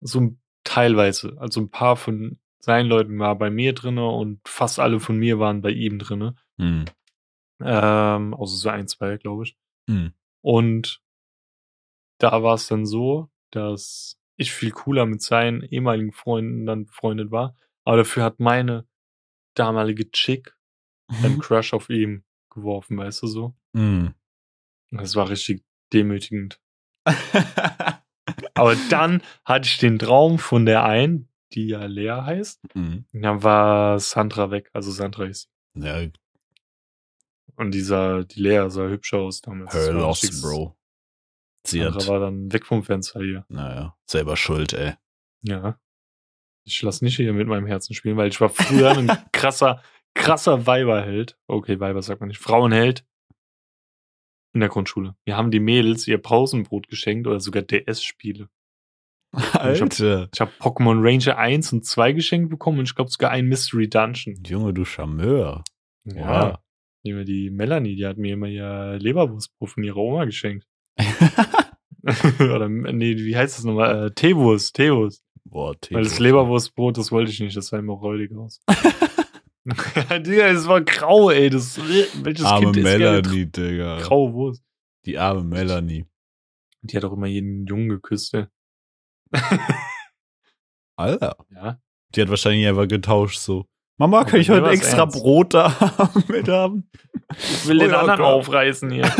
So 0.00 0.36
teilweise. 0.64 1.36
Also 1.38 1.60
ein 1.60 1.70
paar 1.70 1.96
von 1.96 2.38
seinen 2.58 2.88
Leuten 2.88 3.18
war 3.18 3.36
bei 3.36 3.50
mir 3.50 3.72
drinne 3.72 4.06
und 4.08 4.40
fast 4.46 4.78
alle 4.78 5.00
von 5.00 5.16
mir 5.16 5.38
waren 5.38 5.62
bei 5.62 5.70
ihm 5.70 5.98
drinne. 5.98 6.34
Mm. 6.56 6.84
Ähm, 7.60 8.34
außer 8.34 8.56
so 8.56 8.68
ein, 8.68 8.88
zwei, 8.88 9.16
glaube 9.16 9.44
ich. 9.44 9.56
Mm. 9.86 10.08
Und 10.42 11.00
da 12.18 12.42
war 12.42 12.54
es 12.54 12.66
dann 12.66 12.84
so, 12.84 13.30
dass 13.50 14.18
ich 14.36 14.52
viel 14.52 14.70
cooler 14.70 15.06
mit 15.06 15.22
seinen 15.22 15.62
ehemaligen 15.62 16.12
Freunden 16.12 16.66
dann 16.66 16.86
befreundet 16.86 17.30
war. 17.30 17.56
Aber 17.84 17.98
dafür 17.98 18.24
hat 18.24 18.40
meine 18.40 18.86
damalige 19.54 20.10
Chick 20.10 20.56
einen 21.22 21.38
Crush 21.38 21.72
auf 21.72 21.88
ihm 21.88 22.24
geworfen, 22.50 22.98
weißt 22.98 23.22
du 23.22 23.26
so? 23.28 23.56
Mm. 23.72 24.08
Das 24.90 25.14
war 25.14 25.28
richtig 25.28 25.64
demütigend. 25.92 26.60
Aber 28.56 28.74
dann 28.90 29.22
hatte 29.44 29.68
ich 29.68 29.78
den 29.78 29.98
Traum 29.98 30.38
von 30.38 30.66
der 30.66 30.84
einen, 30.84 31.28
die 31.52 31.68
ja 31.68 31.84
Lea 31.86 32.22
heißt. 32.22 32.62
mm. 32.74 33.04
Und 33.12 33.22
dann 33.22 33.42
war 33.42 34.00
Sandra 34.00 34.50
weg. 34.50 34.70
Also 34.72 34.90
Sandra 34.90 35.24
ist. 35.24 35.48
Ja, 35.74 36.00
Und 37.56 37.70
dieser, 37.72 38.24
die 38.24 38.40
Lea 38.40 38.68
sah 38.68 38.88
hübscher 38.88 39.18
aus 39.18 39.40
damals. 39.42 39.74
Her 39.74 39.92
loss, 39.92 40.40
Bro. 40.42 40.76
Sie 41.66 41.80
Sandra 41.80 42.00
hat, 42.00 42.08
war 42.08 42.20
dann 42.20 42.52
weg 42.52 42.66
vom 42.66 42.82
Fenster 42.82 43.20
hier. 43.20 43.44
naja, 43.48 43.96
selber 44.06 44.36
schuld, 44.36 44.72
ey. 44.72 44.94
Ja. 45.42 45.78
Ich 46.64 46.82
lasse 46.82 47.04
nicht 47.04 47.16
hier 47.16 47.32
mit 47.32 47.46
meinem 47.46 47.66
Herzen 47.66 47.94
spielen, 47.94 48.16
weil 48.16 48.28
ich 48.28 48.40
war 48.40 48.48
früher 48.48 48.96
ein 48.96 49.06
krasser, 49.32 49.82
krasser 50.14 50.66
Weiberheld. 50.66 51.38
Okay, 51.46 51.78
Weiber 51.78 52.02
sagt 52.02 52.20
man 52.20 52.28
nicht. 52.28 52.40
Frauenheld. 52.40 53.04
In 54.56 54.60
der 54.60 54.70
Grundschule. 54.70 55.14
Wir 55.26 55.36
haben 55.36 55.50
die 55.50 55.60
Mädels 55.60 56.08
ihr 56.08 56.16
Pausenbrot 56.16 56.88
geschenkt 56.88 57.26
oder 57.26 57.40
sogar 57.40 57.60
DS-Spiele. 57.60 58.48
Alter. 59.52 60.30
Ich 60.32 60.40
habe 60.40 60.50
Pokémon 60.58 60.96
Ranger 60.98 61.36
1 61.36 61.74
und 61.74 61.84
2 61.84 62.12
geschenkt 62.12 62.48
bekommen 62.48 62.78
und 62.78 62.88
ich 62.88 62.94
glaube 62.94 63.10
sogar 63.10 63.32
ein 63.32 63.48
Mystery 63.48 63.86
Dungeon. 63.86 64.42
Junge, 64.46 64.72
du 64.72 64.86
Charmeur. 64.86 65.62
Ja. 66.04 66.58
Wir 67.02 67.24
die 67.24 67.50
Melanie, 67.50 67.96
die 67.96 68.06
hat 68.06 68.16
mir 68.16 68.32
immer 68.32 68.46
ihr 68.46 68.96
Leberwurstbrot 68.98 69.68
von 69.68 69.84
ihrer 69.84 69.98
Oma 69.98 70.24
geschenkt. 70.24 70.66
Oder, 72.40 72.70
nee, 72.70 73.14
wie 73.14 73.36
heißt 73.36 73.58
das 73.58 73.64
nochmal? 73.64 74.06
Äh, 74.06 74.10
Teewurst, 74.12 74.74
Teewurst. 74.74 75.22
Boah, 75.44 75.66
Weil 75.66 75.74
das 75.74 76.12
Teewurst. 76.12 76.20
Leberwurstbrot, 76.20 76.96
das 76.96 77.12
wollte 77.12 77.30
ich 77.30 77.40
nicht, 77.40 77.58
das 77.58 77.66
sah 77.66 77.78
immer 77.78 77.92
räudig 77.92 78.34
aus. 78.34 78.62
Digga, 80.22 80.46
es 80.48 80.66
war 80.68 80.80
grau, 80.82 81.30
ey. 81.30 81.50
Das, 81.50 81.76
welches 81.78 82.44
Arme 82.44 82.66
Kind 82.66 82.76
ist 82.78 82.82
Melanie, 82.84 83.46
Digga. 83.46 83.98
graue 84.00 84.32
Wurst? 84.32 84.62
Die 85.04 85.18
arme 85.18 85.42
Melanie. 85.44 86.06
Die 86.82 86.96
hat 86.96 87.04
auch 87.04 87.12
immer 87.12 87.26
jeden 87.26 87.66
Jungen 87.66 87.88
geküsst, 87.88 88.34
ey. 88.34 88.46
Alter. 90.96 91.36
Ja. 91.50 91.80
Die 92.14 92.22
hat 92.22 92.28
wahrscheinlich 92.30 92.66
einfach 92.66 92.88
getauscht 92.88 93.38
so. 93.38 93.66
Mama, 93.98 94.24
kann 94.24 94.40
ich 94.40 94.50
heute 94.50 94.68
extra 94.68 95.00
ernst. 95.00 95.18
Brot 95.18 95.54
da 95.54 95.74
mit 96.28 96.48
haben? 96.48 96.88
Ich 97.30 97.66
will 97.66 97.78
Oh 97.78 97.80
den 97.84 97.90
ja, 97.90 98.00
anderen 98.00 98.18
klar. 98.18 98.32
aufreißen 98.34 98.90
hier. 98.90 99.10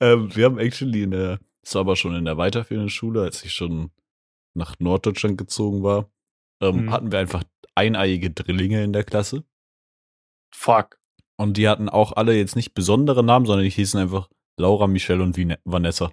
ähm, 0.00 0.34
wir 0.34 0.44
haben 0.46 0.58
actually 0.58 1.02
in 1.02 1.10
der, 1.10 1.38
das 1.62 1.74
war 1.74 1.80
aber 1.80 1.96
schon 1.96 2.14
in 2.14 2.24
der 2.24 2.36
weiterführenden 2.36 2.90
Schule, 2.90 3.22
als 3.22 3.44
ich 3.44 3.52
schon 3.52 3.90
nach 4.54 4.78
Norddeutschland 4.78 5.36
gezogen 5.38 5.82
war, 5.82 6.08
ähm, 6.62 6.84
Mhm. 6.84 6.90
hatten 6.92 7.12
wir 7.12 7.18
einfach 7.18 7.42
eineiige 7.74 8.30
Drillinge 8.30 8.82
in 8.82 8.92
der 8.92 9.04
Klasse. 9.04 9.44
Fuck. 10.54 10.98
Und 11.36 11.56
die 11.56 11.68
hatten 11.68 11.88
auch 11.88 12.12
alle 12.12 12.34
jetzt 12.34 12.56
nicht 12.56 12.74
besondere 12.74 13.24
Namen, 13.24 13.46
sondern 13.46 13.64
die 13.64 13.70
hießen 13.70 14.00
einfach 14.00 14.28
Laura, 14.56 14.86
Michelle 14.86 15.22
und 15.22 15.36
Vanessa. 15.64 16.12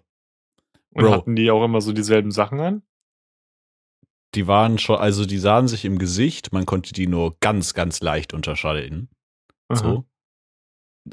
Und 0.94 1.04
Bro. 1.04 1.12
hatten 1.12 1.36
die 1.36 1.52
auch 1.52 1.64
immer 1.64 1.82
so 1.82 1.94
dieselben 1.94 2.32
Sachen 2.32 2.60
an? 2.60 2.82
Die 4.34 4.48
waren 4.48 4.78
schon, 4.78 4.98
also 4.98 5.26
die 5.26 5.38
sahen 5.38 5.68
sich 5.68 5.86
im 5.86 5.98
Gesicht, 5.98 6.54
man 6.54 6.66
konnte 6.66 6.94
die 6.94 7.08
nur 7.08 7.36
ganz, 7.40 7.74
ganz 7.74 8.02
leicht 8.02 8.34
unterscheiden. 8.34 9.10
So. 9.70 10.06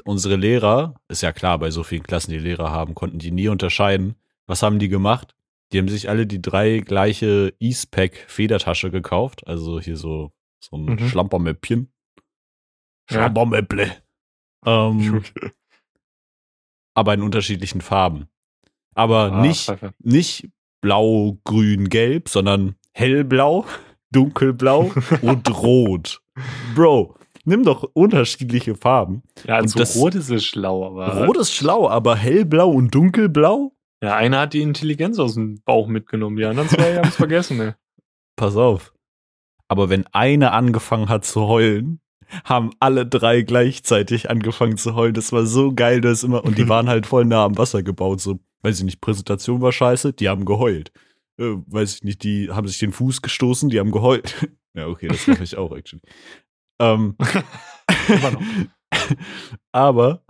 Unsere 0.05 0.35
Lehrer, 0.35 0.95
ist 1.07 1.21
ja 1.21 1.31
klar, 1.31 1.57
bei 1.59 1.71
so 1.71 1.83
vielen 1.83 2.03
Klassen, 2.03 2.31
die 2.31 2.39
Lehrer 2.39 2.71
haben, 2.71 2.95
konnten 2.95 3.19
die 3.19 3.31
nie 3.31 3.47
unterscheiden. 3.47 4.15
Was 4.45 4.63
haben 4.63 4.79
die 4.79 4.89
gemacht? 4.89 5.35
Die 5.71 5.77
haben 5.77 5.87
sich 5.87 6.09
alle 6.09 6.25
die 6.27 6.41
drei 6.41 6.79
gleiche 6.79 7.53
Eastpack 7.59 8.15
Federtasche 8.27 8.91
gekauft. 8.91 9.47
Also 9.47 9.79
hier 9.79 9.97
so, 9.97 10.31
so 10.59 10.77
ein 10.77 10.85
Mhm. 10.85 11.09
Schlampermäppchen. 11.09 11.91
Ja. 13.09 13.17
Schlampermäpple. 13.17 13.91
Ähm, 14.65 15.15
Okay. 15.35 15.51
aber 16.95 17.13
in 17.13 17.21
unterschiedlichen 17.21 17.81
Farben. 17.81 18.27
Aber 18.95 19.31
Ah, 19.33 19.41
nicht, 19.41 19.65
Pfeife. 19.65 19.93
nicht 19.99 20.49
blau, 20.81 21.37
grün, 21.45 21.89
gelb, 21.89 22.29
sondern 22.29 22.75
hellblau, 22.93 23.65
dunkelblau 24.11 24.91
und 25.21 25.49
rot. 25.63 26.21
Bro, 26.75 27.15
nimm 27.45 27.63
doch 27.63 27.83
unterschiedliche 27.93 28.75
Farben. 28.75 29.23
Ja, 29.45 29.55
also 29.55 29.79
das- 29.79 29.95
rot 29.95 30.15
ist 30.15 30.29
es 30.29 30.43
schlau, 30.45 30.85
aber. 30.87 31.25
Rot 31.25 31.37
ist 31.37 31.53
schlau, 31.53 31.87
aber 31.89 32.15
hellblau 32.15 32.69
und 32.71 32.93
dunkelblau? 32.93 33.73
Ja, 34.01 34.15
einer 34.15 34.39
hat 34.41 34.53
die 34.53 34.61
Intelligenz 34.61 35.19
aus 35.19 35.33
dem 35.35 35.61
Bauch 35.63 35.87
mitgenommen, 35.87 36.37
die 36.37 36.45
anderen 36.45 36.69
zwei 36.69 36.95
haben 36.97 37.07
es 37.09 37.15
vergessen, 37.17 37.57
ne? 37.57 37.75
Pass 38.37 38.55
auf. 38.55 38.93
Aber 39.69 39.89
wenn 39.89 40.05
eine 40.07 40.51
angefangen 40.51 41.07
hat 41.07 41.23
zu 41.23 41.47
heulen, 41.47 42.01
haben 42.43 42.71
alle 42.79 43.05
drei 43.05 43.41
gleichzeitig 43.41 44.29
angefangen 44.29 44.77
zu 44.77 44.95
heulen. 44.95 45.13
Das 45.13 45.31
war 45.31 45.45
so 45.45 45.73
geil, 45.73 46.01
das 46.01 46.23
immer. 46.23 46.43
Und 46.43 46.57
die 46.57 46.67
waren 46.69 46.89
halt 46.89 47.07
voll 47.07 47.25
nah 47.25 47.45
am 47.45 47.57
Wasser 47.57 47.83
gebaut. 47.83 48.19
So, 48.19 48.39
weiß 48.63 48.79
ich 48.79 48.83
nicht, 48.83 49.01
Präsentation 49.01 49.61
war 49.61 49.71
scheiße, 49.71 50.13
die 50.13 50.27
haben 50.27 50.45
geheult. 50.45 50.91
Äh, 51.37 51.55
weiß 51.67 51.95
ich 51.95 52.03
nicht, 52.03 52.23
die 52.23 52.49
haben 52.51 52.67
sich 52.67 52.79
den 52.79 52.91
Fuß 52.91 53.21
gestoßen, 53.21 53.69
die 53.69 53.79
haben 53.79 53.91
geheult. 53.91 54.49
ja, 54.73 54.87
okay, 54.87 55.07
das 55.07 55.25
mache 55.27 55.43
ich 55.43 55.57
auch, 55.57 55.75
actually. 55.75 56.01
Ähm, 56.79 57.15
aber 59.71 60.23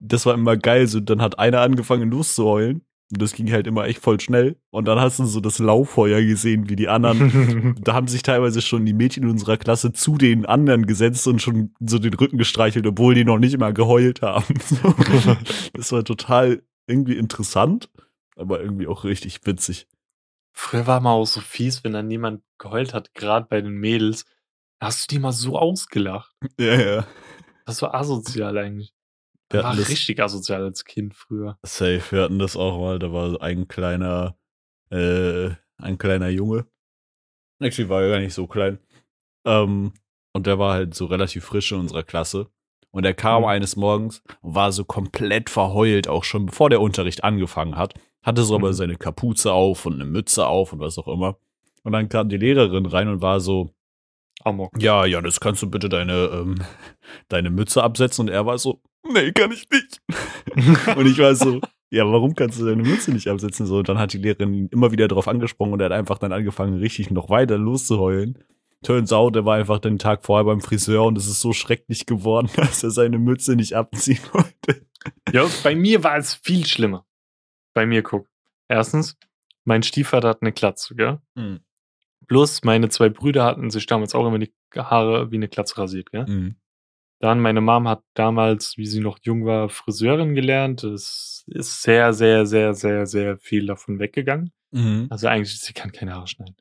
das 0.00 0.26
war 0.26 0.34
immer 0.34 0.56
geil. 0.56 0.86
So, 0.88 1.00
dann 1.00 1.22
hat 1.22 1.38
einer 1.38 1.60
angefangen 1.60 2.10
loszuheulen. 2.10 2.84
Und 3.12 3.20
das 3.20 3.34
ging 3.34 3.52
halt 3.52 3.66
immer 3.66 3.84
echt 3.84 4.00
voll 4.00 4.18
schnell. 4.20 4.56
Und 4.70 4.88
dann 4.88 4.98
hast 4.98 5.18
du 5.18 5.26
so 5.26 5.40
das 5.40 5.58
Lauffeuer 5.58 6.22
gesehen, 6.22 6.70
wie 6.70 6.76
die 6.76 6.88
anderen 6.88 7.74
da 7.82 7.92
haben 7.92 8.08
sich 8.08 8.22
teilweise 8.22 8.62
schon 8.62 8.86
die 8.86 8.94
Mädchen 8.94 9.24
in 9.24 9.28
unserer 9.30 9.58
Klasse 9.58 9.92
zu 9.92 10.16
den 10.16 10.46
anderen 10.46 10.86
gesetzt 10.86 11.26
und 11.28 11.42
schon 11.42 11.74
so 11.78 11.98
den 11.98 12.14
Rücken 12.14 12.38
gestreichelt, 12.38 12.86
obwohl 12.86 13.14
die 13.14 13.26
noch 13.26 13.38
nicht 13.38 13.58
mal 13.58 13.74
geheult 13.74 14.22
haben. 14.22 14.54
So. 14.62 14.94
Das 15.74 15.92
war 15.92 16.04
total 16.04 16.62
irgendwie 16.86 17.16
interessant, 17.16 17.90
aber 18.36 18.60
irgendwie 18.60 18.86
auch 18.86 19.04
richtig 19.04 19.40
witzig. 19.44 19.86
Früher 20.52 20.86
war 20.86 21.00
mal 21.00 21.12
auch 21.12 21.26
so 21.26 21.40
fies, 21.40 21.84
wenn 21.84 21.92
dann 21.92 22.10
jemand 22.10 22.42
geheult 22.58 22.94
hat, 22.94 23.12
gerade 23.14 23.46
bei 23.48 23.60
den 23.60 23.74
Mädels. 23.74 24.24
Da 24.78 24.86
hast 24.86 25.10
du 25.10 25.14
die 25.14 25.20
mal 25.20 25.32
so 25.32 25.58
ausgelacht. 25.58 26.34
Ja, 26.58 26.80
ja. 26.80 27.06
Das 27.66 27.82
war 27.82 27.94
asozial 27.94 28.56
eigentlich. 28.56 28.94
Wir 29.52 29.62
war 29.64 29.76
das 29.76 29.88
richtig 29.88 30.20
asozial 30.22 30.62
als 30.62 30.84
Kind 30.84 31.14
früher. 31.14 31.58
safe. 31.62 32.02
Wir 32.10 32.22
hatten 32.22 32.38
das 32.38 32.56
auch 32.56 32.78
mal. 32.78 32.98
Da 32.98 33.12
war 33.12 33.40
ein 33.42 33.68
kleiner, 33.68 34.36
äh, 34.90 35.50
ein 35.78 35.98
kleiner 35.98 36.28
Junge. 36.28 36.66
Actually 37.60 37.88
war 37.88 38.02
er 38.02 38.10
gar 38.10 38.18
nicht 38.18 38.34
so 38.34 38.46
klein. 38.46 38.78
Ähm, 39.44 39.92
und 40.32 40.46
der 40.46 40.58
war 40.58 40.74
halt 40.74 40.94
so 40.94 41.06
relativ 41.06 41.44
frisch 41.44 41.72
in 41.72 41.78
unserer 41.80 42.02
Klasse. 42.02 42.48
Und 42.90 43.04
er 43.04 43.14
kam 43.14 43.42
Mhm. 43.42 43.48
eines 43.48 43.76
Morgens 43.76 44.22
und 44.42 44.54
war 44.54 44.72
so 44.72 44.84
komplett 44.84 45.48
verheult, 45.50 46.08
auch 46.08 46.24
schon 46.24 46.46
bevor 46.46 46.70
der 46.70 46.80
Unterricht 46.80 47.24
angefangen 47.24 47.76
hat. 47.76 47.94
Hatte 48.22 48.42
so 48.44 48.54
aber 48.54 48.68
Mhm. 48.68 48.74
seine 48.74 48.96
Kapuze 48.96 49.52
auf 49.52 49.86
und 49.86 49.94
eine 49.94 50.04
Mütze 50.04 50.46
auf 50.46 50.72
und 50.72 50.80
was 50.80 50.98
auch 50.98 51.08
immer. 51.08 51.36
Und 51.84 51.92
dann 51.92 52.08
kam 52.08 52.28
die 52.28 52.36
Lehrerin 52.36 52.86
rein 52.86 53.08
und 53.08 53.20
war 53.22 53.40
so, 53.40 53.70
Amok. 54.44 54.70
ja, 54.80 55.04
ja, 55.06 55.20
das 55.20 55.40
kannst 55.40 55.62
du 55.62 55.70
bitte 55.70 55.88
deine, 55.88 56.26
ähm, 56.32 56.54
deine 57.28 57.50
Mütze 57.50 57.82
absetzen. 57.82 58.22
Und 58.26 58.28
er 58.28 58.44
war 58.46 58.58
so, 58.58 58.80
nee, 59.10 59.32
kann 59.32 59.52
ich 59.52 59.68
nicht. 59.70 60.00
Und 60.96 61.06
ich 61.06 61.18
war 61.18 61.34
so, 61.34 61.60
ja, 61.90 62.10
warum 62.10 62.34
kannst 62.34 62.58
du 62.60 62.66
deine 62.66 62.82
Mütze 62.82 63.12
nicht 63.12 63.28
absetzen? 63.28 63.66
So, 63.66 63.78
und 63.78 63.88
dann 63.88 63.98
hat 63.98 64.14
die 64.14 64.18
Lehrerin 64.18 64.54
ihn 64.54 64.68
immer 64.68 64.92
wieder 64.92 65.08
drauf 65.08 65.28
angesprochen 65.28 65.74
und 65.74 65.80
er 65.80 65.86
hat 65.86 65.92
einfach 65.92 66.16
dann 66.16 66.32
angefangen, 66.32 66.78
richtig 66.78 67.10
noch 67.10 67.28
weiter 67.28 67.58
loszuheulen. 67.58 68.42
Turns 68.82 69.12
out, 69.12 69.36
er 69.36 69.44
war 69.44 69.56
einfach 69.56 69.78
den 69.78 69.98
Tag 69.98 70.24
vorher 70.24 70.44
beim 70.44 70.62
Friseur 70.62 71.04
und 71.04 71.18
es 71.18 71.26
ist 71.26 71.40
so 71.40 71.52
schrecklich 71.52 72.06
geworden, 72.06 72.48
dass 72.56 72.82
er 72.82 72.90
seine 72.90 73.18
Mütze 73.18 73.56
nicht 73.56 73.74
abziehen 73.74 74.20
wollte. 74.32 74.86
Ja, 75.32 75.46
bei 75.62 75.74
mir 75.74 76.02
war 76.02 76.16
es 76.16 76.34
viel 76.34 76.64
schlimmer. 76.64 77.06
Bei 77.74 77.84
mir, 77.84 78.02
guck. 78.02 78.26
Erstens, 78.68 79.18
mein 79.64 79.82
Stiefvater 79.82 80.28
hat 80.30 80.40
eine 80.40 80.52
Glatze, 80.52 80.94
gell? 80.94 81.20
Mhm. 81.34 81.60
Plus, 82.26 82.64
meine 82.64 82.88
zwei 82.88 83.10
Brüder 83.10 83.44
hatten 83.44 83.68
sich 83.70 83.84
damals 83.84 84.14
auch 84.14 84.26
immer 84.26 84.38
die 84.38 84.52
Haare 84.74 85.30
wie 85.30 85.36
eine 85.36 85.48
Glatze 85.48 85.76
rasiert, 85.76 86.10
gell? 86.10 86.26
Mhm. 86.26 86.56
Dann, 87.22 87.38
meine 87.38 87.60
Mom 87.60 87.86
hat 87.86 88.02
damals, 88.14 88.76
wie 88.78 88.86
sie 88.86 88.98
noch 88.98 89.16
jung 89.22 89.46
war, 89.46 89.68
Friseurin 89.68 90.34
gelernt. 90.34 90.82
Es 90.82 91.44
ist 91.46 91.80
sehr, 91.80 92.12
sehr, 92.12 92.46
sehr, 92.46 92.74
sehr, 92.74 93.06
sehr 93.06 93.38
viel 93.38 93.66
davon 93.66 94.00
weggegangen. 94.00 94.52
Mhm. 94.72 95.06
Also 95.08 95.28
eigentlich, 95.28 95.60
sie 95.60 95.72
kann 95.72 95.92
keine 95.92 96.14
Haare 96.14 96.26
schneiden. 96.26 96.56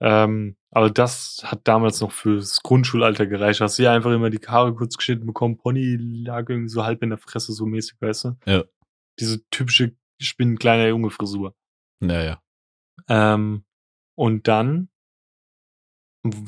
Ähm, 0.00 0.56
aber 0.70 0.90
das 0.90 1.42
hat 1.44 1.62
damals 1.64 2.00
noch 2.00 2.12
fürs 2.12 2.62
Grundschulalter 2.62 3.26
gereicht. 3.26 3.60
Hast 3.60 3.80
du 3.80 3.82
ja 3.82 3.92
einfach 3.92 4.12
immer 4.12 4.30
die 4.30 4.38
Haare 4.46 4.76
kurz 4.76 4.96
geschnitten 4.96 5.26
bekommen, 5.26 5.56
Pony 5.56 5.96
lag 5.98 6.48
irgendwie 6.48 6.68
so 6.68 6.84
halb 6.84 7.02
in 7.02 7.10
der 7.10 7.18
Fresse, 7.18 7.52
so 7.52 7.66
mäßig, 7.66 8.00
weißt 8.00 8.26
du? 8.26 8.36
Ja. 8.46 8.62
Diese 9.18 9.44
typische, 9.50 9.96
ich 10.18 10.36
bin 10.36 10.52
ein 10.52 10.58
kleiner 10.58 10.86
Junge 10.86 11.10
Frisur. 11.10 11.56
Naja. 11.98 12.40
Ähm, 13.08 13.64
und 14.14 14.46
dann 14.46 14.88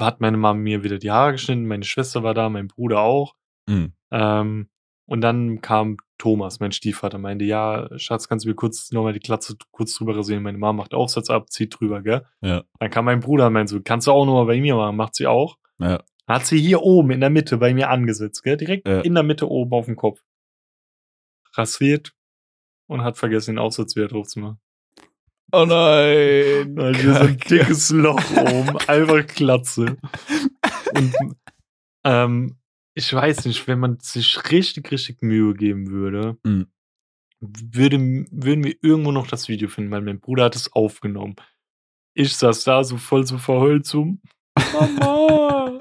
hat 0.01 0.21
meine 0.21 0.37
Mama 0.37 0.61
mir 0.61 0.85
wieder 0.85 0.99
die 0.99 1.11
Haare 1.11 1.33
geschnitten, 1.33 1.67
meine 1.67 1.85
Schwester 1.85 2.23
war 2.23 2.35
da, 2.35 2.49
mein 2.49 2.69
Bruder 2.69 3.01
auch. 3.01 3.35
Mhm. 3.69 3.93
Ähm, 4.11 4.69
und 5.07 5.21
dann 5.23 5.61
kam 5.63 5.97
Thomas, 6.19 6.61
mein 6.61 6.73
Stiefvater, 6.73 7.19
meinte, 7.19 7.45
ja, 7.45 7.89
Schatz, 7.99 8.29
kannst 8.29 8.45
du 8.45 8.49
mir 8.51 8.55
kurz 8.57 8.91
nochmal 8.93 9.13
die 9.13 9.21
Glatze 9.21 9.57
kurz 9.71 9.95
drüber 9.95 10.17
rasieren? 10.17 10.43
Meine 10.43 10.59
Mama 10.59 10.83
macht 10.83 10.93
Aufsatz 10.95 11.31
ab, 11.31 11.51
zieht 11.51 11.79
drüber, 11.79 12.03
gell? 12.03 12.27
Ja. 12.41 12.65
Dann 12.81 12.91
kam 12.91 13.05
mein 13.07 13.21
Bruder 13.21 13.47
und 13.47 13.53
meinte 13.55 13.71
so, 13.73 13.81
kannst 13.83 14.07
du 14.07 14.13
auch 14.13 14.27
nochmal 14.27 14.47
bei 14.47 14.61
mir 14.61 14.75
machen? 14.75 14.97
Macht 14.97 15.15
sie 15.15 15.27
auch. 15.27 15.57
Ja. 15.79 16.03
Hat 16.27 16.45
sie 16.45 16.59
hier 16.61 16.83
oben 16.83 17.11
in 17.13 17.21
der 17.21 17.31
Mitte 17.31 17.57
bei 17.57 17.73
mir 17.73 17.89
angesetzt, 17.89 18.43
gell? 18.43 18.57
Direkt 18.59 18.87
Ja. 18.87 19.01
in 19.01 19.15
der 19.15 19.23
Mitte 19.23 19.49
oben 19.49 19.73
auf 19.73 19.87
dem 19.87 19.97
Kopf. 19.97 20.21
Rasiert 21.55 22.13
und 22.87 23.03
hat 23.03 23.17
vergessen, 23.17 23.53
den 23.55 23.59
Aufsatz 23.59 23.97
wieder 23.97 24.09
drauf 24.09 24.29
zu 24.29 24.41
machen. 24.41 24.61
Oh 25.53 25.65
nein. 25.65 26.77
Hier 27.01 27.15
so 27.15 27.21
ein 27.21 27.39
dickes 27.39 27.91
Loch 27.91 28.21
oben, 28.33 28.77
einfach 28.87 29.27
Glatze. 29.27 29.97
Und 30.95 31.15
ähm, 32.05 32.58
ich 32.99 33.13
weiß 33.15 33.45
nicht, 33.45 33.69
wenn 33.69 33.79
man 33.79 33.99
sich 34.01 34.51
richtig, 34.51 34.91
richtig 34.91 35.23
Mühe 35.23 35.55
geben 35.55 35.91
würde, 35.91 36.37
Mhm. 36.45 36.67
würde, 37.41 37.99
würden 38.33 38.65
wir 38.65 38.75
irgendwo 38.83 39.13
noch 39.13 39.29
das 39.29 39.49
Video 39.49 39.69
finden, 39.69 39.93
weil 39.93 40.03
mein 40.03 40.19
Bruder 40.19 40.45
hat 40.47 40.57
es 40.57 40.73
aufgenommen. 40.73 41.37
Ich 42.15 42.35
saß 42.37 42.65
da 42.65 42.83
so 42.83 42.97
voll 42.97 43.25
so 43.25 43.39
verheult 43.39 43.87
so, 43.87 44.17
Mama. 44.73 45.79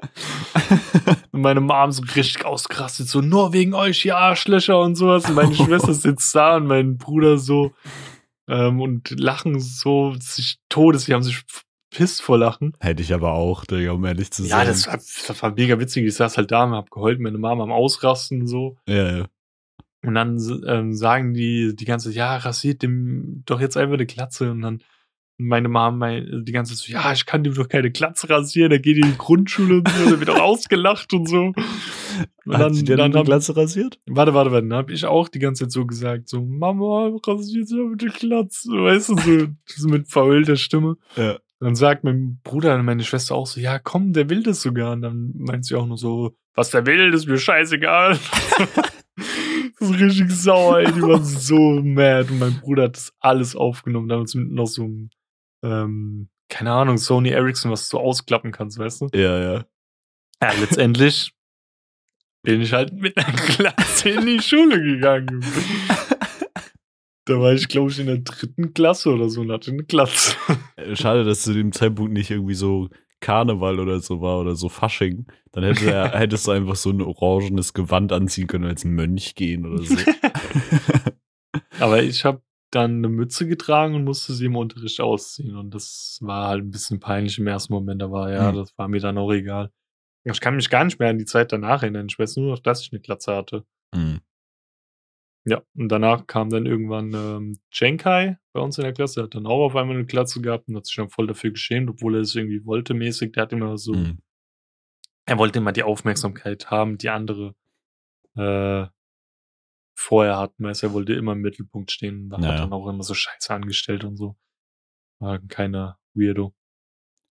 und 1.31 1.41
meine 1.41 1.59
Mom 1.61 1.91
so 1.91 2.03
richtig 2.15 2.45
ausgerastet, 2.45 3.07
so 3.07 3.21
nur 3.21 3.51
wegen 3.53 3.73
euch, 3.73 4.05
ihr 4.05 4.15
Arschlöcher 4.17 4.79
und 4.79 4.95
sowas. 4.95 5.27
Und 5.27 5.33
meine 5.35 5.55
Schwester 5.55 5.93
sitzt 5.95 6.35
da 6.35 6.57
und 6.57 6.67
mein 6.67 6.97
Bruder 6.99 7.39
so 7.39 7.73
ähm, 8.47 8.79
und 8.79 9.19
lachen 9.19 9.59
so 9.59 10.13
sich 10.19 10.59
todes, 10.69 11.05
die 11.05 11.15
haben 11.15 11.23
sich 11.23 11.41
pisst 11.89 12.21
vor 12.21 12.37
Lachen. 12.37 12.73
Hätte 12.79 13.01
ich 13.01 13.13
aber 13.13 13.31
auch, 13.33 13.65
Digga, 13.65 13.91
um 13.91 14.03
ehrlich 14.05 14.31
zu 14.31 14.43
Ja, 14.43 14.49
sein. 14.57 14.67
das 14.67 14.87
war, 14.87 14.93
das 14.97 15.41
war 15.41 15.53
mega 15.55 15.79
witzig. 15.79 16.05
Ich 16.05 16.15
saß 16.15 16.37
halt 16.37 16.51
da 16.51 16.63
und 16.65 16.71
hab 16.73 16.91
geheult, 16.91 17.19
meine 17.19 17.37
Mama 17.37 17.63
am 17.63 17.71
Ausrasten 17.71 18.41
und 18.41 18.47
so. 18.47 18.77
Ja, 18.87 19.17
ja. 19.19 19.25
Und 20.05 20.13
dann 20.15 20.37
ähm, 20.67 20.93
sagen 20.93 21.33
die 21.33 21.75
die 21.75 21.85
ganze 21.85 22.09
Zeit, 22.09 22.15
ja, 22.17 22.37
rasiert 22.37 22.81
dem 22.83 23.43
doch 23.45 23.59
jetzt 23.59 23.77
einfach 23.77 23.95
eine 23.95 24.05
Glatze. 24.05 24.51
Und 24.51 24.61
dann 24.61 24.81
meine 25.39 25.69
Mama 25.69 25.95
mein, 25.95 26.45
die 26.45 26.51
ganze 26.51 26.75
Zeit 26.75 26.85
so, 26.85 26.91
ja, 26.93 27.11
ich 27.13 27.25
kann 27.25 27.43
dem 27.43 27.53
doch 27.53 27.67
keine 27.67 27.91
Glatze 27.91 28.29
rasieren, 28.29 28.69
der 28.69 28.79
geht 28.79 28.97
in 28.97 29.11
die 29.11 29.17
Grundschule 29.17 29.77
und 29.79 29.87
so, 29.89 30.09
der 30.09 30.19
wird 30.19 30.29
auch 30.31 30.39
ausgelacht 30.39 31.13
und 31.13 31.27
so. 31.27 31.53
Und 32.45 32.57
Hat 32.57 32.73
sie 32.73 32.83
dir 32.83 32.95
dann 32.97 33.11
die 33.11 33.17
hab- 33.17 33.25
Glatze 33.25 33.55
rasiert? 33.55 33.99
Warte, 34.07 34.33
warte, 34.33 34.51
warte. 34.51 34.67
Dann 34.67 34.77
habe 34.77 34.93
ich 34.93 35.05
auch 35.05 35.27
die 35.29 35.39
ganze 35.39 35.65
Zeit 35.65 35.71
so 35.71 35.85
gesagt, 35.85 36.29
so, 36.29 36.41
Mama, 36.43 37.11
rasiert 37.25 37.69
doch 37.71 37.89
bitte 37.95 38.07
Glatze. 38.17 38.69
Weißt 38.71 39.09
du, 39.09 39.17
so, 39.17 39.47
so 39.65 39.87
mit 39.89 40.07
verheulter 40.07 40.55
Stimme. 40.55 40.97
Ja. 41.15 41.37
Dann 41.59 41.75
sagt 41.75 42.03
mein 42.03 42.39
Bruder 42.43 42.75
und 42.75 42.85
meine 42.85 43.03
Schwester 43.03 43.35
auch 43.35 43.47
so, 43.47 43.59
ja, 43.59 43.79
komm, 43.79 44.13
der 44.13 44.29
will 44.29 44.43
das 44.43 44.61
sogar. 44.61 44.93
Und 44.93 45.01
dann 45.01 45.33
meint 45.35 45.65
sie 45.65 45.75
auch 45.75 45.87
nur 45.87 45.97
so, 45.97 46.35
was 46.53 46.69
der 46.69 46.85
will, 46.85 47.13
ist 47.13 47.27
mir 47.27 47.37
scheißegal. 47.37 48.19
das 49.79 49.89
ist 49.89 49.99
richtig 49.99 50.31
sauer, 50.31 50.79
ey. 50.79 50.91
Die 50.91 51.01
waren 51.01 51.23
so 51.23 51.81
mad. 51.81 52.29
Und 52.31 52.39
mein 52.39 52.59
Bruder 52.59 52.83
hat 52.83 52.95
das 52.95 53.11
alles 53.19 53.55
aufgenommen, 53.55 54.07
damals 54.07 54.35
mit 54.35 54.51
noch 54.51 54.67
so 54.67 54.83
einem, 54.83 55.09
ähm, 55.63 56.29
keine 56.49 56.71
Ahnung, 56.71 56.97
Sony 56.97 57.29
Ericsson, 57.29 57.71
was 57.71 57.89
du 57.89 57.97
ausklappen 57.97 58.51
kannst, 58.51 58.77
weißt 58.77 59.01
du? 59.01 59.09
Ja, 59.13 59.39
ja. 59.39 59.65
Ja, 60.41 60.51
letztendlich 60.59 61.33
bin 62.43 62.61
ich 62.61 62.71
halt 62.71 62.93
mit 62.93 63.17
einer 63.17 63.33
Klasse 63.35 64.09
in 64.09 64.25
die 64.25 64.41
Schule 64.41 64.81
gegangen. 64.81 65.43
Da 67.27 67.39
war 67.39 67.53
ich, 67.53 67.67
glaube 67.67 67.91
ich, 67.91 67.99
in 67.99 68.05
der 68.07 68.19
dritten 68.19 68.73
Klasse 68.73 69.09
oder 69.13 69.29
so 69.29 69.41
und 69.41 69.51
hatte 69.51 69.71
eine 69.71 69.83
Glatze. 69.83 70.33
Äh, 70.77 70.95
Schade, 70.95 71.23
dass 71.25 71.41
zu 71.43 71.53
dem 71.53 71.71
Zeitpunkt 71.73 72.13
nicht 72.13 72.31
irgendwie 72.31 72.53
so 72.53 72.89
Karneval 73.19 73.79
oder 73.79 73.99
so 73.99 74.21
war 74.21 74.39
oder 74.39 74.55
so 74.55 74.69
Fasching. 74.69 75.25
Dann 75.51 75.63
hätte 75.63 75.91
er, 75.91 76.11
hättest 76.19 76.47
du 76.47 76.51
einfach 76.51 76.75
so 76.75 76.89
ein 76.91 77.01
orangenes 77.01 77.73
Gewand 77.73 78.11
anziehen 78.13 78.47
können, 78.47 78.65
als 78.65 78.85
Mönch 78.85 79.35
gehen 79.35 79.65
oder 79.65 79.83
so. 79.83 79.95
Aber 81.79 82.01
ich 82.01 82.25
habe 82.25 82.41
dann 82.71 82.97
eine 82.97 83.09
Mütze 83.09 83.47
getragen 83.47 83.95
und 83.95 84.03
musste 84.03 84.33
sie 84.33 84.45
im 84.45 84.55
Unterricht 84.55 84.99
ausziehen. 84.99 85.55
Und 85.55 85.73
das 85.73 86.19
war 86.21 86.47
halt 86.49 86.63
ein 86.63 86.71
bisschen 86.71 86.99
peinlich 86.99 87.37
im 87.39 87.47
ersten 87.47 87.73
Moment. 87.73 88.01
Da 88.01 88.11
war 88.11 88.31
ja, 88.31 88.51
Mhm. 88.51 88.55
das 88.57 88.77
war 88.77 88.87
mir 88.87 88.99
dann 88.99 89.17
auch 89.17 89.31
egal. 89.31 89.71
Ich 90.23 90.41
kann 90.41 90.55
mich 90.57 90.69
gar 90.69 90.83
nicht 90.83 90.99
mehr 90.99 91.09
an 91.09 91.17
die 91.19 91.25
Zeit 91.25 91.51
danach 91.53 91.81
erinnern. 91.83 92.07
Ich 92.09 92.19
weiß 92.19 92.35
nur 92.37 92.51
noch, 92.51 92.59
dass 92.59 92.81
ich 92.81 92.91
eine 92.91 92.99
Glatze 93.01 93.35
hatte. 93.35 93.65
Mhm. 93.95 94.19
Ja, 95.49 95.63
und 95.75 95.87
danach 95.89 96.27
kam 96.27 96.49
dann 96.49 96.65
irgendwann 96.65 97.13
ähm, 97.13 97.59
Jenkai 97.71 98.37
bei 98.51 98.59
uns 98.59 98.77
in 98.77 98.83
der 98.83 98.91
Klasse. 98.93 99.15
Der 99.21 99.23
hat 99.25 99.35
dann 99.35 99.45
auch 99.45 99.63
auf 99.65 99.75
einmal 99.77 99.95
eine 99.95 100.05
Glatze 100.05 100.41
gehabt 100.41 100.67
und 100.67 100.75
hat 100.75 100.85
sich 100.85 100.95
dann 100.97 101.09
voll 101.09 101.25
dafür 101.27 101.51
geschämt, 101.51 101.89
obwohl 101.89 102.15
er 102.15 102.21
es 102.21 102.35
irgendwie 102.35 102.65
wollte 102.65 102.93
mäßig. 102.93 103.31
Der 103.31 103.43
hat 103.43 103.53
immer 103.53 103.77
so, 103.77 103.93
Mhm. 103.93 104.19
er 105.25 105.37
wollte 105.37 105.59
immer 105.59 105.71
die 105.71 105.83
Aufmerksamkeit 105.83 106.69
haben, 106.69 106.97
die 106.97 107.09
andere 107.09 107.55
äh, 108.35 108.87
vorher 109.95 110.37
hatten. 110.37 110.63
Weißt, 110.63 110.83
er 110.83 110.93
wollte 110.93 111.13
immer 111.13 111.31
im 111.31 111.39
Mittelpunkt 111.41 111.91
stehen. 111.91 112.29
Da 112.29 112.39
Ja, 112.39 112.47
hat 112.49 112.59
dann 112.59 112.73
auch 112.73 112.87
immer 112.87 113.03
so 113.03 113.13
Scheiße 113.13 113.53
angestellt 113.53 114.03
und 114.03 114.17
so. 114.17 114.35
War 115.19 115.39
keiner 115.39 115.97
Weirdo. 116.13 116.53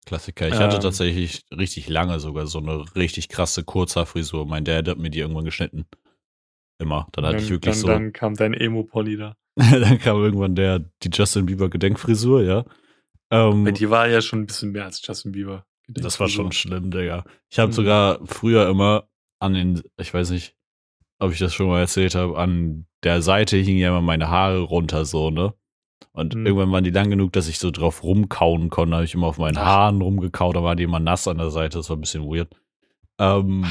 Klassiker. 0.05 0.49
Ich 0.49 0.55
hatte 0.55 0.77
Ähm. 0.77 0.83
tatsächlich 0.83 1.45
richtig 1.53 1.89
lange 1.89 2.19
sogar 2.21 2.47
so 2.47 2.59
eine 2.59 2.85
richtig 2.97 3.29
krasse 3.29 3.65
Kurzhaarfrisur. 3.65 4.47
Mein 4.47 4.65
Dad 4.65 4.89
hat 4.89 4.99
mir 4.99 5.11
die 5.11 5.21
irgendwann 5.21 5.45
geschnitten. 5.45 5.87
Immer. 6.81 7.07
Dann 7.13 7.25
hatte 7.27 7.37
dann, 7.37 7.45
ich 7.45 7.51
wirklich 7.51 7.75
dann, 7.75 7.81
so. 7.81 7.87
dann 7.87 8.13
kam 8.13 8.35
dein 8.35 8.55
Emo-Pony 8.55 9.17
da. 9.17 9.37
dann 9.57 9.99
kam 9.99 10.17
irgendwann 10.23 10.55
der, 10.55 10.81
die 11.03 11.11
Justin 11.13 11.47
Bieber 11.47 11.69
Gedenkfrisur, 11.69 12.43
ja. 12.43 12.65
Ähm, 13.31 13.73
dir 13.75 13.91
war 13.91 14.09
ja 14.09 14.21
schon 14.23 14.41
ein 14.41 14.47
bisschen 14.47 14.73
mehr 14.73 14.85
als 14.87 15.07
Justin 15.07 15.33
Bieber. 15.33 15.65
das 15.89 16.19
war 16.19 16.29
schon 16.29 16.53
schlimm, 16.53 16.91
Digga. 16.91 17.25
Ich 17.51 17.59
habe 17.59 17.69
Mhm. 17.69 17.73
sogar 17.75 18.27
früher 18.27 18.69
immer 18.69 19.09
an 19.41 19.55
den, 19.55 19.83
ich 19.99 20.13
weiß 20.13 20.31
nicht, 20.31 20.57
ob 21.19 21.33
ich 21.33 21.39
das 21.39 21.53
schon 21.55 21.69
mal 21.69 21.81
erzählt 21.81 22.15
habe, 22.15 22.39
an 22.39 22.87
der 23.05 23.23
Seite 23.23 23.57
hingen 23.59 23.79
ja 23.79 23.89
immer 23.91 24.01
meine 24.01 24.29
Haare 24.29 24.61
runter, 24.61 25.05
so, 25.05 25.31
ne? 25.31 25.53
Und 26.13 26.35
Mhm. 26.35 26.47
irgendwann 26.47 26.73
waren 26.73 26.85
die 26.85 26.91
lang 26.91 27.11
genug, 27.11 27.33
dass 27.35 27.47
ich 27.49 27.59
so 27.59 27.71
drauf 27.71 28.03
rumkauen 28.03 28.71
konnte. 28.71 28.91
Da 28.93 28.97
habe 28.97 29.05
ich 29.05 29.15
immer 29.15 29.27
auf 29.27 29.39
meinen. 29.39 29.59
Haaren 29.59 30.01
rumgekaut, 30.01 30.57
da 30.57 30.63
waren 30.63 30.77
die 30.77 30.83
immer 30.85 30.99
nass 31.01 31.29
an 31.29 31.39
der 31.39 31.51
Seite. 31.51 31.79
Das 31.79 31.91
war 31.91 31.97
ein 31.97 32.01
bisschen 32.01 32.25
weird. 32.25 32.49
Ähm, 33.19 33.67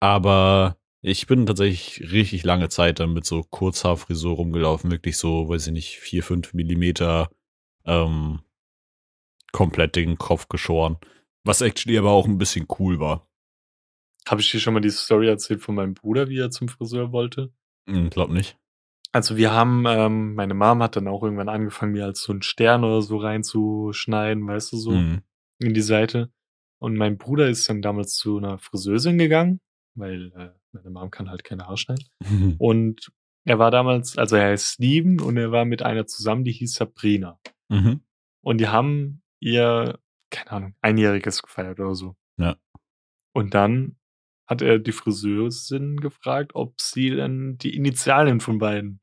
aber 0.00 0.76
ich 1.08 1.28
bin 1.28 1.46
tatsächlich 1.46 2.10
richtig 2.12 2.42
lange 2.42 2.68
Zeit 2.68 2.98
dann 2.98 3.12
mit 3.12 3.24
so 3.24 3.42
Kurzhaarfrisur 3.42 4.34
rumgelaufen. 4.34 4.90
Wirklich 4.90 5.16
so, 5.16 5.48
weiß 5.48 5.68
ich 5.68 5.72
nicht, 5.72 5.98
vier, 5.98 6.24
fünf 6.24 6.52
Millimeter 6.52 7.30
ähm, 7.84 8.40
komplett 9.52 9.94
den 9.94 10.18
Kopf 10.18 10.48
geschoren. 10.48 10.96
Was 11.44 11.60
actually 11.60 11.96
aber 11.96 12.10
auch 12.10 12.26
ein 12.26 12.38
bisschen 12.38 12.66
cool 12.80 12.98
war. 12.98 13.28
Habe 14.26 14.40
ich 14.40 14.50
dir 14.50 14.58
schon 14.58 14.74
mal 14.74 14.80
die 14.80 14.90
Story 14.90 15.28
erzählt 15.28 15.62
von 15.62 15.76
meinem 15.76 15.94
Bruder, 15.94 16.28
wie 16.28 16.38
er 16.38 16.50
zum 16.50 16.68
Friseur 16.68 17.12
wollte? 17.12 17.52
Hm, 17.88 18.10
glaub 18.10 18.30
nicht. 18.30 18.58
Also 19.12 19.36
wir 19.36 19.52
haben, 19.52 19.84
ähm, 19.86 20.34
meine 20.34 20.54
Mom 20.54 20.82
hat 20.82 20.96
dann 20.96 21.06
auch 21.06 21.22
irgendwann 21.22 21.48
angefangen, 21.48 21.92
mir 21.92 22.04
als 22.04 22.20
so 22.22 22.32
einen 22.32 22.42
Stern 22.42 22.82
oder 22.82 23.00
so 23.00 23.18
reinzuschneiden, 23.18 24.44
weißt 24.46 24.72
du, 24.72 24.76
so 24.76 24.90
Mhm. 24.90 25.22
in 25.60 25.72
die 25.72 25.80
Seite. 25.82 26.32
Und 26.78 26.96
mein 26.96 27.16
Bruder 27.16 27.48
ist 27.48 27.68
dann 27.68 27.80
damals 27.80 28.16
zu 28.16 28.38
einer 28.38 28.58
Friseusin 28.58 29.16
gegangen, 29.18 29.60
weil 29.94 30.32
äh, 30.36 30.55
meine 30.76 30.90
Mom 30.90 31.10
kann 31.10 31.30
halt 31.30 31.44
keine 31.44 31.66
Haare 31.66 31.76
schneiden. 31.76 32.06
Und 32.58 33.10
er 33.44 33.58
war 33.58 33.70
damals, 33.70 34.18
also 34.18 34.36
er 34.36 34.48
heißt 34.48 34.74
Steven 34.74 35.20
und 35.20 35.36
er 35.36 35.52
war 35.52 35.64
mit 35.64 35.80
einer 35.80 36.06
zusammen, 36.06 36.42
die 36.42 36.50
hieß 36.50 36.74
Sabrina. 36.74 37.38
mhm. 37.68 38.00
Und 38.42 38.58
die 38.58 38.68
haben 38.68 39.22
ihr, 39.40 40.00
keine 40.30 40.50
Ahnung, 40.50 40.74
einjähriges 40.80 41.42
gefeiert 41.42 41.78
oder 41.78 41.94
so. 41.94 42.16
Ja. 42.38 42.56
Und 43.32 43.54
dann 43.54 43.96
hat 44.48 44.62
er 44.62 44.78
die 44.78 44.92
Friseurin 44.92 45.96
gefragt, 45.98 46.54
ob 46.54 46.80
sie 46.80 47.10
dann 47.10 47.56
die 47.58 47.74
Initialen 47.74 48.40
von 48.40 48.58
beiden 48.58 49.00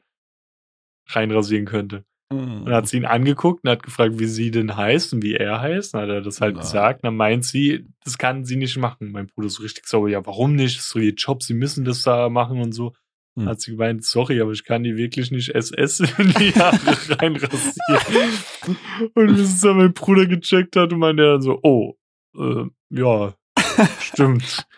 reinrasieren 1.08 1.66
könnte. 1.66 2.06
Und 2.40 2.66
dann 2.66 2.74
hat 2.74 2.88
sie 2.88 2.98
ihn 2.98 3.06
angeguckt 3.06 3.64
und 3.64 3.70
hat 3.70 3.84
gefragt, 3.84 4.20
wie 4.20 4.26
sie 4.26 4.52
denn 4.52 4.76
heißt 4.76 5.14
und 5.14 5.24
wie 5.24 5.36
er 5.36 5.62
heißt. 5.62 5.94
Dann 5.94 6.02
hat 6.04 6.10
er 6.10 6.22
das 6.22 6.42
halt 6.42 6.56
Ah. 6.58 6.60
gesagt. 6.62 7.04
Und 7.04 7.08
dann 7.08 7.16
meint 7.18 7.46
sie, 7.46 7.86
das 8.04 8.18
kann 8.18 8.46
sie 8.46 8.56
nicht 8.56 8.78
machen. 8.78 9.12
Mein 9.12 9.28
Bruder 9.28 9.48
ist 9.48 9.56
so 9.56 9.64
richtig 9.64 9.86
sauer. 9.88 10.10
Ja, 10.10 10.26
warum 10.26 10.56
nicht? 10.56 10.78
Das 10.78 10.84
ist 10.86 10.90
so 10.92 11.00
ihr 11.00 11.14
Job, 11.14 11.44
sie 11.44 11.54
müssen 11.54 11.86
das 11.86 12.02
da 12.04 12.30
machen 12.30 12.60
und 12.62 12.72
so. 12.74 12.94
Hm. 13.36 13.48
Hat 13.48 13.62
sie 13.62 13.72
gemeint, 13.72 14.04
sorry, 14.06 14.40
aber 14.42 14.52
ich 14.52 14.64
kann 14.64 14.84
die 14.84 14.96
wirklich 14.96 15.32
nicht 15.32 15.50
SS 15.56 16.00
in 16.20 16.34
die 16.40 16.54
Haare 16.54 16.78
reinrasieren. 17.22 18.34
und 19.16 19.28
bis 19.36 19.40
es 19.56 19.62
dann 19.62 19.78
mein 19.78 19.94
Bruder 19.94 20.26
gecheckt 20.28 20.76
hat 20.76 20.94
und 20.94 21.00
meinte 21.00 21.24
er 21.24 21.32
dann 21.34 21.42
so, 21.42 21.60
oh, 21.64 21.96
äh, 22.38 22.66
ja, 22.92 23.34
stimmt. 24.00 24.66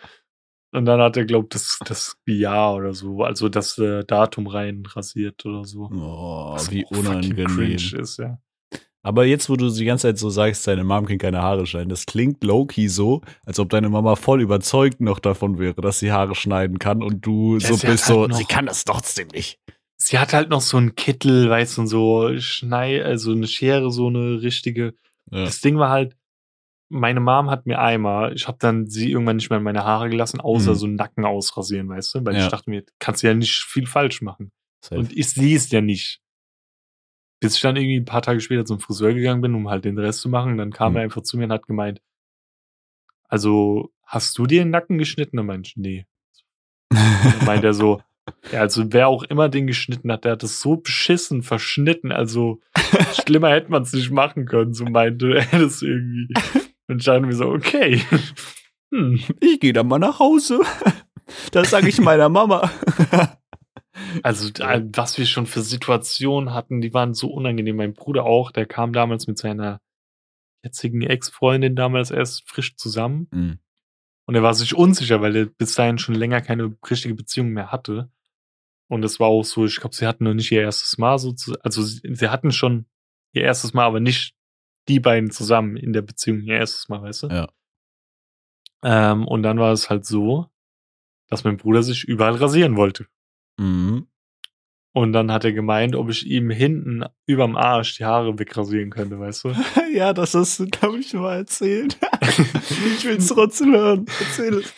Und 0.76 0.86
dann 0.86 1.00
hat 1.02 1.16
er, 1.18 1.26
glaubt, 1.26 1.56
das, 1.56 1.80
das 1.86 2.18
Jahr 2.26 2.76
oder 2.76 2.94
so, 2.94 3.24
also 3.24 3.50
das 3.50 3.78
äh, 3.78 4.04
Datum 4.06 4.48
rein 4.48 4.84
rasiert 4.86 5.46
oder 5.46 5.64
so. 5.66 5.90
Oh, 5.94 6.54
Was 6.54 6.70
wie 6.72 6.86
unangenehm. 6.86 7.76
ist, 7.76 8.18
ja. 8.20 8.38
Aber 9.02 9.24
jetzt, 9.26 9.50
wo 9.52 9.56
du 9.56 9.70
die 9.70 9.86
ganze 9.86 10.08
Zeit 10.08 10.18
so 10.18 10.32
sagst, 10.32 10.68
deine 10.68 10.84
Mom 10.84 11.06
kann 11.06 11.20
keine 11.20 11.42
Haare 11.42 11.68
schneiden, 11.68 11.90
das 11.90 12.08
klingt 12.08 12.44
low-key 12.44 12.88
so, 12.88 13.22
als 13.46 13.60
ob 13.60 13.70
deine 13.70 13.88
Mama 13.90 14.16
voll 14.16 14.42
überzeugt 14.42 15.00
noch 15.00 15.20
davon 15.20 15.60
wäre, 15.60 15.80
dass 15.80 16.00
sie 16.00 16.12
Haare 16.12 16.34
schneiden 16.34 16.80
kann 16.80 17.04
und 17.04 17.24
du 17.26 17.58
Ja, 17.58 17.68
so 17.68 17.74
bist 17.74 17.88
halt 17.88 18.00
so, 18.00 18.28
noch- 18.28 18.36
sie 18.36 18.46
kann 18.46 18.66
das 18.66 18.84
trotzdem 18.84 19.28
nicht. 19.28 19.60
Sie 19.98 20.18
hat 20.20 20.34
halt 20.34 20.50
noch 20.50 20.62
so 20.62 20.78
einen 20.78 20.96
Kittel, 20.96 21.50
weißt 21.50 21.78
du, 21.78 21.82
und 21.82 21.88
so 21.88 22.32
Schnei, 22.40 23.04
also 23.06 23.32
eine 23.32 23.48
Schere, 23.48 23.92
so 23.92 24.08
eine 24.08 24.42
richtige. 24.42 24.94
Ja. 25.32 25.46
Das 25.46 25.62
Ding 25.62 25.78
war 25.78 25.90
halt, 25.90 26.16
meine 26.90 27.20
Mom 27.20 27.50
hat 27.50 27.66
mir 27.66 27.80
einmal, 27.80 28.34
ich 28.34 28.48
habe 28.48 28.58
dann 28.60 28.88
sie 28.88 29.12
irgendwann 29.12 29.38
nicht 29.38 29.50
mehr 29.50 29.58
in 29.58 29.64
meine 29.64 29.84
Haare 29.84 30.10
gelassen, 30.10 30.40
außer 30.40 30.72
Mhm. 30.72 30.76
so 30.76 30.88
Nacken 30.88 31.26
ausrasieren, 31.26 31.90
weißt 31.90 32.16
du? 32.16 32.26
Weil 32.26 32.36
Ja. 32.36 32.46
ich 32.46 32.52
dachte 32.52 32.70
mir, 32.70 32.84
kannst 33.00 33.24
du 33.24 33.28
ja 33.28 33.34
nicht 33.34 33.64
viel 33.64 33.88
falsch 33.88 34.22
machen. 34.22 34.52
Safe. 34.84 35.00
Und 35.00 35.12
ich 35.18 35.30
sehe 35.32 35.56
es 35.56 35.72
ja 35.72 35.82
nicht. 35.82 36.22
Bis 37.42 37.56
ich 37.56 37.62
dann 37.62 37.76
irgendwie 37.76 37.98
ein 38.00 38.06
paar 38.06 38.22
Tage 38.22 38.40
später 38.40 38.66
zum 38.66 38.80
Friseur 38.80 39.14
gegangen 39.14 39.42
bin, 39.42 39.56
um 39.56 39.70
halt 39.70 39.84
den 39.86 39.98
Rest 39.98 40.22
zu 40.22 40.30
machen. 40.30 40.58
Dann 40.58 40.72
kam 40.72 40.94
Mhm. 40.94 40.98
er 40.98 41.04
einfach 41.04 41.22
zu 41.24 41.38
mir 41.38 41.46
und 41.46 41.52
hat 41.52 41.68
gemeint, 41.68 42.02
also 43.28 43.92
hast 44.06 44.38
du 44.38 44.46
dir 44.46 44.62
den 44.64 44.70
Nacken 44.70 44.98
geschnitten? 44.98 45.38
Dann 45.38 45.46
meinte 45.48 45.68
ich, 45.70 45.78
nee. 45.78 46.06
Dann 46.90 47.46
meint 47.46 47.64
er 47.64 47.74
so, 47.74 48.02
ja, 48.52 48.62
also 48.62 48.92
wer 48.94 49.08
auch 49.08 49.24
immer 49.24 49.50
den 49.50 49.68
geschnitten 49.68 50.12
hat, 50.12 50.24
der 50.26 50.34
hat 50.34 50.44
es 50.44 50.62
so 50.62 50.78
beschissen 50.78 51.44
verschnitten. 51.44 52.12
Also 52.12 52.62
schlimmer 53.26 53.50
hätte 53.50 53.72
man 53.72 53.84
es 53.84 53.94
nicht 53.94 54.12
machen 54.12 54.46
können, 54.46 54.74
so 54.74 54.86
meinte 54.86 55.36
er 55.52 55.60
das 55.60 55.82
irgendwie. 55.82 56.34
Dachte 56.88 57.22
mir 57.22 57.34
so, 57.36 57.46
okay. 57.50 58.02
Hm. 58.94 59.20
ich 59.42 59.60
gehe 59.60 59.74
dann 59.74 59.88
mal 59.88 60.00
nach 60.00 60.20
Hause. 60.20 60.60
Das 61.52 61.72
sage 61.72 61.90
ich 61.90 62.00
meiner 62.00 62.30
Mama. 62.30 62.70
Also, 64.24 64.50
da- 64.52 64.82
was 64.94 65.18
wir 65.18 65.26
schon 65.26 65.46
für 65.46 65.62
Situationen 65.62 66.54
hatten, 66.54 66.82
die 66.82 66.94
waren 66.94 67.14
so 67.14 67.30
unangenehm. 67.30 67.78
Mein 67.78 67.94
Bruder 67.94 68.26
auch, 68.26 68.52
der 68.52 68.66
kam 68.66 68.92
damals 68.94 69.26
mit 69.26 69.38
seiner 69.38 69.80
jetzigen 70.64 71.02
Ex-Freundin 71.02 71.76
damals 71.76 72.12
erst 72.12 72.48
frisch 72.48 72.76
zusammen. 72.76 73.28
Mhm. 73.32 73.60
Und 74.28 74.36
er 74.36 74.44
war 74.44 74.54
sich 74.54 74.76
unsicher, 74.76 75.22
weil 75.22 75.36
er 75.36 75.46
bis 75.46 75.76
dahin 75.76 75.98
schon 75.98 76.16
länger 76.16 76.42
keine 76.42 76.76
richtige 76.90 77.16
Beziehung 77.16 77.50
mehr 77.50 77.72
hatte. 77.72 78.12
Und 78.88 79.04
es 79.04 79.20
war 79.20 79.28
auch 79.30 79.44
so, 79.44 79.66
ich 79.66 79.78
glaube, 79.80 79.96
sie 79.96 80.06
hatten 80.06 80.26
noch 80.26 80.34
nicht 80.34 80.52
ihr 80.52 80.62
erstes 80.62 80.98
Mal 80.98 81.18
so, 81.18 81.32
zu, 81.32 81.56
also 81.64 81.82
sie, 81.82 82.02
sie 82.14 82.30
hatten 82.30 82.52
schon 82.52 82.86
ihr 83.32 83.44
erstes 83.44 83.74
Mal, 83.74 83.86
aber 83.86 84.00
nicht 84.00 84.35
die 84.88 85.00
beiden 85.00 85.32
zusammen 85.32 85.78
in 85.78 85.94
der 85.94 86.02
Beziehung 86.02 86.42
ihr 86.42 86.58
erstes 86.58 86.90
Mal, 86.90 87.02
weißt 87.02 87.24
du? 87.24 87.28
Ja. 87.28 87.50
Ähm, 88.84 89.28
und 89.28 89.44
dann 89.44 89.60
war 89.60 89.72
es 89.72 89.90
halt 89.90 90.06
so, 90.06 90.48
dass 91.28 91.44
mein 91.44 91.58
Bruder 91.58 91.84
sich 91.84 92.04
überall 92.04 92.36
rasieren 92.36 92.76
wollte. 92.76 93.08
Mhm. 93.58 94.08
Und 94.96 95.12
dann 95.12 95.30
hat 95.30 95.44
er 95.44 95.52
gemeint, 95.52 95.94
ob 95.94 96.10
ich 96.10 96.26
ihm 96.26 96.50
hinten 96.50 97.04
überm 97.28 97.58
Arsch 97.58 97.98
die 97.98 98.06
Haare 98.06 98.40
wegrasieren 98.40 98.92
könnte, 98.92 99.20
weißt 99.20 99.44
du? 99.44 99.50
Ja, 99.94 100.12
das 100.14 100.34
hast 100.34 100.60
du, 100.60 100.68
glaube 100.68 101.00
ich, 101.00 101.14
mal 101.14 101.38
erzählt. 101.38 101.98
ich 102.98 103.06
will 103.06 103.16
es 103.18 103.28
trotzdem 103.28 103.74
hören. 103.74 104.06
Erzähl 104.20 104.56
es. 104.56 104.74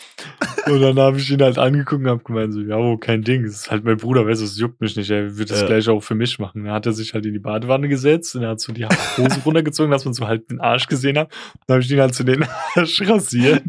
Und 0.72 0.82
dann 0.82 0.98
habe 1.00 1.18
ich 1.18 1.30
ihn 1.32 1.42
halt 1.42 1.58
angeguckt 1.58 2.02
und 2.04 2.10
habe 2.10 2.24
gemeint, 2.24 2.54
so, 2.54 2.60
ja, 2.62 2.98
kein 2.98 3.24
Ding. 3.24 3.44
Es 3.46 3.56
ist 3.62 3.72
halt 3.72 3.84
mein 3.86 3.98
Bruder, 3.98 4.28
weißt 4.28 4.42
du, 4.42 4.46
es 4.46 4.60
juckt 4.60 4.82
mich 4.82 4.96
nicht. 4.96 5.10
Er 5.10 5.38
wird 5.38 5.50
das 5.50 5.62
Ja. 5.62 5.68
gleich 5.68 5.88
auch 5.88 6.02
für 6.04 6.14
mich 6.14 6.38
machen. 6.40 6.66
Dann 6.66 6.74
hat 6.74 6.86
er 6.86 6.92
sich 6.94 7.14
halt 7.14 7.26
in 7.26 7.34
die 7.34 7.40
Badewanne 7.40 7.88
gesetzt 7.88 8.36
und 8.36 8.44
er 8.44 8.50
hat 8.50 8.60
so 8.60 8.74
die 8.74 8.86
Hose 8.86 9.40
runtergezogen, 9.46 9.92
dass 9.92 10.04
man 10.06 10.14
so 10.14 10.28
halt 10.28 10.50
den 10.52 10.60
Arsch 10.60 10.88
gesehen 10.88 11.18
hat. 11.18 11.32
Dann 11.68 11.76
habe 11.76 11.84
ich 11.84 11.92
ihn 11.92 12.00
halt 12.02 12.14
zu 12.16 12.24
den 12.26 12.46
Arsch 12.76 13.02
rasiert. 13.08 13.64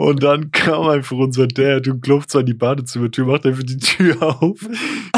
Und 0.00 0.22
dann 0.22 0.50
kam 0.50 0.88
einfach 0.88 1.18
unser 1.18 1.46
Dad 1.46 1.86
und 1.86 2.00
klopft 2.00 2.30
so 2.30 2.38
an 2.38 2.46
die 2.46 2.54
Badezimmertür, 2.54 3.26
macht 3.26 3.44
einfach 3.44 3.64
die 3.64 3.76
Tür 3.76 4.22
auf, 4.22 4.58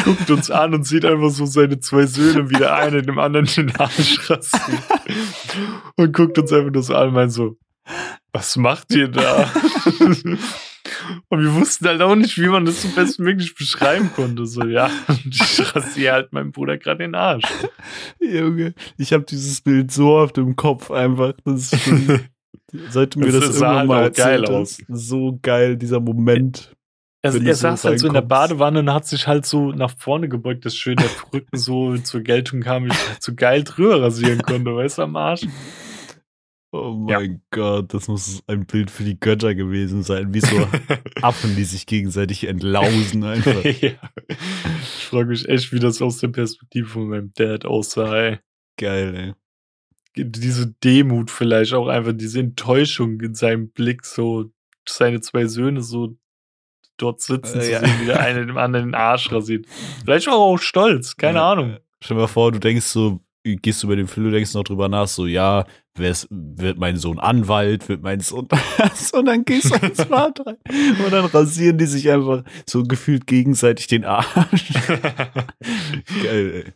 guckt 0.03 0.29
uns 0.29 0.51
an 0.51 0.75
und 0.75 0.85
sieht 0.85 1.05
einfach 1.05 1.31
so 1.31 1.47
seine 1.47 1.79
zwei 1.79 2.07
Söhne, 2.07 2.51
wie 2.51 2.57
der 2.57 2.75
eine 2.75 3.01
dem 3.01 3.21
anderen 3.21 3.47
den 3.47 3.77
Arsch 3.77 4.29
rasiert. 4.29 4.83
Und 5.95 6.13
guckt 6.13 6.37
uns 6.37 6.53
einfach 6.53 6.73
nur 6.73 6.83
so 6.83 6.97
an 6.97 7.11
und 7.11 7.15
meint 7.15 7.33
so, 7.33 7.57
was 8.33 8.57
macht 8.57 8.93
ihr 8.93 9.07
da? 9.07 9.49
Und 11.29 11.43
wir 11.43 11.55
wussten 11.55 11.87
halt 11.87 12.03
auch 12.03 12.17
nicht, 12.17 12.37
wie 12.39 12.49
man 12.49 12.65
das 12.65 12.83
so 12.83 12.89
bestmöglich 12.89 13.55
beschreiben 13.55 14.11
konnte. 14.17 14.47
So, 14.47 14.65
ja, 14.65 14.91
ich 15.31 15.77
rasiere 15.77 16.13
halt 16.13 16.33
meinem 16.33 16.51
Bruder 16.51 16.77
gerade 16.77 17.05
den 17.05 17.15
Arsch. 17.15 17.45
Junge, 18.19 18.75
ich 18.99 19.13
habe 19.13 19.23
dieses 19.23 19.61
Bild 19.61 19.93
so 19.93 20.17
oft 20.17 20.39
im 20.39 20.57
Kopf 20.57 20.91
einfach. 20.91 21.35
Das 21.45 21.73
ist 21.73 21.85
schon, 21.85 22.21
du 22.73 23.19
mir 23.21 23.33
Das 23.33 23.47
das, 23.47 23.57
sah 23.57 23.75
irgendwann 23.75 23.77
halt 23.79 23.89
mal 23.89 24.11
auch 24.11 24.13
geil 24.15 24.41
erzählt 24.41 24.51
aus. 24.51 24.79
So 24.89 25.39
geil, 25.43 25.77
dieser 25.77 26.01
Moment. 26.01 26.75
Er, 27.25 27.35
Wenn 27.35 27.47
er 27.47 27.55
so 27.55 27.61
saß 27.63 27.85
halt 27.85 28.01
so 28.01 28.09
in 28.09 28.15
der. 28.15 28.23
Badewanne 28.23 28.81
und 28.81 28.93
hat 28.93 29.07
sich 29.07 29.27
halt 29.29 29.47
so 29.47 29.71
nach 29.71 29.93
vorne 29.97 30.29
gebeugt, 30.29 30.65
dass 30.65 30.75
schön 30.77 30.97
der 30.97 31.09
Rücken 31.33 31.57
so 31.57 31.97
zur 32.03 32.23
Geltung 32.23 32.61
kam, 32.63 32.87
ich 32.87 32.93
halt 33.09 33.23
so 33.23 33.35
geil 33.35 33.63
drüber 33.63 34.03
rasieren 34.03 34.43
konnte, 34.43 34.75
weißt 34.75 34.99
du, 34.99 35.03
am 35.03 35.15
Arsch. 35.17 35.43
Oh 36.75 37.07
Ja. 37.09 37.19
mein 37.21 37.43
Gott, 37.51 37.93
das 37.93 38.09
muss 38.09 38.43
ein 38.47 38.65
Bild 38.65 38.91
für 38.91 39.05
die 39.05 39.21
Götter 39.21 39.55
gewesen 39.55 40.03
sein. 40.03 40.33
Wie 40.33 40.41
so 40.41 40.57
Affen, 41.23 41.55
die 41.55 41.65
sich 41.65 41.85
gegenseitig 41.87 42.45
entlausen 42.49 43.23
einfach. 43.25 43.63
ja. 43.83 43.93
Ich 44.81 45.05
frage 45.05 45.27
mich 45.29 45.47
echt, 45.49 45.71
wie 45.73 45.79
das 45.81 46.01
aus 46.01 46.17
der 46.19 46.29
Perspektive 46.29 46.89
von 46.89 47.09
meinem 47.09 47.31
Dad 47.35 47.67
aussah, 47.67 48.17
ey. 48.17 48.39
Geil, 48.81 49.15
ey. 49.15 49.33
Diese 50.17 50.67
Demut 50.85 51.31
vielleicht 51.31 51.73
auch 51.75 51.89
einfach, 51.89 52.13
diese 52.15 52.41
Enttäuschung 52.41 53.21
in 53.21 53.35
seinem 53.35 53.71
Blick, 53.71 54.05
so 54.05 54.51
seine 54.89 55.21
zwei 55.21 55.47
Söhne 55.47 55.83
so 55.83 56.17
dort 56.97 57.21
sitzen 57.21 57.61
Äh, 57.61 57.63
zu 57.63 57.71
ja. 57.73 57.81
sehen, 57.81 58.01
wie 58.01 58.07
der 58.07 58.21
eine 58.21 58.45
dem 58.47 58.59
anderen 58.59 58.89
den 58.89 58.95
Arsch 58.95 59.31
rasiert. 59.33 59.67
Vielleicht 60.05 60.27
war 60.27 60.35
er 60.35 60.39
auch 60.39 60.59
stolz, 60.59 61.17
keine 61.17 61.39
Ja. 61.39 61.53
Ahnung. 61.53 61.77
Stell 62.03 62.17
dir 62.17 62.23
mal 62.23 62.27
vor, 62.27 62.53
du 62.53 62.59
denkst 62.59 62.85
so, 62.87 63.21
gehst 63.45 63.83
über 63.85 63.97
den 63.97 64.07
Film, 64.09 64.27
du 64.27 64.33
denkst 64.33 64.55
noch 64.55 64.65
drüber 64.65 64.89
nach, 64.89 65.07
so, 65.09 65.27
ja, 65.27 65.65
wer's, 65.97 66.27
wird 66.31 66.79
mein 66.79 66.97
Sohn 66.97 67.19
Anwalt, 67.19 67.89
wird 67.89 68.03
mein 68.03 68.21
Sohn 68.21 68.47
das, 68.79 69.13
und 69.13 69.25
dann 69.27 69.45
gehst 69.45 69.71
du 69.71 69.87
ins 69.87 70.05
Bad 70.07 70.45
rein. 70.47 70.57
Und 71.05 71.13
dann 71.13 71.25
rasieren 71.27 71.79
die 71.79 71.87
sich 71.87 72.11
einfach 72.11 72.45
so 72.69 72.83
gefühlt 72.85 73.27
gegenseitig 73.27 73.87
den 73.89 74.05
Arsch. 74.05 74.73
Geil, 76.23 76.65
ey. 76.67 76.73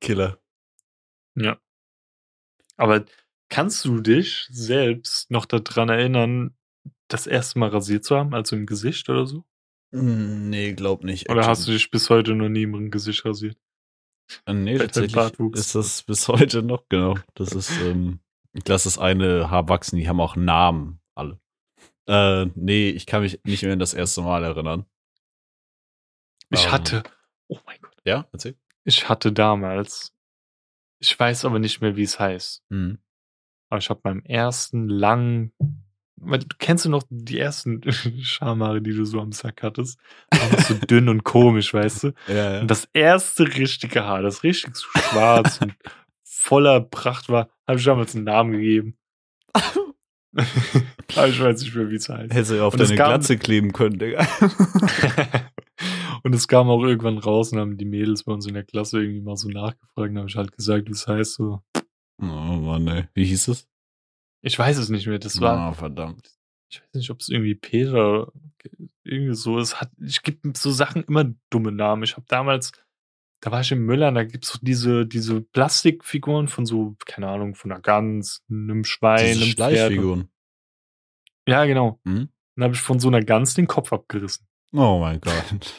Killer. 0.00 0.38
ja. 1.36 1.56
Aber 2.76 3.04
kannst 3.48 3.84
du 3.84 4.00
dich 4.00 4.46
selbst 4.50 5.30
noch 5.30 5.46
daran 5.46 5.88
erinnern, 5.88 6.56
das 7.08 7.26
erste 7.26 7.58
Mal 7.58 7.68
rasiert 7.70 8.04
zu 8.04 8.16
haben, 8.16 8.34
also 8.34 8.56
im 8.56 8.66
Gesicht 8.66 9.08
oder 9.08 9.26
so? 9.26 9.44
Mm, 9.92 10.50
Nee, 10.50 10.72
glaub 10.74 11.04
nicht. 11.04 11.30
Oder 11.30 11.46
hast 11.46 11.66
du 11.68 11.72
dich 11.72 11.90
bis 11.90 12.10
heute 12.10 12.34
noch 12.34 12.48
nie 12.48 12.62
im 12.64 12.90
Gesicht 12.90 13.24
rasiert? 13.24 13.56
Äh, 14.46 14.54
Nee, 14.54 14.78
bei 14.78 14.86
tatsächlich 14.86 15.38
ist 15.54 15.74
das 15.74 16.02
bis 16.02 16.26
heute 16.28 16.62
noch, 16.62 16.88
genau. 16.88 17.14
Das 17.34 17.52
ist, 17.52 17.70
ähm, 17.80 18.18
ich 18.52 18.66
lasse 18.66 18.88
das 18.88 18.98
eine 18.98 19.50
Haar 19.50 19.68
wachsen, 19.68 19.96
die 19.96 20.08
haben 20.08 20.20
auch 20.20 20.34
Namen, 20.36 21.00
alle. 21.14 21.38
Äh, 22.08 22.46
nee, 22.54 22.90
ich 22.90 23.06
kann 23.06 23.22
mich 23.22 23.40
nicht 23.44 23.62
mehr 23.62 23.72
an 23.72 23.78
das 23.78 23.94
erste 23.94 24.22
Mal 24.22 24.42
erinnern. 24.44 24.86
Ich 26.50 26.66
Ähm. 26.66 26.72
hatte, 26.72 27.02
oh 27.48 27.58
mein 27.66 27.78
Gott, 27.80 27.96
Ja, 28.04 28.26
erzähl. 28.32 28.56
ich 28.84 29.08
hatte 29.08 29.32
damals, 29.32 30.12
ich 30.98 31.18
weiß 31.18 31.44
aber 31.44 31.58
nicht 31.58 31.80
mehr, 31.80 31.96
wie 31.96 32.02
es 32.02 32.18
heißt. 32.18 32.62
Mhm. 32.68 32.98
Aber 33.68 33.78
ich 33.78 33.90
habe 33.90 34.00
beim 34.02 34.22
ersten 34.22 34.88
langen, 34.88 35.52
kennst 36.58 36.84
du 36.84 36.88
noch 36.88 37.02
die 37.10 37.38
ersten 37.38 37.80
Schamhaare, 38.22 38.80
die 38.80 38.94
du 38.94 39.04
so 39.04 39.20
am 39.20 39.32
Sack 39.32 39.62
hattest? 39.62 39.98
Einfach 40.30 40.60
so 40.60 40.74
dünn 40.86 41.08
und 41.08 41.24
komisch, 41.24 41.74
weißt 41.74 42.04
du? 42.04 42.12
Ja, 42.28 42.54
ja. 42.54 42.60
Und 42.60 42.70
das 42.70 42.88
erste 42.92 43.56
richtige 43.56 44.04
Haar, 44.04 44.22
das 44.22 44.42
richtig 44.42 44.76
so 44.76 44.86
schwarz 44.98 45.60
und 45.60 45.74
voller 46.24 46.80
Pracht 46.80 47.28
war, 47.28 47.48
habe 47.66 47.78
ich 47.78 47.84
damals 47.84 48.14
einen 48.14 48.24
Namen 48.24 48.52
gegeben. 48.52 48.96
Aber 51.16 51.28
ich 51.28 51.40
weiß 51.40 51.62
nicht 51.62 51.74
mehr, 51.74 51.90
wie 51.90 51.96
es 51.96 52.08
heißt. 52.08 52.32
Hättest 52.32 52.50
du 52.50 52.56
ja 52.56 52.64
auf 52.64 52.74
Und 52.74 52.80
deine 52.80 52.94
Glatze 52.94 53.38
kleben 53.38 53.72
können, 53.72 53.98
Digga. 53.98 54.26
Und 56.26 56.34
es 56.34 56.48
kam 56.48 56.68
auch 56.68 56.82
irgendwann 56.82 57.18
raus 57.18 57.52
und 57.52 57.58
haben 57.60 57.76
die 57.78 57.84
Mädels 57.84 58.24
bei 58.24 58.32
uns 58.32 58.46
in 58.46 58.54
der 58.54 58.64
Klasse 58.64 59.00
irgendwie 59.00 59.20
mal 59.22 59.36
so 59.36 59.48
nachgefragt. 59.48 60.08
Dann 60.10 60.18
habe 60.18 60.28
ich 60.28 60.36
halt 60.36 60.52
gesagt, 60.52 60.88
wie 60.88 60.92
es 60.92 61.06
heißt. 61.06 61.34
So. 61.34 61.62
Oh 62.20 62.24
Mann, 62.24 62.88
ey. 62.88 63.04
Wie 63.14 63.24
hieß 63.24 63.48
es? 63.48 63.68
Ich 64.42 64.58
weiß 64.58 64.76
es 64.78 64.88
nicht 64.88 65.06
mehr. 65.06 65.18
Das 65.20 65.40
war, 65.40 65.56
Ah, 65.56 65.72
verdammt. 65.72 66.28
ich 66.68 66.80
weiß 66.82 66.94
nicht, 66.94 67.10
ob 67.10 67.20
es 67.20 67.28
irgendwie 67.28 67.54
Peter 67.54 68.32
irgendwie 69.04 69.34
so 69.34 69.58
ist. 69.58 69.80
Hat, 69.80 69.90
ich 70.00 70.22
gebe 70.22 70.52
so 70.56 70.70
Sachen 70.72 71.04
immer 71.04 71.32
dumme 71.50 71.70
Namen. 71.70 72.02
Ich 72.02 72.16
habe 72.16 72.26
damals, 72.28 72.72
da 73.40 73.52
war 73.52 73.60
ich 73.60 73.70
im 73.70 73.86
Müller, 73.86 74.10
da 74.10 74.24
gibt's 74.24 74.48
so 74.48 74.58
diese, 74.60 75.06
diese 75.06 75.40
Plastikfiguren 75.42 76.48
von 76.48 76.66
so, 76.66 76.96
keine 77.06 77.28
Ahnung, 77.28 77.54
von 77.54 77.70
einer 77.70 77.80
Gans, 77.80 78.42
einem 78.50 78.82
Schwein, 78.84 79.26
Diese 79.26 79.42
einem 79.44 79.52
Pferd. 79.52 79.54
Schleichfiguren. 79.78 80.28
Ja, 81.46 81.64
genau. 81.66 82.00
Mhm. 82.04 82.30
Dann 82.56 82.64
habe 82.64 82.74
ich 82.74 82.80
von 82.80 82.98
so 82.98 83.06
einer 83.08 83.20
Gans 83.22 83.54
den 83.54 83.68
Kopf 83.68 83.92
abgerissen. 83.92 84.46
Oh 84.78 84.98
mein 84.98 85.20
Gott. 85.22 85.74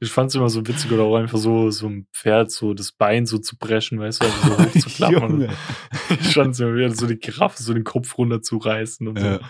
Ich 0.00 0.10
fand 0.10 0.30
es 0.30 0.34
immer 0.34 0.48
so 0.48 0.66
witzig 0.66 0.90
oder 0.90 1.02
auch 1.02 1.16
einfach 1.16 1.36
so, 1.36 1.70
so 1.70 1.86
ein 1.86 2.06
Pferd, 2.14 2.50
so 2.50 2.72
das 2.72 2.90
Bein 2.90 3.26
so 3.26 3.38
zu 3.38 3.58
brechen, 3.58 4.00
weißt 4.00 4.22
du, 4.22 4.26
also 4.26 4.48
so 4.48 4.58
hoch 4.58 4.72
zu 4.72 4.88
klappen. 4.88 5.48
Ich 6.10 6.32
fand 6.34 6.54
es 6.54 6.60
immer 6.60 6.74
wieder 6.74 6.94
so 6.94 7.06
die 7.06 7.18
Giraffe, 7.18 7.62
so 7.62 7.74
den 7.74 7.84
Kopf 7.84 8.16
runterzureißen 8.16 9.06
und 9.06 9.18
so. 9.18 9.24
Ja. 9.24 9.36
Und 9.36 9.42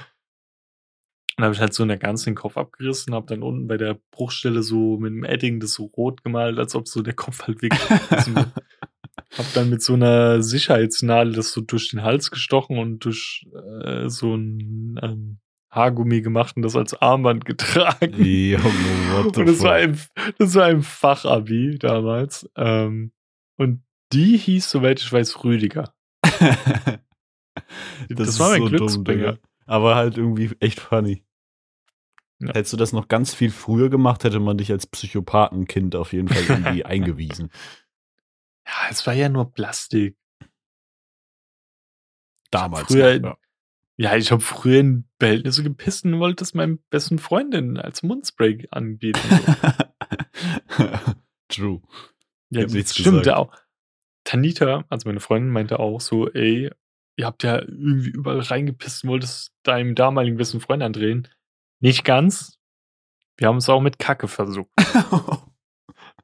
dann 1.37 1.45
habe 1.45 1.55
ich 1.55 1.61
halt 1.61 1.75
so 1.75 1.85
in 1.85 1.91
der 1.91 1.99
ganzen 1.99 2.31
den 2.31 2.35
Kopf 2.35 2.57
abgerissen, 2.57 3.15
habe 3.15 3.27
dann 3.27 3.43
unten 3.43 3.69
bei 3.69 3.77
der 3.77 3.99
Bruchstelle 4.11 4.63
so 4.63 4.99
mit 4.99 5.13
dem 5.13 5.25
Edding 5.25 5.61
das 5.61 5.75
so 5.75 5.85
rot 5.85 6.25
gemalt, 6.25 6.59
als 6.59 6.75
ob 6.75 6.89
so 6.89 7.03
der 7.03 7.15
Kopf 7.15 7.47
halt 7.47 7.63
wirklich 7.63 7.89
hab 7.91 9.53
dann 9.55 9.71
mit 9.71 9.83
so 9.83 9.95
einer 9.95 10.43
Sicherheitsnadel 10.43 11.35
das 11.35 11.53
so 11.53 11.61
durch 11.61 11.91
den 11.91 12.03
Hals 12.03 12.33
gestochen 12.33 12.79
und 12.79 13.05
durch 13.05 13.47
äh, 13.85 14.09
so 14.09 14.35
ein 14.35 14.99
ähm, 15.03 15.39
Haargummi 15.73 16.21
gemacht 16.21 16.55
und 16.57 16.63
das 16.63 16.77
als 16.77 16.95
Armband 16.95 17.45
getragen. 17.45 18.13
Junge, 18.23 18.63
what 18.63 19.35
the 19.35 19.41
Und 19.41 19.49
das 19.49 19.61
war, 19.63 19.79
fuck? 19.81 19.89
im, 19.89 19.99
das 20.39 20.55
war 20.55 20.71
im 20.71 20.83
Fachabi 20.83 21.79
damals. 21.79 22.49
Ähm, 22.57 23.13
und 23.57 23.83
die 24.13 24.37
hieß, 24.37 24.71
soweit 24.71 25.01
ich 25.01 25.13
weiß, 25.13 25.43
Rüdiger. 25.45 25.93
Das, 28.09 28.39
war 28.39 28.51
mein 28.51 28.67
Glücksbringer. 28.67 29.33
Digga. 29.35 29.49
Aber 29.67 29.95
halt 29.95 30.17
irgendwie 30.17 30.51
echt 30.61 30.81
funny. 30.81 31.25
Ja. 32.41 32.49
Hättest 32.49 32.73
du 32.73 32.77
das 32.77 32.93
noch 32.93 33.09
ganz 33.09 33.35
viel 33.35 33.51
früher 33.51 33.89
gemacht, 33.89 34.25
hätte 34.25 34.41
man 34.41 34.59
dich 34.59 34.71
als 34.73 34.87
Psychopathenkind 34.87 35.95
auf 35.95 36.13
jeden 36.13 36.29
Fall 36.29 36.43
irgendwie 36.43 36.85
eingewiesen. 36.85 37.51
Ja, 38.67 38.89
es 38.91 39.07
war 39.07 39.15
ja 39.15 39.29
nur 39.29 39.53
Plastik. 39.53 40.17
Damals. 42.51 42.89
früher- 42.89 43.21
noch, 43.21 43.37
Ja, 44.03 44.17
ich 44.17 44.33
habe 44.33 44.43
früher 44.43 44.81
in 44.81 45.05
Behältnisse 45.19 45.63
gepisst 45.63 46.05
und 46.05 46.19
wollte 46.19 46.43
es 46.43 46.55
meinem 46.55 46.81
besten 46.91 47.21
Freundin 47.21 47.77
als 47.77 48.03
Mundspray 48.03 48.67
anbieten. 48.73 49.21
True. 51.49 51.81
Ja, 52.51 52.67
das 52.67 52.97
stimmt 52.97 53.27
ja 53.27 53.37
auch. 53.37 53.55
Tanita, 54.25 54.85
also 54.89 55.09
meine 55.09 55.21
Freundin, 55.21 55.53
meinte 55.53 55.79
auch 55.79 56.01
so, 56.01 56.29
ey, 56.29 56.73
ihr 57.17 57.27
habt 57.27 57.45
ja 57.45 57.61
irgendwie 57.61 58.11
überall 58.11 58.41
reingepisst 58.41 59.05
und 59.05 59.11
wolltest 59.11 59.55
deinem 59.63 59.95
damaligen 59.95 60.37
besten 60.37 60.61
Freund 60.61 60.83
andrehen. 60.83 61.29
Nicht 61.79 62.05
ganz. 62.05 62.59
Wir 63.37 63.47
haben 63.47 63.59
es 63.59 63.69
auch 63.69 63.81
mit 63.81 64.01
Kacke 64.01 64.27
versucht. 64.27 64.71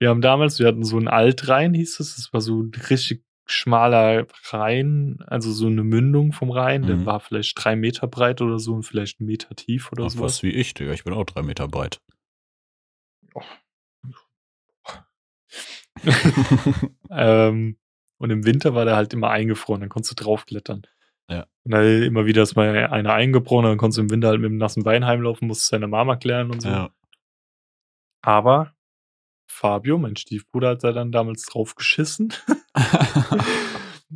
Wir 0.00 0.10
haben 0.10 0.20
damals, 0.20 0.60
wir 0.60 0.68
hatten 0.68 0.84
so 0.84 0.96
einen 0.96 1.08
Altrhein, 1.08 1.74
hieß 1.74 1.98
es. 1.98 2.14
Das 2.14 2.32
war 2.32 2.40
so 2.40 2.62
ein 2.62 2.70
richtig 2.88 3.24
schmaler 3.50 4.26
Rhein, 4.50 5.18
also 5.26 5.50
so 5.52 5.66
eine 5.66 5.82
Mündung 5.82 6.32
vom 6.32 6.50
Rhein. 6.50 6.82
Der 6.86 6.96
Mhm. 6.96 7.06
war 7.06 7.20
vielleicht 7.20 7.62
drei 7.62 7.76
Meter 7.76 8.06
breit 8.06 8.40
oder 8.42 8.58
so 8.58 8.74
und 8.74 8.82
vielleicht 8.84 9.20
einen 9.20 9.26
Meter 9.28 9.54
tief 9.56 9.90
oder 9.92 10.08
so. 10.10 10.20
was 10.20 10.42
wie 10.42 10.50
ich, 10.50 10.74
Digga. 10.74 10.92
Ich 10.92 11.04
bin 11.04 11.14
auch 11.14 11.24
drei 11.24 11.42
Meter 11.42 11.66
breit. 11.68 12.00
Ähm, 17.10 17.78
und 18.18 18.30
im 18.30 18.44
Winter 18.44 18.74
war 18.74 18.84
der 18.84 18.96
halt 18.96 19.12
immer 19.14 19.30
eingefroren, 19.30 19.80
dann 19.80 19.88
konntest 19.90 20.18
du 20.18 20.24
draufklettern. 20.24 20.82
Ja. 21.30 21.46
Und 21.64 21.72
dann 21.72 22.02
immer 22.02 22.26
wieder 22.26 22.42
ist 22.42 22.56
mal 22.56 22.68
einer 22.88 23.12
eingebrochen, 23.14 23.64
dann 23.64 23.78
konntest 23.78 23.98
du 23.98 24.02
im 24.02 24.10
Winter 24.10 24.28
halt 24.28 24.40
mit 24.40 24.50
dem 24.50 24.58
nassen 24.58 24.82
Bein 24.82 25.06
heimlaufen, 25.06 25.48
musst 25.48 25.72
deine 25.72 25.86
Mama 25.88 26.16
klären 26.16 26.50
und 26.50 26.60
so. 26.60 26.68
ja. 26.68 26.90
Aber 28.22 28.74
Fabio, 29.48 29.98
mein 29.98 30.16
Stiefbruder, 30.16 30.70
hat 30.70 30.84
da 30.84 30.92
dann 30.92 31.10
damals 31.10 31.44
drauf 31.46 31.74
geschissen. 31.74 32.32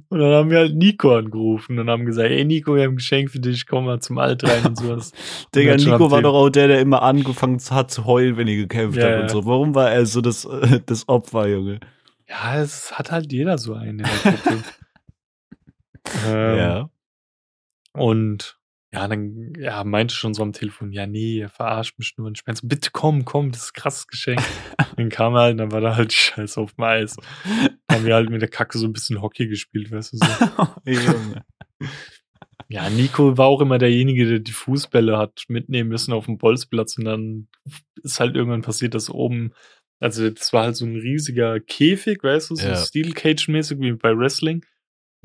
Und 0.09 0.21
dann 0.21 0.33
haben 0.33 0.51
wir 0.51 0.59
halt 0.59 0.75
Nico 0.75 1.15
angerufen 1.15 1.79
und 1.79 1.91
haben 1.91 2.07
gesagt, 2.07 2.31
ey 2.31 2.45
Nico, 2.47 2.75
wir 2.75 2.85
haben 2.85 2.93
ein 2.93 2.97
Geschenk 2.97 3.31
für 3.31 3.41
dich, 3.41 3.67
komm 3.67 3.85
mal 3.85 4.01
zum 4.01 4.17
Alt 4.17 4.43
rein 4.43 4.65
und 4.65 4.79
sowas. 4.79 5.13
Digga, 5.55 5.73
Und 5.73 5.85
Nico 5.85 6.11
war 6.11 6.23
doch 6.23 6.33
auch 6.33 6.49
der, 6.49 6.69
der 6.69 6.81
immer 6.81 7.03
angefangen 7.03 7.61
hat 7.71 7.91
zu 7.91 8.07
heulen, 8.07 8.39
wenn 8.39 8.49
ihr 8.49 8.57
gekämpft 8.57 8.97
Ja, 8.99 9.05
habt 9.05 9.15
ja. 9.15 9.21
und 9.23 9.31
so. 9.31 9.45
Warum 9.45 9.75
war 9.75 9.91
er 9.91 10.07
so 10.07 10.23
das, 10.23 10.49
das 10.87 11.09
Opfer, 11.09 11.47
Junge? 11.49 11.81
Ja, 12.27 12.63
es 12.63 12.93
hat 12.99 13.11
halt 13.11 13.33
jeder 13.33 13.59
so 13.59 13.75
einen 13.75 13.99
in 13.99 13.99
der 13.99 14.33
Gruppe. 14.33 14.65
ähm, 16.27 16.57
ja. 16.57 16.91
Und 17.93 18.59
ja, 18.95 19.09
dann 19.09 19.55
ja, 19.59 19.85
meinte 19.85 20.15
schon 20.15 20.35
so 20.35 20.43
am 20.43 20.53
Telefon, 20.53 20.93
ja, 20.93 21.07
nee, 21.07 21.39
ihr 21.39 21.49
verarscht 21.49 21.99
mich 21.99 22.15
nur. 22.19 22.27
Und 22.27 22.39
ich 22.39 22.47
meinte 22.47 22.61
so, 22.61 22.69
bitte 22.69 22.91
komm, 22.93 23.25
komm, 23.25 23.51
das 23.51 23.65
ist 23.65 23.71
ein 23.71 23.81
krasses 23.81 24.07
Geschenk. 24.07 24.41
dann 24.97 25.09
kam 25.09 25.35
er 25.35 25.41
halt, 25.41 25.53
und 25.53 25.59
dann 25.59 25.73
war 25.73 25.81
da 25.81 25.97
halt 25.97 26.13
Scheiß 26.13 26.59
auf 26.59 26.75
dem 26.75 26.85
Eis. 26.85 27.17
Dann 27.17 27.99
haben 27.99 28.07
wir 28.07 28.15
halt 28.15 28.29
mit 28.29 28.43
der 28.43 28.51
Kacke 28.51 28.77
so 28.77 28.87
ein 28.87 28.93
bisschen 28.93 29.23
Hockey 29.23 29.47
gespielt, 29.47 29.91
weißt 29.91 30.13
du 30.13 30.17
so. 30.19 30.27
Ja, 32.69 32.89
Nico 32.89 33.37
war 33.37 33.47
auch 33.47 33.61
immer 33.61 33.77
derjenige, 33.77 34.27
der 34.27 34.39
die 34.39 34.53
Fußbälle 34.53 35.19
hat 35.19 35.45
mitnehmen 35.49 35.91
müssen 35.91 36.15
auf 36.15 36.25
dem 36.25 36.39
Bolzplatz 36.39 36.97
und 36.97 37.05
dann 37.05 37.49
ist 38.03 38.19
halt 38.19 38.35
irgendwann 38.35 38.63
passiert, 38.63 38.95
dass 38.95 39.11
oben, 39.11 39.53
also 40.01 40.31
das 40.31 40.55
war 40.55 40.65
halt 40.65 40.77
so 40.77 40.87
ein 40.87 40.97
riesiger 40.97 41.61
Käfig, 41.61 42.23
weißt 42.23 42.49
du, 42.51 42.55
so 42.55 42.67
Ja. 42.67 42.77
Steel 42.77 43.13
Cage 43.13 43.49
mäßig 43.49 43.79
wie 43.81 43.93
bei 43.93 44.17
Wrestling. 44.17 44.65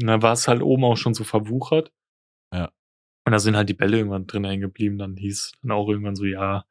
Und 0.02 0.08
dann 0.08 0.22
war 0.22 0.34
es 0.34 0.48
halt 0.50 0.62
oben 0.62 0.84
auch 0.84 0.98
schon 0.98 1.14
so 1.14 1.24
verwuchert. 1.24 1.92
Und 3.28 3.34
da 3.34 3.40
sind 3.40 3.58
halt 3.58 3.68
die 3.68 3.74
Bälle 3.74 3.98
irgendwann 3.98 4.26
drin 4.26 4.46
hängen 4.46 4.62
geblieben. 4.62 4.98
Dann 4.98 5.18
hieß 5.18 5.52
dann 5.62 5.72
auch 5.72 5.90
irgendwann 5.90 6.16
so, 6.16 6.24
ja, 6.24 6.64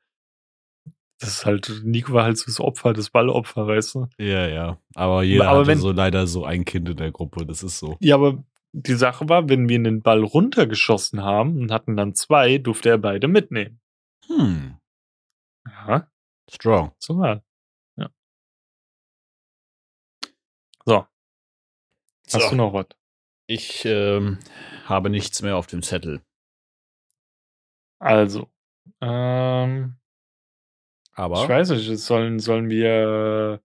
das 1.18 1.28
ist 1.28 1.44
halt, 1.44 1.82
Nico 1.84 2.14
war 2.14 2.24
halt 2.24 2.38
so 2.38 2.46
das 2.46 2.60
Opfer, 2.60 2.94
das 2.94 3.10
Ballopfer, 3.10 3.66
weißt 3.66 3.94
du. 3.94 4.06
Ja, 4.16 4.46
ja. 4.48 4.80
Aber 4.94 5.22
jeder 5.22 5.48
Aber 5.50 5.58
hatte 5.58 5.66
wenn- 5.68 5.78
so 5.80 5.92
leider 5.92 6.26
so 6.26 6.46
ein 6.46 6.64
Kind 6.64 6.88
in 6.88 6.96
der 6.96 7.12
Gruppe. 7.12 7.44
Das 7.44 7.62
ist 7.62 7.78
so. 7.78 7.98
Ja, 8.00 8.14
aber 8.14 8.42
die 8.72 8.94
Sache 8.94 9.28
war, 9.28 9.50
wenn 9.50 9.68
wir 9.68 9.82
den 9.82 10.00
Ball 10.00 10.22
runtergeschossen 10.24 11.22
haben 11.22 11.58
und 11.60 11.70
hatten 11.72 11.94
dann 11.94 12.14
zwei, 12.14 12.56
durfte 12.56 12.88
er 12.88 12.96
beide 12.96 13.28
mitnehmen. 13.28 13.78
Hm. 14.26 14.78
Ja, 15.66 16.10
Strong. 16.50 16.92
so 16.98 17.18
war. 17.18 17.42
Ja. 17.98 18.08
So, 20.86 21.06
hast 22.32 22.50
du 22.50 22.56
noch 22.56 22.72
was? 22.72 22.86
Ich 23.46 23.84
ähm, 23.84 24.38
habe 24.86 25.10
nichts 25.10 25.42
mehr 25.42 25.56
auf 25.58 25.66
dem 25.66 25.82
Zettel. 25.82 26.22
Also, 27.98 28.48
ähm, 29.00 29.96
Aber 31.14 31.42
ich 31.42 31.48
weiß 31.48 31.70
nicht, 31.70 31.98
sollen, 31.98 32.38
sollen 32.38 32.68
wir 32.68 33.60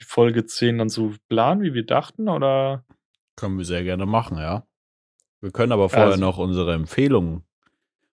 die 0.00 0.04
Folge 0.04 0.46
10 0.46 0.78
dann 0.78 0.88
so 0.88 1.14
planen, 1.28 1.62
wie 1.62 1.74
wir 1.74 1.84
dachten, 1.86 2.28
oder? 2.28 2.84
können 3.36 3.56
wir 3.56 3.64
sehr 3.64 3.84
gerne 3.84 4.04
machen, 4.04 4.36
ja. 4.38 4.66
Wir 5.40 5.52
können 5.52 5.70
aber 5.70 5.88
vorher 5.88 6.08
Also- 6.08 6.20
noch 6.20 6.38
unsere 6.38 6.74
Empfehlungen, 6.74 7.44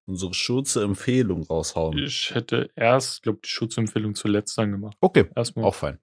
unsere 0.05 0.35
schurze 0.35 0.83
Empfehlung 0.83 1.41
raushauen. 1.43 1.97
Ich 1.97 2.35
hätte 2.35 2.69
erst, 2.75 3.23
glaube 3.23 3.39
die 3.43 3.49
Schutzempfehlung 3.49 4.13
zuletzt 4.13 4.55
dann 4.59 4.71
gemacht. 4.71 4.95
Okay, 5.01 5.25
Erstmal. 5.35 5.65
auch 5.65 5.73
fein. 5.73 5.97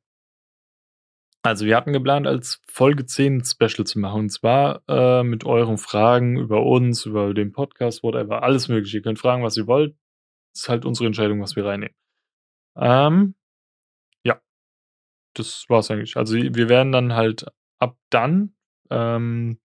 Also 1.45 1.67
wir 1.67 1.77
hatten 1.77 1.93
geplant, 1.93 2.27
als 2.29 2.61
Folge 2.69 3.05
10 3.05 3.39
ein 3.39 3.45
Special 3.45 3.85
zu 3.85 3.99
machen. 3.99 4.21
Und 4.21 4.31
zwar 4.31 4.83
äh, 4.89 5.25
mit 5.25 5.45
euren 5.45 5.77
Fragen 5.77 6.39
über 6.39 6.63
uns, 6.65 7.05
über 7.05 7.35
den 7.35 7.53
Podcast, 7.53 8.05
whatever, 8.05 8.45
alles 8.45 8.69
mögliche. 8.69 8.99
Ihr 8.99 9.03
könnt 9.03 9.19
fragen, 9.19 9.43
was 9.43 9.57
ihr 9.57 9.67
wollt. 9.67 9.97
ist 10.55 10.69
halt 10.69 10.85
unsere 10.85 11.07
Entscheidung, 11.07 11.41
was 11.41 11.57
wir 11.57 11.65
reinnehmen. 11.65 11.97
Ähm, 12.77 13.35
ja, 14.25 14.41
das 15.35 15.67
war's 15.69 15.91
eigentlich. 15.91 16.17
Also 16.17 16.37
wir 16.37 16.69
werden 16.69 16.93
dann 16.93 17.15
halt 17.15 17.47
ab 17.81 17.97
dann 18.11 18.55
ähm, 18.91 19.59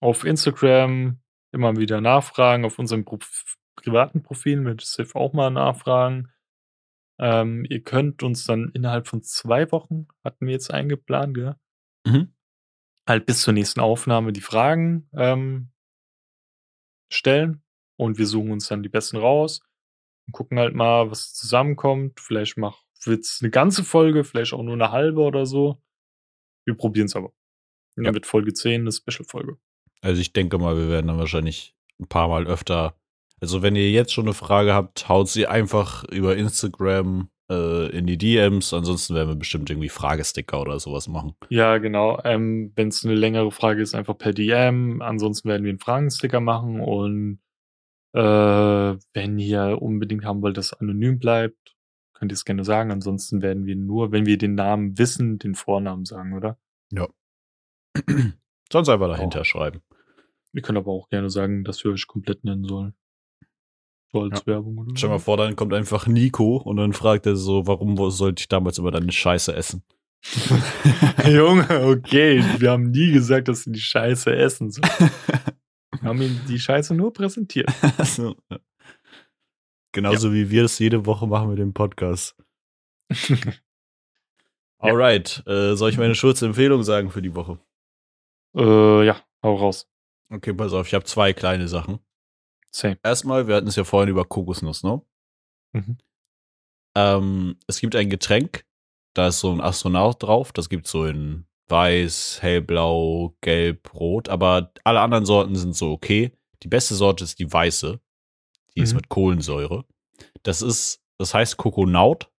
auf 0.00 0.24
Instagram 0.24 1.20
immer 1.52 1.76
wieder 1.76 2.00
nachfragen, 2.00 2.64
auf 2.64 2.78
unserem 2.78 3.04
Pro 3.04 3.18
privaten 3.76 4.22
Profil 4.22 4.62
wird 4.66 4.82
Sif 4.82 5.16
auch 5.16 5.32
mal 5.32 5.50
nachfragen. 5.50 6.30
Ähm, 7.22 7.66
ihr 7.68 7.82
könnt 7.82 8.22
uns 8.22 8.44
dann 8.46 8.70
innerhalb 8.72 9.06
von 9.06 9.22
zwei 9.22 9.70
Wochen, 9.72 10.08
hatten 10.24 10.46
wir 10.46 10.52
jetzt 10.54 10.70
eingeplant, 10.72 11.34
gell? 11.34 11.54
Mhm. 12.06 12.32
halt 13.06 13.26
bis 13.26 13.42
zur 13.42 13.52
nächsten 13.52 13.80
Aufnahme 13.80 14.32
die 14.32 14.40
Fragen 14.40 15.08
ähm, 15.12 15.70
stellen 17.12 17.62
und 17.96 18.18
wir 18.18 18.26
suchen 18.26 18.52
uns 18.52 18.68
dann 18.68 18.82
die 18.82 18.88
besten 18.88 19.16
raus 19.18 19.60
und 20.26 20.32
gucken 20.32 20.58
halt 20.58 20.74
mal, 20.74 21.10
was 21.10 21.34
zusammenkommt. 21.34 22.20
Vielleicht 22.20 22.56
wird 22.56 23.24
es 23.24 23.38
eine 23.42 23.50
ganze 23.50 23.84
Folge, 23.84 24.24
vielleicht 24.24 24.52
auch 24.52 24.62
nur 24.62 24.74
eine 24.74 24.92
halbe 24.92 25.20
oder 25.20 25.44
so. 25.44 25.82
Wir 26.64 26.74
probieren 26.76 27.06
es 27.06 27.16
aber. 27.16 27.32
Und 27.96 28.04
Ja. 28.04 28.04
dann 28.04 28.14
wird 28.14 28.26
Folge 28.26 28.52
10 28.54 28.82
eine 28.82 28.92
Special-Folge. 28.92 29.58
Also 30.02 30.20
ich 30.20 30.32
denke 30.32 30.56
mal, 30.58 30.76
wir 30.76 30.88
werden 30.88 31.08
dann 31.08 31.18
wahrscheinlich 31.18 31.74
ein 31.98 32.06
paar 32.06 32.28
Mal 32.28 32.46
öfter. 32.46 32.96
Also 33.40 33.62
wenn 33.62 33.76
ihr 33.76 33.90
jetzt 33.90 34.12
schon 34.12 34.26
eine 34.26 34.34
Frage 34.34 34.74
habt, 34.74 35.08
haut 35.08 35.28
sie 35.28 35.46
einfach 35.46 36.04
über 36.04 36.36
Instagram 36.36 37.30
äh, 37.50 37.90
in 37.90 38.06
die 38.06 38.18
DMs. 38.18 38.72
Ansonsten 38.72 39.14
werden 39.14 39.28
wir 39.28 39.36
bestimmt 39.36 39.70
irgendwie 39.70 39.88
Fragesticker 39.88 40.60
oder 40.60 40.78
sowas 40.78 41.08
machen. 41.08 41.34
Ja, 41.48 41.78
genau. 41.78 42.20
Ähm, 42.24 42.72
Wenn 42.76 42.88
es 42.88 43.04
eine 43.04 43.14
längere 43.14 43.50
Frage 43.50 43.82
ist, 43.82 43.94
einfach 43.94 44.16
per 44.16 44.32
DM. 44.32 45.02
Ansonsten 45.02 45.48
werden 45.48 45.64
wir 45.64 45.70
einen 45.70 45.78
Fragensticker 45.78 46.40
machen 46.40 46.80
und 46.80 47.40
äh, 48.12 48.20
wenn 48.20 49.38
ihr 49.38 49.78
unbedingt 49.80 50.24
haben 50.24 50.42
wollt, 50.42 50.56
dass 50.56 50.72
es 50.72 50.80
anonym 50.80 51.18
bleibt, 51.18 51.76
könnt 52.14 52.32
ihr 52.32 52.34
es 52.34 52.44
gerne 52.44 52.64
sagen. 52.64 52.90
Ansonsten 52.90 53.42
werden 53.42 53.66
wir 53.66 53.76
nur, 53.76 54.12
wenn 54.12 54.26
wir 54.26 54.38
den 54.38 54.54
Namen 54.54 54.98
wissen, 54.98 55.38
den 55.38 55.54
Vornamen 55.54 56.04
sagen, 56.04 56.34
oder? 56.34 56.58
Sonst 58.72 58.88
einfach 58.88 59.08
dahinter 59.08 59.44
schreiben. 59.44 59.80
Wir 60.52 60.62
können 60.62 60.78
aber 60.78 60.92
auch 60.92 61.08
gerne 61.08 61.30
sagen, 61.30 61.64
dass 61.64 61.84
wir 61.84 61.92
euch 61.92 62.06
komplett 62.06 62.44
nennen 62.44 62.64
sollen. 62.64 62.94
So 64.12 64.22
als 64.22 64.40
Ja. 64.40 64.46
Werbung 64.46 64.78
oder 64.78 64.96
Stell 64.96 65.08
mal 65.10 65.18
vor, 65.18 65.36
dann 65.36 65.54
kommt 65.56 65.72
einfach 65.72 66.06
Nico 66.06 66.56
und 66.56 66.76
dann 66.76 66.92
fragt 66.92 67.26
er 67.26 67.36
so, 67.36 67.66
warum 67.66 67.96
sollte 68.10 68.40
ich 68.40 68.48
damals 68.48 68.78
immer 68.78 68.90
deine 68.90 69.12
Scheiße 69.12 69.54
essen? 69.54 69.82
Junge, 71.26 71.66
okay. 71.86 72.42
Wir 72.58 72.72
haben 72.72 72.90
nie 72.90 73.12
gesagt, 73.12 73.48
dass 73.48 73.62
sie 73.62 73.72
die 73.72 73.80
Scheiße 73.80 74.34
essen 74.34 74.70
sollen. 74.70 74.90
Wir 76.00 76.08
haben 76.08 76.22
ihnen 76.22 76.40
die 76.48 76.58
Scheiße 76.58 76.94
nur 76.94 77.12
präsentiert. 77.12 77.68
Ja. 78.16 78.34
Genauso 79.92 80.32
wie 80.32 80.48
wir 80.48 80.64
es 80.64 80.78
jede 80.78 81.04
Woche 81.04 81.26
machen 81.26 81.50
mit 81.50 81.58
dem 81.58 81.74
Podcast. 81.74 82.36
Alright, 84.78 85.42
äh, 85.46 85.74
soll 85.74 85.90
ich 85.90 85.98
meine 85.98 86.14
Schutzempfehlung 86.14 86.84
sagen 86.84 87.10
für 87.10 87.20
die 87.20 87.34
Woche? 87.34 87.58
Äh, 88.56 89.04
ja, 89.04 89.20
hau 89.42 89.56
raus. 89.56 89.90
Okay, 90.32 90.54
pass 90.54 90.72
auf, 90.72 90.86
ich 90.86 90.94
habe 90.94 91.04
zwei 91.04 91.32
kleine 91.32 91.68
Sachen. 91.68 91.98
Same. 92.72 92.98
Erstmal, 93.02 93.46
wir 93.48 93.56
hatten 93.56 93.68
es 93.68 93.76
ja 93.76 93.84
vorhin 93.84 94.08
über 94.10 94.24
Kokosnuss, 94.24 94.82
ne? 94.82 95.00
Mhm. 95.72 95.98
Ähm, 96.96 97.56
es 97.66 97.80
gibt 97.80 97.94
ein 97.96 98.10
Getränk, 98.10 98.64
da 99.14 99.28
ist 99.28 99.40
so 99.40 99.52
ein 99.52 99.60
Astronaut 99.60 100.22
drauf. 100.22 100.52
Das 100.52 100.68
gibt 100.68 100.86
so 100.86 101.04
in 101.04 101.46
weiß, 101.68 102.42
hellblau, 102.42 103.36
gelb, 103.40 103.94
rot. 103.94 104.28
Aber 104.28 104.72
alle 104.84 105.00
anderen 105.00 105.24
Sorten 105.24 105.54
sind 105.54 105.76
so 105.76 105.92
okay. 105.92 106.32
Die 106.64 106.68
beste 106.68 106.94
Sorte 106.96 107.22
ist 107.24 107.38
die 107.38 107.52
weiße. 107.52 108.00
Die 108.76 108.80
ist 108.80 108.90
Mhm. 108.92 108.96
mit 108.96 109.08
Kohlensäure. 109.08 109.84
Das 110.42 110.62
ist, 110.62 111.00
das 111.18 111.32
heißt 111.34 111.56
Kokonaut. 111.56 112.30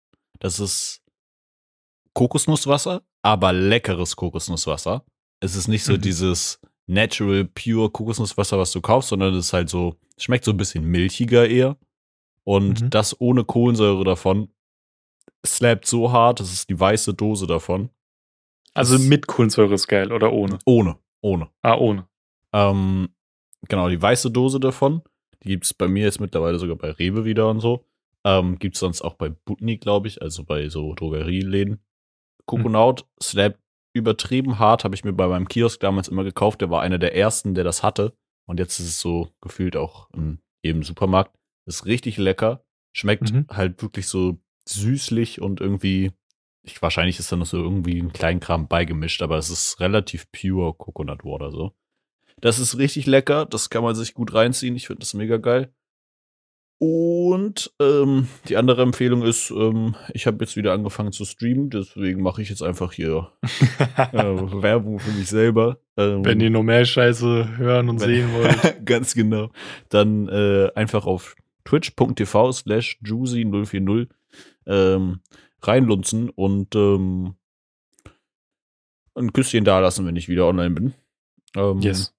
Das 0.41 0.59
ist 0.59 1.03
Kokosnusswasser, 2.15 3.03
aber 3.23 3.53
leckeres 3.53 4.17
Kokosnusswasser. 4.17 5.05
Es 5.41 5.55
ist 5.55 5.69
nicht 5.69 5.85
so 5.85 5.93
Mhm. 5.95 6.01
dieses 6.01 6.61
natural, 6.91 7.45
pure 7.45 7.91
Kokosnusswasser, 7.91 8.59
was 8.59 8.73
du 8.73 8.81
kaufst, 8.81 9.11
sondern 9.11 9.35
es 9.35 9.47
ist 9.47 9.53
halt 9.53 9.69
so, 9.71 9.97
schmeckt 10.19 10.45
so 10.45 10.51
ein 10.51 10.57
bisschen 10.57 10.85
milchiger 10.85 11.49
eher. 11.49 11.77
Und 12.45 12.83
Mhm. 12.83 12.91
das 12.91 13.21
ohne 13.21 13.45
Kohlensäure 13.45 14.05
davon 14.05 14.49
slappt 15.47 15.87
so 15.87 16.13
hart, 16.13 16.41
das 16.41 16.53
ist 16.53 16.69
die 16.69 16.79
weiße 16.79 17.15
Dose 17.15 17.47
davon. 17.47 17.91
Also 18.75 18.99
mit 18.99 19.27
Kohlensäure 19.27 19.75
ist 19.75 19.89
geil 19.89 20.13
oder 20.13 20.33
ohne? 20.33 20.59
Ohne, 20.65 20.97
ohne. 21.23 21.49
Ah, 21.63 21.77
ohne. 21.77 22.07
Ähm, 22.53 23.09
genau, 23.69 23.89
die 23.89 24.01
weiße 24.01 24.31
Dose 24.31 24.61
davon, 24.61 25.03
die 25.43 25.49
gibt 25.49 25.65
es 25.65 25.75
bei 25.75 25.89
mir 25.89 26.05
jetzt 26.05 26.21
mittlerweile 26.21 26.59
sogar 26.59 26.77
bei 26.77 26.91
Rewe 26.91 27.25
wieder 27.25 27.49
und 27.49 27.61
so. 27.61 27.85
Ähm, 28.25 28.59
gibt 28.59 28.75
es 28.77 28.81
sonst 28.81 29.03
auch 29.03 29.15
bei 29.15 29.29
Butni, 29.31 29.79
glaube 29.79 30.09
ich, 30.09 30.21
also 30.23 30.45
bei 30.45 30.69
so 30.69 30.95
Drogerieläden. 30.95 31.81
Kokonaut 32.47 33.07
slappt 33.23 33.60
übertrieben 33.93 34.59
hart, 34.59 34.85
habe 34.85 34.95
ich 34.95 35.05
mir 35.05 35.13
bei 35.13 35.27
meinem 35.27 35.49
Kiosk 35.49 35.81
damals 35.81 36.09
immer 36.09 36.25
gekauft. 36.25 36.61
Der 36.61 36.71
war 36.71 36.83
einer 36.83 36.99
der 36.99 37.15
ersten, 37.17 37.55
der 37.55 37.65
das 37.65 37.83
hatte. 37.83 38.15
Und 38.47 38.59
jetzt 38.59 38.79
ist 38.81 38.87
es 38.87 39.01
so 39.01 39.29
gefühlt 39.41 39.77
auch 39.77 40.09
in 40.13 40.41
jedem 40.63 40.83
Supermarkt. 40.83 41.37
Ist 41.67 41.87
richtig 41.87 42.17
lecker. 42.17 42.65
Schmeckt 42.93 43.33
Mhm. 43.33 43.47
halt 43.51 43.83
wirklich 43.83 44.09
so 44.09 44.39
süßlich 44.69 45.41
und 45.41 45.61
irgendwie, 45.61 46.13
ich, 46.63 46.81
wahrscheinlich 46.83 47.19
ist 47.19 47.31
da 47.31 47.37
noch 47.37 47.47
so 47.47 47.59
irgendwie 47.59 48.01
ein 48.01 48.13
Kleinkram 48.13 48.67
beigemischt, 48.69 49.23
aber 49.23 49.39
es 49.39 49.51
ist 49.51 49.79
relativ 49.81 50.31
pure 50.33 50.75
Coconut 50.75 51.25
Water 51.25 51.51
so. 51.51 51.73
Das 52.41 52.59
ist 52.59 52.79
richtig 52.79 53.07
lecker, 53.07 53.47
das 53.47 53.71
kann 53.71 53.83
man 53.83 53.95
sich 53.95 54.15
gut 54.15 54.33
reinziehen. 54.35 54.75
Ich 54.75 54.87
finde 54.87 55.01
das 55.01 55.15
mega 55.15 55.37
geil. 55.37 55.73
Und 56.83 57.71
ähm, 57.79 58.27
die 58.49 58.57
andere 58.57 58.81
Empfehlung 58.81 59.23
ist, 59.23 59.51
ähm, 59.51 59.97
ich 60.15 60.27
habe 60.27 60.39
jetzt 60.43 60.57
wieder 60.57 60.73
angefangen 60.73 61.13
zu 61.13 61.27
streamen, 61.27 61.69
deswegen 61.69 62.23
mache 62.23 62.41
ich 62.41 62.49
jetzt 62.49 62.63
einfach 62.63 62.93
hier 62.95 63.33
äh, 64.13 64.15
Werbung 64.15 64.99
für 64.99 65.11
mich 65.13 65.29
selber. 65.29 65.79
Ähm, 65.99 66.25
Wenn 66.25 66.41
ihr 66.41 66.49
noch 66.49 66.63
mehr 66.63 66.87
Scheiße 66.87 67.59
hören 67.59 67.91
und 67.91 68.01
wenn- 68.01 68.09
sehen 68.09 68.33
wollt. 68.35 68.87
Ganz 68.87 69.13
genau. 69.15 69.51
Dann 69.91 70.27
äh, 70.29 70.71
einfach 70.75 71.05
auf 71.05 71.37
twitch.tv 71.65 72.53
slash 72.53 72.99
juicy040 73.05 74.09
ähm, 74.67 75.21
reinlunzen 75.61 76.31
und 76.31 76.75
ähm, 76.77 77.35
ein 79.15 79.35
Küsschen 79.35 79.65
da 79.67 79.81
lassen, 79.81 80.07
wenn 80.07 80.17
ich 80.17 80.31
wieder 80.31 80.47
online 80.47 80.71
bin. 80.75 80.95
Ähm, 81.55 81.81
Yes. 81.81 82.15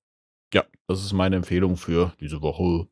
Ja, 0.53 0.65
das 0.87 1.03
ist 1.03 1.13
meine 1.13 1.37
Empfehlung 1.37 1.77
für 1.77 2.13
diese 2.19 2.43
Woche. 2.43 2.87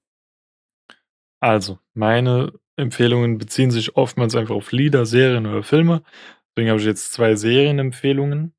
Also, 1.41 1.79
meine 1.93 2.53
Empfehlungen 2.75 3.37
beziehen 3.37 3.71
sich 3.71 3.95
oftmals 3.95 4.35
einfach 4.35 4.55
auf 4.55 4.71
Lieder, 4.71 5.05
Serien 5.05 5.45
oder 5.45 5.63
Filme. 5.63 6.03
Deswegen 6.49 6.69
habe 6.69 6.79
ich 6.79 6.85
jetzt 6.85 7.13
zwei 7.13 7.35
Serienempfehlungen. 7.35 8.53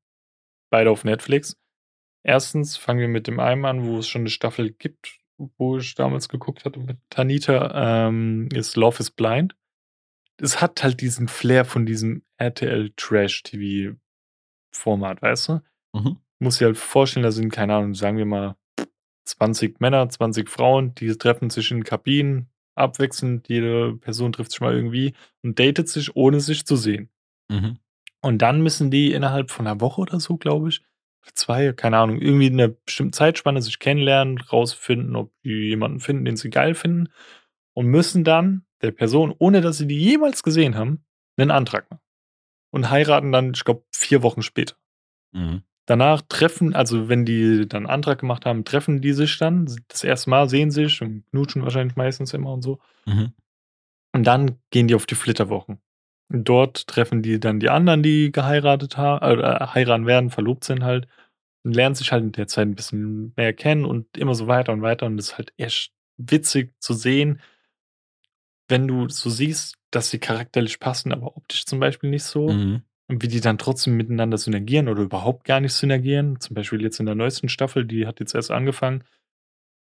Beide 0.71 0.89
auf 0.89 1.03
Netflix. 1.03 1.57
Erstens 2.23 2.77
fangen 2.77 2.99
wir 2.99 3.07
mit 3.07 3.27
dem 3.27 3.39
einen 3.39 3.65
an, 3.65 3.85
wo 3.85 3.97
es 3.97 4.07
schon 4.07 4.21
eine 4.21 4.29
Staffel 4.29 4.71
gibt, 4.71 5.19
wo 5.57 5.77
ich 5.77 5.95
damals 5.95 6.29
geguckt 6.29 6.65
hatte 6.65 6.79
mit 6.79 6.97
Tanita, 7.09 8.07
ähm, 8.07 8.47
ist 8.53 8.75
Love 8.75 8.99
is 8.99 9.11
Blind. 9.11 9.55
Es 10.39 10.61
hat 10.61 10.83
halt 10.83 11.01
diesen 11.01 11.27
Flair 11.27 11.65
von 11.65 11.85
diesem 11.85 12.23
RTL 12.37 12.91
Trash 12.95 13.43
TV 13.43 13.97
Format, 14.73 15.21
weißt 15.21 15.49
du? 15.49 15.61
Mhm. 15.93 16.17
muss 16.39 16.57
dir 16.57 16.65
halt 16.65 16.77
vorstellen, 16.77 17.23
da 17.23 17.31
sind, 17.31 17.51
keine 17.51 17.75
Ahnung, 17.75 17.93
sagen 17.93 18.17
wir 18.17 18.25
mal 18.25 18.55
20 19.25 19.81
Männer, 19.81 20.07
20 20.07 20.49
Frauen, 20.49 20.95
die 20.95 21.09
treffen 21.17 21.49
sich 21.49 21.69
in 21.71 21.83
Kabinen, 21.83 22.50
abwechselnd, 22.75 23.47
jede 23.49 23.95
Person 23.97 24.31
trifft 24.31 24.51
sich 24.51 24.61
mal 24.61 24.73
irgendwie 24.73 25.13
und 25.43 25.59
datet 25.59 25.89
sich, 25.89 26.15
ohne 26.15 26.39
sich 26.39 26.65
zu 26.65 26.75
sehen. 26.75 27.09
Mhm. 27.49 27.77
Und 28.21 28.41
dann 28.41 28.61
müssen 28.61 28.91
die 28.91 29.11
innerhalb 29.11 29.51
von 29.51 29.67
einer 29.67 29.81
Woche 29.81 30.01
oder 30.01 30.19
so, 30.19 30.37
glaube 30.37 30.69
ich, 30.69 30.81
zwei, 31.33 31.73
keine 31.73 31.97
Ahnung, 31.97 32.19
irgendwie 32.19 32.47
in 32.47 32.59
einer 32.59 32.69
bestimmten 32.69 33.13
Zeitspanne 33.13 33.61
sich 33.61 33.79
kennenlernen, 33.79 34.39
rausfinden, 34.39 35.15
ob 35.15 35.31
die 35.43 35.69
jemanden 35.69 35.99
finden, 35.99 36.25
den 36.25 36.35
sie 36.35 36.49
geil 36.49 36.75
finden 36.75 37.09
und 37.73 37.87
müssen 37.87 38.23
dann 38.23 38.65
der 38.81 38.91
Person, 38.91 39.33
ohne 39.37 39.61
dass 39.61 39.77
sie 39.77 39.87
die 39.87 39.99
jemals 39.99 40.43
gesehen 40.43 40.75
haben, 40.75 41.03
einen 41.37 41.51
Antrag 41.51 41.89
machen. 41.89 42.03
Und 42.71 42.89
heiraten 42.89 43.31
dann, 43.31 43.51
ich 43.53 43.63
glaube, 43.63 43.83
vier 43.91 44.23
Wochen 44.23 44.41
später. 44.41 44.75
Mhm. 45.33 45.63
Danach 45.87 46.21
treffen, 46.29 46.75
also 46.75 47.09
wenn 47.09 47.25
die 47.25 47.67
dann 47.67 47.85
einen 47.85 47.93
Antrag 47.93 48.19
gemacht 48.19 48.45
haben, 48.45 48.65
treffen 48.65 49.01
die 49.01 49.13
sich 49.13 49.37
dann 49.37 49.67
das 49.87 50.03
erste 50.03 50.29
Mal, 50.29 50.47
sehen 50.47 50.71
sich 50.71 51.01
und 51.01 51.25
knutschen 51.31 51.63
wahrscheinlich 51.63 51.95
meistens 51.95 52.33
immer 52.33 52.53
und 52.53 52.61
so. 52.61 52.79
Mhm. 53.05 53.33
Und 54.13 54.27
dann 54.27 54.59
gehen 54.69 54.87
die 54.87 54.95
auf 54.95 55.05
die 55.05 55.15
Flitterwochen. 55.15 55.81
Und 56.31 56.47
dort 56.47 56.87
treffen 56.87 57.21
die 57.21 57.39
dann 57.39 57.59
die 57.59 57.69
anderen, 57.69 58.03
die 58.03 58.31
geheiratet 58.31 58.95
haben, 58.97 59.25
oder 59.25 59.73
heiraten 59.73 60.05
werden, 60.05 60.29
verlobt 60.29 60.63
sind 60.63 60.83
halt, 60.83 61.07
und 61.63 61.73
lernen 61.75 61.95
sich 61.95 62.11
halt 62.11 62.23
in 62.23 62.31
der 62.31 62.47
Zeit 62.47 62.67
ein 62.67 62.75
bisschen 62.75 63.33
mehr 63.35 63.53
kennen 63.53 63.85
und 63.85 64.17
immer 64.17 64.35
so 64.35 64.47
weiter 64.47 64.73
und 64.73 64.81
weiter. 64.81 65.05
Und 65.07 65.17
das 65.17 65.29
ist 65.29 65.37
halt 65.37 65.53
echt 65.57 65.91
witzig 66.17 66.73
zu 66.79 66.93
sehen, 66.93 67.41
wenn 68.67 68.87
du 68.87 69.09
so 69.09 69.29
siehst, 69.29 69.75
dass 69.91 70.09
sie 70.09 70.19
charakterlich 70.19 70.79
passen, 70.79 71.11
aber 71.11 71.35
optisch 71.35 71.65
zum 71.65 71.79
Beispiel 71.79 72.09
nicht 72.09 72.23
so. 72.23 72.49
Mhm. 72.49 72.83
Und 73.11 73.21
wie 73.21 73.27
die 73.27 73.41
dann 73.41 73.57
trotzdem 73.57 73.97
miteinander 73.97 74.37
synergieren 74.37 74.87
oder 74.87 75.01
überhaupt 75.01 75.43
gar 75.43 75.59
nicht 75.59 75.73
synergieren. 75.73 76.39
Zum 76.39 76.53
Beispiel 76.53 76.81
jetzt 76.81 77.01
in 77.01 77.05
der 77.05 77.15
neuesten 77.15 77.49
Staffel, 77.49 77.83
die 77.83 78.07
hat 78.07 78.21
jetzt 78.21 78.33
erst 78.33 78.51
angefangen, 78.51 79.03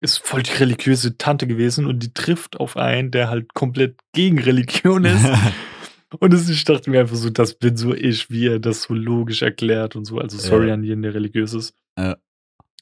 ist 0.01 0.17
voll 0.17 0.43
die 0.43 0.51
religiöse 0.51 1.17
Tante 1.17 1.47
gewesen 1.47 1.85
und 1.85 1.99
die 1.99 2.13
trifft 2.13 2.59
auf 2.59 2.75
einen, 2.75 3.11
der 3.11 3.29
halt 3.29 3.53
komplett 3.53 3.97
gegen 4.11 4.39
Religion 4.39 5.05
ist. 5.05 5.25
und 6.19 6.33
es, 6.33 6.49
ich 6.49 6.65
dachte 6.65 6.89
mir 6.89 6.99
einfach 6.99 7.15
so, 7.15 7.29
das 7.29 7.53
bin 7.53 7.77
so 7.77 7.93
ich, 7.93 8.29
wie 8.29 8.47
er 8.47 8.59
das 8.59 8.83
so 8.83 8.93
logisch 8.93 9.41
erklärt 9.41 9.95
und 9.95 10.03
so. 10.03 10.17
Also 10.17 10.37
sorry 10.37 10.67
Ja. 10.67 10.73
an 10.73 10.83
jeden, 10.83 11.01
der 11.01 11.13
religiös 11.13 11.53
ist. 11.53 11.73
Ja. 11.97 12.17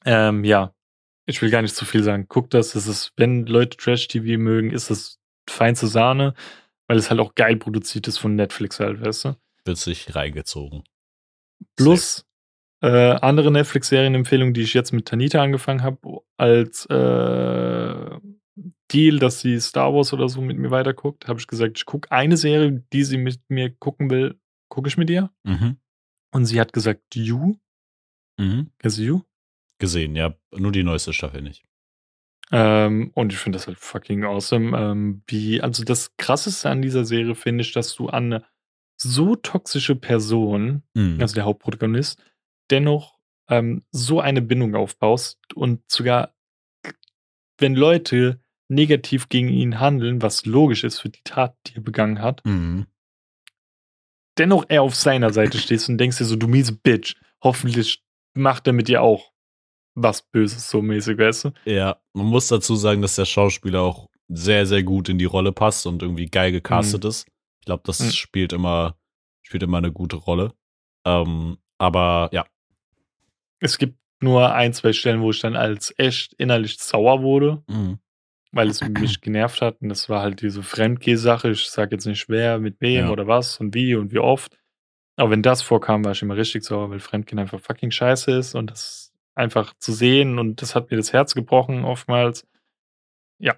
Ähm, 0.05 0.43
ja, 0.43 0.73
ich 1.27 1.39
will 1.43 1.51
gar 1.51 1.61
nicht 1.61 1.75
zu 1.75 1.85
viel 1.85 2.01
sagen. 2.01 2.25
Guckt 2.27 2.55
das, 2.55 2.71
das 2.71 2.87
ist, 2.87 3.13
wenn 3.15 3.45
Leute 3.45 3.77
Trash-TV 3.77 4.39
mögen, 4.39 4.71
ist 4.71 4.89
das 4.89 5.19
feinste 5.47 5.85
Sahne, 5.85 6.33
weil 6.87 6.97
es 6.97 7.11
halt 7.11 7.19
auch 7.19 7.35
geil 7.35 7.57
produziert 7.57 8.07
ist 8.07 8.17
von 8.17 8.35
Netflix 8.35 8.79
halt, 8.79 9.05
weißt 9.05 9.25
du? 9.25 9.35
Wird 9.65 9.77
sich 9.77 10.15
reingezogen. 10.15 10.83
Plus 11.75 12.25
äh, 12.81 13.11
andere 13.21 13.51
Netflix-Serienempfehlungen, 13.51 14.53
die 14.53 14.61
ich 14.61 14.73
jetzt 14.73 14.91
mit 14.91 15.07
Tanita 15.07 15.41
angefangen 15.41 15.83
habe, 15.83 16.21
als 16.37 16.85
äh, 16.87 18.19
Deal, 18.91 19.19
dass 19.19 19.39
sie 19.39 19.59
Star 19.59 19.93
Wars 19.93 20.13
oder 20.13 20.27
so 20.27 20.41
mit 20.41 20.57
mir 20.57 20.71
weiterguckt, 20.71 21.27
habe 21.27 21.39
ich 21.39 21.47
gesagt, 21.47 21.77
ich 21.77 21.85
gucke 21.85 22.11
eine 22.11 22.37
Serie, 22.37 22.83
die 22.91 23.03
sie 23.03 23.17
mit 23.17 23.39
mir 23.49 23.69
gucken 23.69 24.09
will, 24.09 24.39
gucke 24.69 24.87
ich 24.87 24.97
mit 24.97 25.09
ihr. 25.09 25.31
Mhm. 25.43 25.77
Und 26.33 26.45
sie 26.45 26.59
hat 26.59 26.73
gesagt, 26.73 27.15
You. 27.15 27.55
Mhm. 28.37 28.71
Kennst 28.79 28.97
du 28.97 29.03
You? 29.03 29.21
Gesehen, 29.79 30.15
ja. 30.15 30.35
Nur 30.51 30.71
die 30.71 30.83
neueste 30.83 31.13
Staffel 31.13 31.41
nicht. 31.41 31.63
Ähm, 32.51 33.11
und 33.13 33.31
ich 33.31 33.39
finde 33.39 33.57
das 33.57 33.67
halt 33.67 33.79
fucking 33.79 34.23
awesome. 34.23 34.77
Ähm, 34.77 35.23
wie, 35.27 35.61
also 35.61 35.83
das 35.83 36.15
krasseste 36.17 36.69
an 36.69 36.81
dieser 36.81 37.05
Serie 37.05 37.35
finde 37.35 37.61
ich, 37.61 37.71
dass 37.71 37.95
du 37.95 38.09
an 38.09 38.33
eine 38.33 38.45
so 39.01 39.35
toxische 39.35 39.95
Person, 39.95 40.83
Mhm. 40.93 41.19
also 41.21 41.35
der 41.35 41.45
Hauptprotagonist, 41.45 42.21
dennoch 42.69 43.17
ähm, 43.49 43.83
so 43.91 44.19
eine 44.21 44.41
Bindung 44.41 44.75
aufbaust 44.75 45.39
und 45.55 45.81
sogar, 45.91 46.33
wenn 47.57 47.75
Leute 47.75 48.39
negativ 48.69 49.27
gegen 49.29 49.49
ihn 49.49 49.79
handeln, 49.79 50.21
was 50.21 50.45
logisch 50.45 50.83
ist 50.83 50.99
für 50.99 51.09
die 51.09 51.23
Tat, 51.23 51.55
die 51.67 51.75
er 51.75 51.81
begangen 51.81 52.21
hat, 52.21 52.45
Mhm. 52.45 52.87
dennoch 54.37 54.65
er 54.69 54.81
auf 54.83 54.95
seiner 54.95 55.33
Seite 55.33 55.57
stehst 55.57 55.89
und 55.89 55.97
denkst 55.97 56.17
dir 56.17 56.25
so, 56.25 56.35
du 56.35 56.47
miese 56.47 56.73
Bitch, 56.73 57.15
hoffentlich 57.43 58.03
macht 58.33 58.67
er 58.67 58.73
mit 58.73 58.87
dir 58.87 59.01
auch 59.01 59.31
was 59.93 60.21
Böses, 60.21 60.69
so 60.69 60.81
mäßig, 60.81 61.17
weißt 61.17 61.45
du? 61.45 61.51
Ja, 61.65 61.97
man 62.13 62.27
muss 62.27 62.47
dazu 62.47 62.75
sagen, 62.77 63.01
dass 63.01 63.15
der 63.17 63.25
Schauspieler 63.25 63.81
auch 63.81 64.09
sehr, 64.29 64.65
sehr 64.65 64.83
gut 64.83 65.09
in 65.09 65.17
die 65.17 65.25
Rolle 65.25 65.51
passt 65.51 65.85
und 65.85 66.01
irgendwie 66.01 66.27
geil 66.27 66.53
gecastet 66.53 67.03
ist. 67.03 67.27
Ich 67.61 67.65
glaube, 67.65 67.83
das 67.85 67.99
Mhm. 67.99 68.11
spielt 68.11 68.53
immer, 68.53 68.97
spielt 69.41 69.63
immer 69.63 69.77
eine 69.77 69.91
gute 69.91 70.17
Rolle. 70.17 70.53
Ähm, 71.05 71.57
aber 71.77 72.29
ja, 72.31 72.45
Es 73.59 73.77
gibt 73.77 73.97
nur 74.19 74.53
ein, 74.53 74.73
zwei 74.73 74.93
Stellen, 74.93 75.21
wo 75.21 75.31
ich 75.31 75.39
dann 75.39 75.55
als 75.55 75.93
echt 75.97 76.33
innerlich 76.33 76.77
sauer 76.79 77.21
wurde, 77.21 77.63
mhm. 77.67 77.99
weil 78.51 78.69
es 78.69 78.81
mich 78.81 79.21
genervt 79.21 79.61
hat. 79.61 79.81
Und 79.81 79.89
das 79.89 80.09
war 80.09 80.21
halt 80.21 80.41
diese 80.41 80.63
Fremdgeh-Sache. 80.63 81.51
Ich 81.51 81.69
sage 81.69 81.95
jetzt 81.95 82.05
nicht 82.05 82.27
wer, 82.29 82.59
mit 82.59 82.81
wem 82.81 83.05
Ja. 83.05 83.09
oder 83.11 83.27
was 83.27 83.59
und 83.59 83.73
wie 83.75 83.95
und 83.95 84.11
wie 84.11 84.19
oft. 84.19 84.57
Aber 85.15 85.29
wenn 85.31 85.43
das 85.43 85.61
vorkam, 85.61 86.03
war 86.05 86.11
ich 86.13 86.21
immer 86.23 86.35
richtig 86.37 86.63
sauer, 86.63 86.89
weil 86.89 86.99
Fremdgehen 86.99 87.37
einfach 87.39 87.59
fucking 87.59 87.91
scheiße 87.91 88.31
ist 88.31 88.55
und 88.55 88.71
das 88.71 89.13
einfach 89.35 89.73
zu 89.77 89.91
sehen 89.93 90.39
und 90.39 90.61
das 90.61 90.73
hat 90.75 90.89
mir 90.91 90.97
das 90.97 91.13
Herz 91.13 91.35
gebrochen 91.35 91.83
oftmals. 91.85 92.47
Ja. 93.39 93.55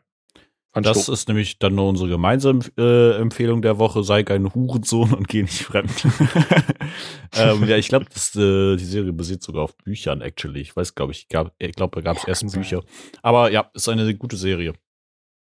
Das 0.74 1.07
ist 1.07 1.28
nämlich 1.28 1.59
dann 1.59 1.76
nur 1.76 1.88
unsere 1.88 2.09
gemeinsame 2.09 2.61
äh, 2.80 3.15
Empfehlung 3.17 3.61
der 3.61 3.78
Woche. 3.78 4.03
Sei 4.03 4.24
kein 4.24 4.53
Hurensohn 4.53 5.13
und 5.13 5.28
geh 5.28 5.43
nicht 5.43 5.61
fremd. 5.63 5.91
ähm, 7.36 7.63
ja, 7.67 7.78
ich 7.78 7.89
glaube, 7.89 8.05
äh, 8.05 8.76
die 8.76 8.84
Serie 8.86 9.13
basiert 9.13 9.43
sogar 9.43 9.63
auf 9.63 9.78
Büchern, 9.78 10.21
actually. 10.21 10.61
Ich 10.61 10.76
weiß, 10.76 10.95
glaube 10.95 11.11
ich, 11.11 11.28
gab, 11.30 11.53
ich 11.59 11.74
glaube, 11.74 11.95
da 11.97 12.01
gab 12.01 12.17
es 12.17 12.24
Boah, 12.24 12.30
erst 12.30 12.41
kann 12.41 12.49
sein. 12.49 12.61
Bücher. 12.61 12.84
Aber 13.21 13.51
ja, 13.51 13.69
ist 13.74 13.88
eine 13.88 14.15
gute 14.15 14.36
Serie. 14.36 14.74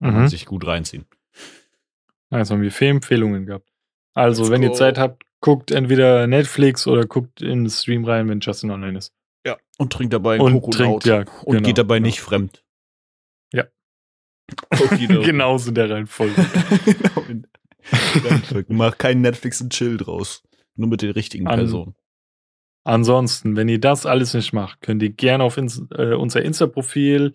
Kann 0.01 0.13
man 0.15 0.23
Mhm. 0.25 0.29
sich 0.29 0.47
gut 0.47 0.67
reinziehen. 0.67 1.07
Also 2.31 2.55
haben 2.55 2.63
wir 2.63 2.73
Filmempfehlungen 2.73 3.47
gehabt. 3.47 3.69
Also, 4.15 4.43
Let's 4.43 4.51
wenn 4.53 4.63
ihr 4.63 4.69
go. 4.71 4.75
Zeit 4.75 4.99
habt, 4.99 5.25
guckt 5.41 5.71
entweder 5.71 6.27
Netflix 6.27 6.87
oder 6.87 7.05
guckt 7.07 7.43
in 7.43 7.65
den 7.65 7.71
Stream 7.71 8.05
rein, 8.05 8.29
wenn 8.29 8.41
Justin 8.41 8.71
online 8.71 8.99
ist. 8.99 9.13
Ja. 9.47 9.57
Und 9.79 9.93
trinkt 9.93 10.13
dabei 10.15 10.35
einen 10.35 10.43
Und 10.43 10.53
Coconut. 10.63 11.03
trinkt, 11.03 11.07
ja. 11.07 11.19
Und 11.45 11.57
genau, 11.57 11.67
geht 11.67 11.79
dabei 11.79 11.97
genau. 11.99 12.07
nicht 12.07 12.21
fremd. 12.21 12.63
Genauso 14.99 15.71
in 15.71 15.75
der 15.75 15.91
Reihenfolge. 15.91 16.35
genau. 17.27 18.65
Mach 18.69 18.99
keinen 18.99 19.21
Netflix 19.21 19.61
und 19.61 19.73
Chill 19.73 19.97
draus. 19.97 20.43
Nur 20.75 20.89
mit 20.89 21.03
den 21.03 21.11
richtigen 21.11 21.47
An- 21.47 21.59
Personen. 21.59 21.95
Ansonsten, 22.85 23.57
wenn 23.57 23.69
ihr 23.69 23.81
das 23.81 24.07
alles 24.07 24.35
nicht 24.35 24.53
macht, 24.53 24.81
könnt 24.81 25.03
ihr 25.03 25.11
gerne 25.11 25.43
auf 25.43 25.57
ins, 25.57 25.83
äh, 25.91 26.15
unser 26.15 26.43
Insta-Profil 26.43 27.35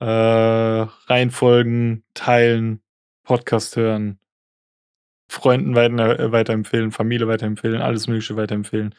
äh, 0.00 0.04
reinfolgen, 0.04 2.04
teilen, 2.12 2.82
Podcast 3.22 3.76
hören, 3.76 4.20
Freunden 5.30 5.76
weiter, 5.76 6.18
äh, 6.18 6.32
weiterempfehlen, 6.32 6.90
Familie 6.90 7.26
weiterempfehlen, 7.26 7.80
alles 7.80 8.06
Mögliche 8.06 8.36
weiterempfehlen. 8.36 8.94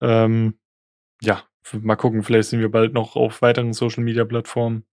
Ähm, 0.00 0.54
ja, 1.20 1.42
mal 1.72 1.96
gucken, 1.96 2.22
vielleicht 2.22 2.50
sind 2.50 2.60
wir 2.60 2.70
bald 2.70 2.94
noch 2.94 3.16
auf 3.16 3.42
weiteren 3.42 3.74
Social-Media-Plattformen. 3.74 4.86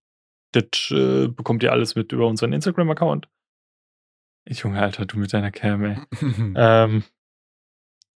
Das 0.54 0.90
äh, 0.92 1.26
bekommt 1.28 1.62
ihr 1.64 1.72
alles 1.72 1.94
mit 1.96 2.12
über 2.12 2.26
unseren 2.28 2.52
Instagram-Account. 2.52 3.28
Junge, 4.48 4.80
Alter, 4.80 5.04
du 5.06 5.18
mit 5.18 5.32
deiner 5.32 5.50
Cam, 5.50 5.84
ey. 5.84 5.98
Ähm, 6.56 7.02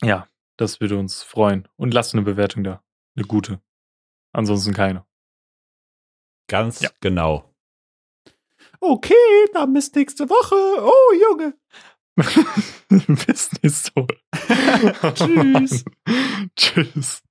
ja, 0.03 0.29
das 0.57 0.81
würde 0.81 0.97
uns 0.99 1.23
freuen. 1.23 1.67
Und 1.77 1.95
lasst 1.95 2.15
eine 2.15 2.23
Bewertung 2.23 2.63
da. 2.63 2.85
Eine 3.17 3.27
gute. 3.27 3.61
Ansonsten 4.33 4.73
keine. 4.75 5.05
Ganz 6.49 6.81
Ja. 6.81 6.91
genau. 7.01 7.53
Okay, 8.81 9.15
dann 9.55 9.73
bis 9.73 9.93
nächste 9.95 10.29
Woche. 10.31 10.55
Oh, 10.55 11.13
Junge. 11.21 11.55
Bis 13.27 13.51
nächste 13.63 13.93
Woche. 13.97 14.19
Tschüss. 15.15 15.85
Tschüss. 16.57 17.23